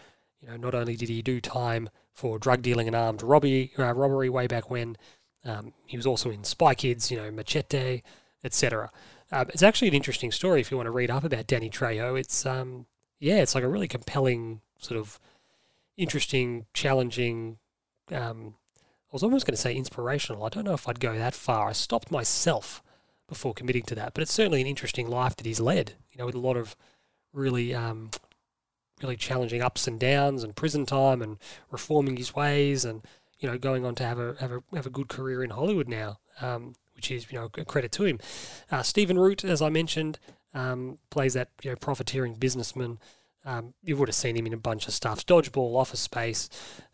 you 0.42 0.48
know, 0.48 0.58
not 0.58 0.76
only 0.76 0.96
did 0.96 1.10
he 1.10 1.22
do 1.22 1.40
time 1.40 1.90
for 2.12 2.38
drug 2.38 2.62
dealing 2.62 2.88
and 2.88 2.96
armed 2.96 3.22
robbery, 3.22 3.72
uh, 3.78 3.94
robbery 3.94 4.30
way 4.30 4.48
back 4.48 4.70
when, 4.70 4.98
um, 5.46 5.74
he 5.86 5.98
was 5.98 6.06
also 6.06 6.30
in 6.30 6.44
Spy 6.44 6.74
Kids, 6.74 7.12
you 7.12 7.18
know, 7.18 7.30
Machete, 7.32 8.02
etc. 8.44 8.92
Um, 9.32 9.48
it's 9.50 9.64
actually 9.64 9.88
an 9.88 9.94
interesting 9.94 10.32
story 10.32 10.62
if 10.62 10.72
you 10.72 10.78
want 10.78 10.88
to 10.88 10.92
read 10.92 11.12
up 11.12 11.24
about 11.24 11.48
Danny 11.48 11.70
Trejo. 11.70 12.20
It's 12.20 12.46
um, 12.46 12.86
yeah, 13.20 13.38
it's 13.38 13.56
like 13.56 13.64
a 13.64 13.70
really 13.70 13.88
compelling 13.88 14.62
sort 14.78 15.00
of 15.00 15.20
interesting, 15.98 16.66
challenging. 16.74 17.58
Um, 18.12 18.56
I 18.80 19.14
was 19.14 19.24
almost 19.24 19.46
going 19.46 19.56
to 19.56 19.62
say 19.62 19.76
inspirational. 19.76 20.44
I 20.44 20.50
don't 20.50 20.66
know 20.66 20.74
if 20.74 20.88
I'd 20.88 21.00
go 21.00 21.18
that 21.18 21.34
far. 21.34 21.70
I 21.70 21.74
stopped 21.74 22.12
myself 22.12 22.84
before 23.34 23.54
committing 23.54 23.84
to 23.84 23.96
that. 23.96 24.14
But 24.14 24.22
it's 24.22 24.34
certainly 24.34 24.62
an 24.62 24.68
interesting 24.68 25.10
life 25.10 25.36
that 25.36 25.46
he's 25.46 25.60
led, 25.60 25.94
you 26.12 26.18
know, 26.18 26.26
with 26.26 26.36
a 26.36 26.40
lot 26.40 26.56
of 26.56 26.76
really, 27.34 27.74
um, 27.74 28.12
really 29.02 29.18
challenging 29.18 29.62
ups 29.62 29.88
and 29.88 30.00
downs 30.00 30.44
and 30.44 30.56
prison 30.56 30.86
time 30.86 31.22
and 31.22 31.38
reforming 31.72 32.18
his 32.18 32.36
ways 32.36 32.86
and, 32.86 33.02
you 33.40 33.50
know, 33.50 33.58
going 33.58 33.86
on 33.86 33.96
to 33.96 34.04
have 34.04 34.20
a, 34.20 34.36
have 34.40 34.52
a, 34.52 34.64
have 34.76 34.86
a 34.86 34.92
good 34.92 35.10
career 35.10 35.44
in 35.44 35.50
Hollywood 35.50 35.90
now, 35.90 36.20
um, 36.42 36.76
which 36.96 37.10
is, 37.12 37.32
you 37.32 37.40
know, 37.40 37.50
a 37.58 37.66
credit 37.66 37.92
to 37.94 38.06
him. 38.06 38.20
Uh, 38.72 38.84
Stephen 38.84 39.18
Root, 39.18 39.44
as 39.44 39.62
I 39.62 39.70
mentioned, 39.70 40.20
um, 40.54 41.00
plays 41.10 41.34
that, 41.34 41.50
you 41.64 41.72
know, 41.72 41.76
profiteering 41.76 42.36
businessman. 42.36 43.00
Um, 43.46 43.74
you 43.84 43.98
would 43.98 44.08
have 44.08 44.16
seen 44.16 44.38
him 44.38 44.46
in 44.46 44.54
a 44.54 44.58
bunch 44.58 44.88
of 44.88 44.94
stuff. 44.94 45.26
Dodgeball, 45.26 45.76
Office 45.76 46.00
Space. 46.00 46.50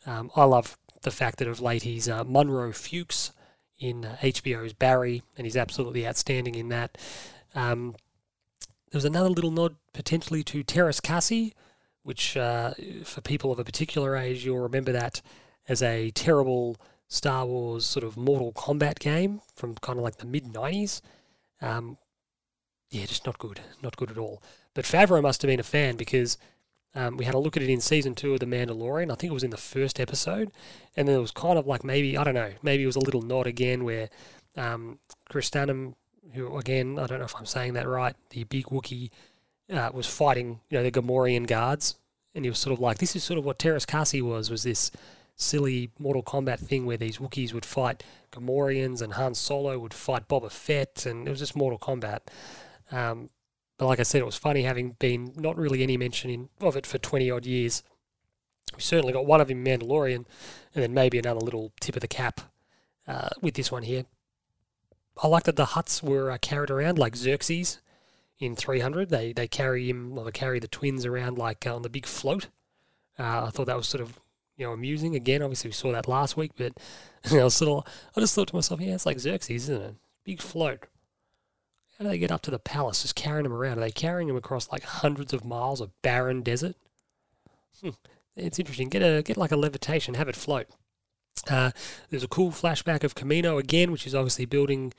Um, 0.06 0.32
I 0.36 0.46
love 0.46 0.78
the 1.02 1.12
fact 1.12 1.38
that 1.38 1.48
of 1.48 1.62
late 1.62 1.84
he's 1.84 2.10
uh, 2.10 2.24
Monroe 2.26 2.72
Fuches 2.72 3.34
in 3.80 4.06
uh, 4.06 4.18
HBO's 4.22 4.74
Barry, 4.74 5.24
and 5.38 5.46
he's 5.46 5.58
absolutely 5.58 6.08
outstanding 6.08 6.56
in 6.56 6.70
that. 6.70 6.98
Um, 7.56 7.96
there 8.92 8.98
was 8.98 9.06
another 9.06 9.30
little 9.30 9.52
nod 9.52 9.76
potentially 9.94 10.44
to 10.44 10.64
Teräs 10.64 11.02
Käsi, 11.02 11.54
which 12.04 12.36
uh, 12.36 12.74
for 13.04 13.22
people 13.22 13.52
of 13.52 13.60
a 13.60 13.64
particular 13.64 14.16
age, 14.16 14.46
you'll 14.46 14.60
remember 14.60 14.92
that 14.92 15.22
as 15.68 15.82
a 15.84 16.12
terrible 16.12 16.78
Star 17.08 17.46
Wars 17.46 17.86
sort 17.86 18.04
of 18.04 18.18
Mortal 18.18 18.52
Kombat 18.54 19.00
game 19.00 19.42
from 19.56 19.76
kind 19.76 19.98
of 19.98 20.04
like 20.04 20.18
the 20.18 20.26
mid 20.26 20.46
90s. 20.46 21.02
Um, 21.62 21.98
yeah, 22.90 23.06
just 23.06 23.26
not 23.26 23.38
good. 23.38 23.60
Not 23.84 23.98
good 23.98 24.12
at 24.12 24.18
all. 24.18 24.42
But 24.74 24.86
Favreau 24.86 25.22
must 25.22 25.42
have 25.42 25.50
been 25.50 25.60
a 25.60 25.64
fan 25.64 25.96
because 25.96 26.38
um, 26.96 27.18
we 27.18 27.26
had 27.26 27.36
a 27.36 27.40
look 27.40 27.56
at 27.56 27.64
it 27.64 27.70
in 27.70 27.82
season 27.82 28.16
two 28.16 28.34
of 28.34 28.40
The 28.40 28.46
Mandalorian. 28.46 29.12
I 29.12 29.16
think 29.16 29.32
it 29.32 29.34
was 29.34 29.44
in 29.44 29.52
the 29.52 29.58
first 29.58 30.00
episode, 30.00 30.52
and 30.96 31.08
then 31.08 31.16
it 31.16 31.22
was 31.22 31.32
kind 31.32 31.60
of 31.60 31.68
like 31.68 31.84
maybe 31.84 32.18
I 32.18 32.24
don't 32.24 32.34
know, 32.34 32.54
maybe 32.64 32.84
it 32.84 32.88
was 32.88 32.96
a 32.96 33.02
little 33.02 33.22
nod 33.22 33.48
again 33.48 33.84
where 33.84 34.10
um, 34.58 35.00
Krrsantan, 35.30 35.94
who 36.34 36.58
again 36.58 36.98
I 36.98 37.06
don't 37.06 37.20
know 37.20 37.26
if 37.26 37.36
I'm 37.36 37.46
saying 37.46 37.74
that 37.74 37.88
right, 37.88 38.16
the 38.32 38.44
big 38.46 38.66
Wookiee, 38.66 39.12
uh, 39.72 39.92
was 39.94 40.08
fighting 40.08 40.60
you 40.70 40.78
know 40.78 40.84
the 40.84 40.92
Gamorrean 40.92 41.46
guards, 41.46 41.96
and 42.34 42.44
he 42.44 42.50
was 42.50 42.60
sort 42.60 42.74
of 42.74 42.80
like 42.80 42.98
this 42.98 43.16
is 43.16 43.24
sort 43.24 43.38
of 43.38 43.46
what 43.46 43.60
Teräs 43.60 43.86
Käsi 43.86 44.22
was 44.22 44.50
was 44.50 44.64
this 44.64 44.92
silly 45.36 45.92
Mortal 46.00 46.24
Kombat 46.24 46.60
thing 46.60 46.86
where 46.86 46.98
these 46.98 47.18
Wookiees 47.18 47.54
would 47.54 47.66
fight 47.66 48.04
Gamorreans 48.32 49.02
and 49.02 49.14
Han 49.14 49.36
Solo 49.36 49.78
would 49.80 49.94
fight 49.94 50.28
Boba 50.28 50.52
Fett, 50.52 51.06
and 51.06 51.28
it 51.28 51.32
was 51.32 51.40
just 51.40 51.56
Mortal 51.56 51.80
Kombat. 51.80 52.20
Um, 52.92 53.30
but 53.80 53.88
like 53.88 54.00
I 54.02 54.04
said, 54.04 54.22
it 54.22 54.26
was 54.26 54.36
funny 54.36 54.64
having 54.64 54.98
been 55.00 55.32
not 55.38 55.58
really 55.58 55.82
any 55.82 55.96
mention 55.96 56.30
in, 56.30 56.50
of 56.60 56.76
it 56.76 56.86
for 56.86 56.98
20 56.98 57.32
odd 57.32 57.46
years. 57.46 57.82
We 58.76 58.82
certainly 58.82 59.14
got 59.14 59.26
one 59.26 59.40
of 59.40 59.50
him 59.50 59.64
Mandalorian, 59.64 60.26
and 60.76 60.84
then 60.84 60.94
maybe 60.94 61.18
another 61.18 61.40
little 61.40 61.72
tip 61.80 61.96
of 61.96 62.02
the 62.02 62.08
cap 62.08 62.42
uh, 63.08 63.30
with 63.42 63.54
this 63.54 63.72
one 63.72 63.84
here. 63.84 64.04
I 65.24 65.28
like 65.28 65.44
that 65.44 65.56
the 65.56 65.68
Hutts 65.68 66.04
were 66.04 66.30
uh, 66.30 66.38
carried 66.42 66.70
around 66.70 67.00
like 67.00 67.16
Xerxes 67.16 67.80
in 68.38 68.54
300. 68.56 69.10
They 69.10 69.32
they 69.32 69.48
carry 69.48 69.90
him, 69.90 70.18
or 70.18 70.26
they 70.26 70.32
carry 70.32 70.60
the 70.60 70.68
twins 70.68 71.06
around 71.06 71.38
like 71.38 71.66
uh, 71.66 71.74
on 71.74 71.82
the 71.82 71.90
big 71.90 72.06
float. 72.06 72.48
Uh, 73.18 73.46
I 73.48 73.50
thought 73.50 73.68
that 73.68 73.78
was 73.78 73.88
sort 73.88 74.02
of 74.02 74.20
you 74.58 74.66
know 74.66 74.74
amusing. 74.74 75.16
Again, 75.16 75.42
obviously 75.42 75.70
we 75.70 75.74
saw 75.74 75.94
that 75.94 76.08
last 76.08 76.36
week, 76.36 76.52
but 76.58 76.74
I 77.32 77.46
was 77.46 77.56
sort 77.56 77.88
of 77.88 77.94
I 78.16 78.20
just 78.20 78.36
thought 78.36 78.50
to 78.50 78.56
myself, 78.56 78.82
yeah, 78.82 78.96
it's 78.96 79.06
like 79.06 79.20
Xerxes, 79.20 79.70
isn't 79.70 79.82
it? 79.82 79.96
Big 80.26 80.42
float. 80.42 80.86
How 82.00 82.06
do 82.06 82.10
they 82.12 82.18
get 82.18 82.32
up 82.32 82.42
to 82.44 82.52
the 82.52 82.60
palace 82.60 83.02
just 83.02 83.16
carrying 83.16 83.44
them 83.44 83.52
around? 83.52 83.78
Are 83.78 83.82
they 83.82 83.92
carrying 83.92 84.30
them 84.30 84.38
across 84.38 84.72
like 84.72 84.84
hundreds 84.84 85.34
of 85.34 85.44
miles 85.44 85.82
of 85.82 85.92
barren 86.02 86.42
desert? 86.42 86.78
Hmm. 87.82 87.90
It's 88.38 88.58
interesting. 88.58 88.88
Get 88.88 89.02
a 89.02 89.22
get 89.22 89.36
like 89.36 89.52
a 89.52 89.58
levitation, 89.58 90.14
have 90.14 90.30
it 90.30 90.36
float. 90.36 90.68
Uh, 91.50 91.72
there's 92.10 92.24
a 92.24 92.28
cool 92.30 92.52
flashback 92.52 93.04
of 93.04 93.16
Kamino 93.16 93.60
again, 93.60 93.92
which 93.92 94.08
is 94.08 94.16
obviously 94.16 94.46
building 94.46 94.94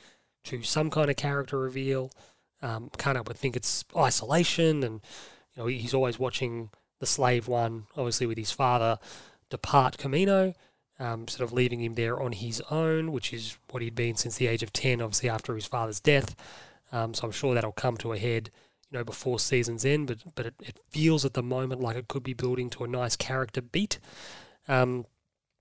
to 0.44 0.62
some 0.62 0.90
kind 0.90 1.10
of 1.10 1.16
character 1.16 1.58
reveal. 1.58 2.10
Um, 2.62 2.90
can't 2.98 3.16
help 3.16 3.28
but 3.28 3.38
think 3.38 3.56
it's 3.56 3.84
isolation, 3.96 4.82
and 4.82 5.00
you 5.54 5.62
know 5.62 5.66
he's 5.66 5.94
always 5.94 6.18
watching 6.18 6.68
the 6.98 7.06
slave 7.06 7.48
one, 7.48 7.86
obviously 7.96 8.26
with 8.26 8.36
his 8.36 8.50
father, 8.50 8.98
depart 9.48 9.96
Kamino, 9.96 10.54
um, 10.98 11.26
sort 11.28 11.48
of 11.48 11.54
leaving 11.54 11.80
him 11.80 11.94
there 11.94 12.20
on 12.20 12.32
his 12.32 12.62
own, 12.70 13.10
which 13.10 13.32
is 13.32 13.56
what 13.70 13.82
he'd 13.82 13.94
been 13.94 14.16
since 14.16 14.36
the 14.36 14.48
age 14.48 14.62
of 14.62 14.70
ten, 14.70 15.00
obviously 15.00 15.30
after 15.30 15.54
his 15.54 15.66
father's 15.66 16.00
death. 16.00 16.36
Um, 16.92 17.14
so 17.14 17.24
I'm 17.24 17.33
sure 17.33 17.55
that'll 17.55 17.72
come 17.72 17.96
to 17.98 18.12
a 18.12 18.18
head, 18.18 18.50
you 18.90 18.98
know, 18.98 19.05
before 19.05 19.38
season's 19.38 19.85
end. 19.85 20.07
But 20.09 20.18
but 20.35 20.46
it, 20.46 20.55
it 20.61 20.79
feels 20.90 21.24
at 21.24 21.35
the 21.35 21.42
moment 21.42 21.81
like 21.81 21.96
it 21.96 22.09
could 22.09 22.22
be 22.22 22.35
building 22.35 22.70
to 22.70 22.85
a 22.85 22.88
nice 22.88 23.16
character 23.16 23.61
beat. 23.61 23.98
Um, 24.68 25.07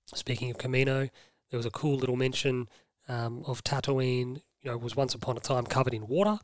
speaking 0.06 0.50
of 0.50 0.58
Kamino, 0.58 1.10
there 1.50 1.56
was 1.56 1.66
a 1.66 1.70
cool 1.70 1.96
little 1.96 2.16
mention 2.16 2.68
um, 3.08 3.44
of 3.46 3.62
Tatooine. 3.64 4.42
You 4.62 4.70
know, 4.70 4.76
was 4.76 4.96
once 4.96 5.14
upon 5.14 5.36
a 5.36 5.40
time 5.40 5.64
covered 5.64 5.94
in 5.94 6.06
water. 6.06 6.38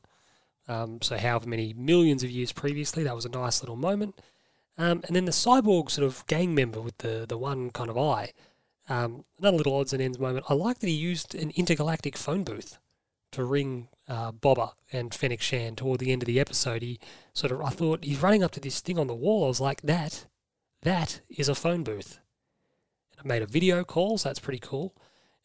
Um, 0.69 1.01
so 1.03 1.17
however 1.17 1.49
many 1.49 1.75
millions 1.75 2.25
of 2.25 2.31
years 2.31 2.53
previously, 2.53 3.05
that 3.05 3.15
was 3.15 3.25
a 3.25 3.29
nice 3.29 3.63
little 3.63 3.77
moment. 3.77 4.21
Um, 4.79 5.03
and 5.07 5.15
then 5.15 5.25
the 5.25 5.31
cyborg 5.31 5.91
sort 5.91 6.07
of 6.07 6.27
gang 6.27 6.55
member 6.55 6.81
with 6.81 6.99
the 6.99 7.27
the 7.29 7.39
one 7.39 7.71
kind 7.71 7.91
of 7.91 7.99
eye. 7.99 8.33
Um, 8.89 9.25
another 9.39 9.57
little 9.57 9.75
odds 9.75 9.93
and 9.93 10.01
ends 10.01 10.19
moment. 10.19 10.47
I 10.49 10.55
like 10.55 10.79
that 10.79 10.87
he 10.87 10.93
used 10.93 11.35
an 11.35 11.51
intergalactic 11.57 12.17
phone 12.17 12.45
booth 12.45 12.79
to 13.33 13.45
ring 13.45 13.89
uh, 14.09 14.33
Boba 14.33 14.73
and 14.93 15.13
Fennec 15.13 15.41
Shand 15.41 15.79
toward 15.79 16.01
the 16.01 16.13
end 16.13 16.23
of 16.23 16.27
the 16.27 16.41
episode. 16.41 16.83
He 16.83 16.99
sort 17.33 17.53
of, 17.53 17.61
I 17.61 17.71
thought, 17.71 18.05
he's 18.05 18.23
running 18.23 18.43
up 18.43 18.53
to 18.53 18.61
this 18.61 18.81
thing 18.81 18.99
on 18.99 19.07
the 19.07 19.15
wall. 19.15 19.45
I 19.45 19.49
was 19.49 19.61
like, 19.61 19.83
that, 19.83 20.27
that 20.83 21.21
is 21.29 21.49
a 21.49 21.55
phone 21.55 21.83
booth. 21.83 22.21
And 23.13 23.21
I 23.25 23.29
made 23.29 23.43
a 23.43 23.47
video 23.47 23.85
call, 23.85 24.19
so 24.19 24.29
that's 24.29 24.39
pretty 24.39 24.61
cool. 24.61 24.95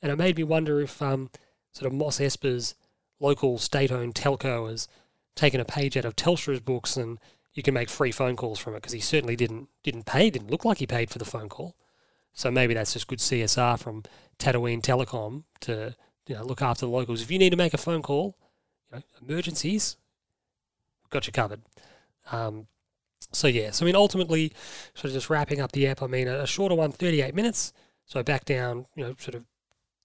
And 0.01 0.11
it 0.11 0.17
made 0.17 0.37
me 0.37 0.43
wonder 0.43 0.79
if 0.81 1.01
um, 1.01 1.29
sort 1.71 1.91
of 1.91 1.97
Mos 1.97 2.19
Espa's 2.19 2.75
local 3.19 3.57
state-owned 3.57 4.15
telco 4.15 4.69
has 4.69 4.87
taken 5.35 5.61
a 5.61 5.65
page 5.65 5.95
out 5.95 6.05
of 6.05 6.15
Telstra's 6.15 6.59
books 6.59 6.97
and 6.97 7.19
you 7.53 7.63
can 7.63 7.73
make 7.73 7.89
free 7.89 8.11
phone 8.11 8.35
calls 8.35 8.59
from 8.59 8.73
it 8.73 8.77
because 8.77 8.93
he 8.93 8.99
certainly 8.99 9.35
didn't 9.35 9.67
didn't 9.83 10.05
pay, 10.05 10.29
didn't 10.29 10.49
look 10.51 10.65
like 10.65 10.77
he 10.77 10.87
paid 10.87 11.09
for 11.09 11.19
the 11.19 11.25
phone 11.25 11.49
call. 11.49 11.75
So 12.33 12.49
maybe 12.49 12.73
that's 12.73 12.93
just 12.93 13.07
good 13.07 13.19
CSR 13.19 13.77
from 13.77 14.03
Tatooine 14.39 14.81
Telecom 14.81 15.43
to 15.61 15.95
you 16.27 16.35
know 16.35 16.43
look 16.43 16.61
after 16.61 16.85
the 16.85 16.91
locals. 16.91 17.21
If 17.21 17.31
you 17.31 17.39
need 17.39 17.51
to 17.51 17.57
make 17.57 17.73
a 17.73 17.77
phone 17.77 18.01
call, 18.01 18.35
you 18.91 18.97
know, 18.97 19.03
emergencies, 19.21 19.97
got 21.09 21.27
you 21.27 21.33
covered. 21.33 21.61
Um, 22.31 22.67
so 23.31 23.47
yeah, 23.47 23.71
so 23.71 23.85
I 23.85 23.87
mean, 23.87 23.95
ultimately, 23.95 24.53
sort 24.93 25.05
of 25.05 25.13
just 25.13 25.29
wrapping 25.29 25.61
up 25.61 25.71
the 25.71 25.87
app. 25.87 26.01
I 26.01 26.07
mean, 26.07 26.27
a, 26.27 26.39
a 26.39 26.47
shorter 26.47 26.75
one, 26.75 26.91
38 26.91 27.33
minutes. 27.33 27.73
So 28.05 28.23
back 28.23 28.45
down, 28.45 28.87
you 28.95 29.03
know, 29.03 29.15
sort 29.17 29.35
of 29.35 29.45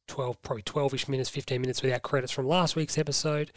12, 0.06 0.40
probably 0.42 0.62
12-ish 0.62 1.08
minutes, 1.08 1.28
15 1.28 1.60
minutes 1.60 1.82
without 1.82 2.02
credits 2.02 2.32
from 2.32 2.46
last 2.46 2.76
week's 2.76 2.98
episode. 2.98 3.50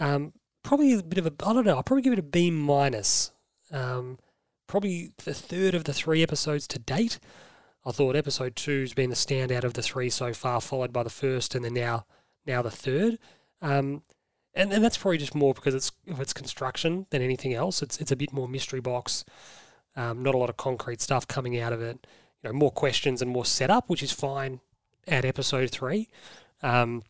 Um, 0.00 0.32
probably 0.62 0.94
a 0.94 1.02
bit 1.02 1.18
of 1.18 1.26
a, 1.26 1.32
I 1.46 1.52
don't 1.52 1.64
know, 1.64 1.76
I'll 1.76 1.82
probably 1.82 2.02
give 2.02 2.12
it 2.12 2.18
a 2.18 2.22
B 2.22 2.50
minus. 2.50 3.30
Um, 3.70 4.18
probably 4.66 5.12
the 5.24 5.34
third 5.34 5.74
of 5.74 5.84
the 5.84 5.92
three 5.92 6.22
episodes 6.22 6.66
to 6.68 6.78
date. 6.78 7.18
I 7.86 7.92
thought 7.92 8.16
episode 8.16 8.56
two's 8.56 8.94
been 8.94 9.10
the 9.10 9.16
standout 9.16 9.64
of 9.64 9.74
the 9.74 9.82
three 9.82 10.10
so 10.10 10.32
far, 10.32 10.60
followed 10.60 10.92
by 10.92 11.02
the 11.02 11.10
first, 11.10 11.54
and 11.54 11.64
then 11.64 11.74
now 11.74 12.06
now 12.46 12.62
the 12.62 12.70
third. 12.70 13.18
Um, 13.60 14.02
and, 14.54 14.72
and 14.72 14.84
that's 14.84 14.96
probably 14.96 15.18
just 15.18 15.34
more 15.34 15.52
because 15.52 15.74
it's 15.74 15.92
of 16.08 16.20
its 16.20 16.32
construction 16.32 17.06
than 17.10 17.22
anything 17.22 17.54
else. 17.54 17.82
It's 17.82 17.98
it's 17.98 18.12
a 18.12 18.16
bit 18.16 18.32
more 18.32 18.48
mystery 18.48 18.80
box, 18.80 19.24
um, 19.96 20.22
not 20.22 20.34
a 20.34 20.38
lot 20.38 20.50
of 20.50 20.56
concrete 20.56 21.00
stuff 21.00 21.26
coming 21.26 21.58
out 21.58 21.72
of 21.72 21.82
it. 21.82 22.06
You 22.42 22.50
know, 22.50 22.58
more 22.58 22.70
questions 22.70 23.20
and 23.20 23.30
more 23.30 23.44
setup, 23.44 23.88
which 23.88 24.02
is 24.02 24.12
fine 24.12 24.60
at 25.06 25.24
episode 25.24 25.70
three. 25.70 26.08
Um, 26.62 27.02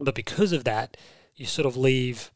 but 0.00 0.14
because 0.14 0.52
of 0.52 0.64
that, 0.64 0.96
you 1.36 1.46
sort 1.46 1.66
of 1.66 1.76
leave 1.76 2.32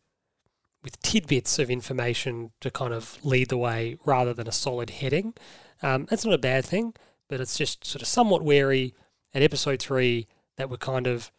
with 0.83 1.01
tidbits 1.03 1.59
of 1.59 1.71
information 1.71 2.53
to 2.61 2.71
kind 2.71 2.95
of 2.95 3.19
lead 3.25 3.49
the 3.49 3.59
way 3.59 3.97
rather 4.05 4.33
than 4.33 4.47
a 4.47 4.53
solid 4.53 4.91
heading. 4.91 5.35
Um, 5.83 6.07
that's 6.09 6.25
not 6.25 6.35
a 6.35 6.39
bad 6.39 6.65
thing, 6.65 6.95
but 7.29 7.41
it's 7.41 7.57
just 7.57 7.85
sort 7.85 8.03
of 8.03 8.09
somewhat 8.09 8.43
wary 8.43 8.95
at 9.35 9.43
episode 9.43 9.81
three 9.81 10.27
that 10.57 10.71
we're 10.71 10.77
kind 10.77 11.07
of 11.07 11.31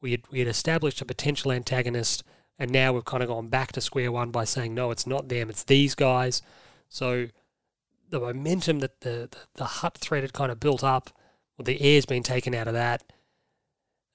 we 0.00 0.12
had, 0.12 0.22
we 0.30 0.40
had 0.40 0.48
established 0.48 1.00
a 1.00 1.04
potential 1.06 1.52
antagonist, 1.52 2.24
and 2.58 2.70
now 2.70 2.92
we've 2.92 3.04
kind 3.04 3.22
of 3.22 3.28
gone 3.28 3.48
back 3.48 3.72
to 3.72 3.80
square 3.80 4.12
one 4.12 4.30
by 4.30 4.44
saying 4.44 4.74
no, 4.74 4.90
it's 4.90 5.06
not 5.06 5.28
them, 5.28 5.48
it's 5.50 5.64
these 5.64 5.94
guys. 5.94 6.42
So 6.88 7.28
the 8.10 8.20
momentum 8.20 8.80
that 8.80 9.00
the 9.00 9.28
the, 9.30 9.38
the 9.54 9.64
Hutt 9.64 9.98
thread 9.98 10.22
had 10.22 10.32
kind 10.32 10.52
of 10.52 10.60
built 10.60 10.84
up, 10.84 11.10
well, 11.56 11.64
the 11.64 11.80
air's 11.80 12.06
been 12.06 12.22
taken 12.22 12.54
out 12.54 12.68
of 12.68 12.74
that 12.74 13.02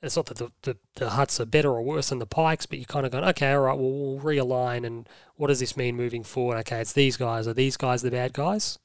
it's 0.01 0.15
not 0.15 0.27
that 0.27 0.38
the, 0.38 0.51
the, 0.61 0.77
the 0.95 1.09
Hutts 1.09 1.39
are 1.39 1.45
better 1.45 1.71
or 1.71 1.82
worse 1.82 2.09
than 2.09 2.19
the 2.19 2.25
Pykes, 2.25 2.65
but 2.65 2.80
you're 2.80 2.86
kind 2.86 3.05
of 3.05 3.11
going, 3.11 3.25
okay, 3.25 3.51
all 3.51 3.61
right, 3.61 3.77
well, 3.77 3.91
we'll 3.91 4.19
realign. 4.19 4.86
And 4.86 5.07
what 5.36 5.47
does 5.47 5.59
this 5.59 5.75
mean 5.75 5.95
moving 5.95 6.23
forward? 6.23 6.57
Okay, 6.59 6.80
it's 6.80 6.93
these 6.93 7.17
guys. 7.17 7.47
Are 7.47 7.53
these 7.53 7.75
guys 7.75 8.01
the 8.01 8.11
bad 8.11 8.34
guys? 8.34 8.80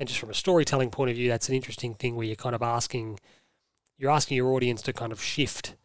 And 0.00 0.08
just 0.08 0.18
from 0.18 0.30
a 0.30 0.34
storytelling 0.34 0.90
point 0.90 1.10
of 1.10 1.16
view, 1.16 1.28
that's 1.28 1.50
an 1.50 1.54
interesting 1.54 1.94
thing 1.94 2.16
where 2.16 2.26
you're 2.26 2.34
kind 2.34 2.54
of 2.54 2.62
asking, 2.62 3.20
you're 3.98 4.10
asking 4.10 4.38
your 4.38 4.52
audience 4.54 4.80
to 4.82 4.94
kind 4.94 5.12
of 5.12 5.22
shift 5.22 5.76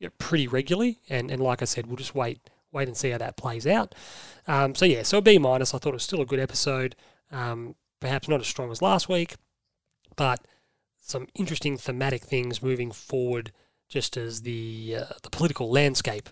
you 0.00 0.08
know, 0.08 0.12
pretty 0.18 0.48
regularly. 0.48 0.98
And, 1.08 1.30
and 1.30 1.40
like 1.40 1.62
I 1.62 1.64
said, 1.64 1.86
we'll 1.86 1.96
just 1.96 2.14
wait, 2.14 2.40
wait 2.72 2.88
and 2.88 2.96
see 2.96 3.10
how 3.10 3.18
that 3.18 3.36
plays 3.36 3.64
out. 3.64 3.94
Um, 4.48 4.74
so 4.74 4.84
yeah, 4.84 5.04
so 5.04 5.20
B 5.20 5.38
minus. 5.38 5.72
I 5.72 5.78
thought 5.78 5.90
it 5.90 5.94
was 5.94 6.02
still 6.02 6.20
a 6.20 6.26
good 6.26 6.40
episode. 6.40 6.96
Um, 7.30 7.76
perhaps 8.00 8.28
not 8.28 8.40
as 8.40 8.48
strong 8.48 8.72
as 8.72 8.82
last 8.82 9.08
week, 9.08 9.36
but 10.16 10.44
some 11.00 11.28
interesting 11.36 11.76
thematic 11.76 12.22
things 12.22 12.60
moving 12.60 12.90
forward, 12.90 13.52
just 13.88 14.16
as 14.16 14.42
the 14.42 14.96
uh, 15.00 15.14
the 15.22 15.30
political 15.30 15.70
landscape 15.70 16.30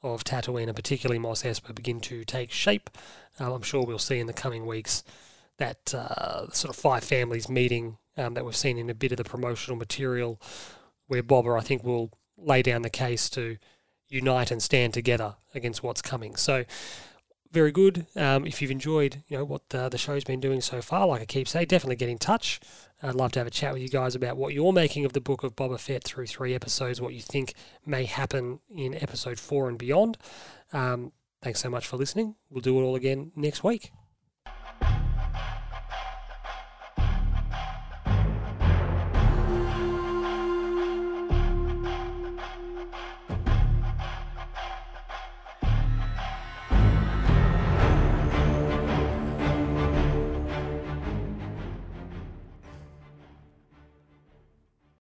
of 0.00 0.22
Tatooine 0.22 0.68
and 0.68 0.76
particularly 0.76 1.18
Mos 1.18 1.42
Espa 1.42 1.74
begin 1.74 2.00
to 2.02 2.24
take 2.24 2.52
shape. 2.52 2.88
Um, 3.40 3.52
I'm 3.52 3.62
sure 3.62 3.84
we'll 3.84 3.98
see 3.98 4.20
in 4.20 4.28
the 4.28 4.32
coming 4.32 4.64
weeks 4.64 5.02
that 5.58 5.94
uh, 5.94 6.48
sort 6.50 6.74
of 6.74 6.80
five 6.80 7.04
families 7.04 7.48
meeting 7.48 7.98
um, 8.16 8.34
that 8.34 8.44
we've 8.44 8.56
seen 8.56 8.78
in 8.78 8.90
a 8.90 8.94
bit 8.94 9.12
of 9.12 9.18
the 9.18 9.24
promotional 9.24 9.76
material, 9.76 10.40
where 11.06 11.22
Boba 11.22 11.58
I 11.58 11.62
think 11.62 11.84
will 11.84 12.10
lay 12.36 12.62
down 12.62 12.82
the 12.82 12.90
case 12.90 13.30
to 13.30 13.56
unite 14.08 14.50
and 14.50 14.62
stand 14.62 14.94
together 14.94 15.36
against 15.54 15.82
what's 15.82 16.02
coming. 16.02 16.36
So 16.36 16.64
very 17.52 17.70
good. 17.70 18.06
Um, 18.16 18.46
if 18.46 18.60
you've 18.60 18.70
enjoyed, 18.70 19.22
you 19.28 19.36
know, 19.36 19.44
what 19.44 19.68
the, 19.68 19.88
the 19.88 19.98
show's 19.98 20.24
been 20.24 20.40
doing 20.40 20.60
so 20.60 20.80
far, 20.80 21.06
like 21.06 21.22
I 21.22 21.24
keep 21.26 21.46
saying, 21.46 21.66
definitely 21.66 21.96
get 21.96 22.08
in 22.08 22.18
touch. 22.18 22.60
I'd 23.02 23.14
love 23.14 23.32
to 23.32 23.40
have 23.40 23.46
a 23.46 23.50
chat 23.50 23.72
with 23.72 23.82
you 23.82 23.88
guys 23.88 24.14
about 24.14 24.36
what 24.36 24.54
you're 24.54 24.72
making 24.72 25.04
of 25.04 25.12
the 25.12 25.20
book 25.20 25.42
of 25.42 25.56
Boba 25.56 25.78
Fett 25.78 26.04
through 26.04 26.26
three 26.26 26.54
episodes, 26.54 27.00
what 27.00 27.14
you 27.14 27.20
think 27.20 27.54
may 27.84 28.04
happen 28.04 28.60
in 28.74 28.94
episode 28.94 29.38
four 29.38 29.68
and 29.68 29.76
beyond. 29.76 30.16
Um, 30.72 31.12
thanks 31.42 31.60
so 31.60 31.68
much 31.68 31.86
for 31.86 31.96
listening. 31.96 32.36
We'll 32.48 32.62
do 32.62 32.78
it 32.78 32.82
all 32.82 32.96
again 32.96 33.32
next 33.36 33.64
week. 33.64 33.92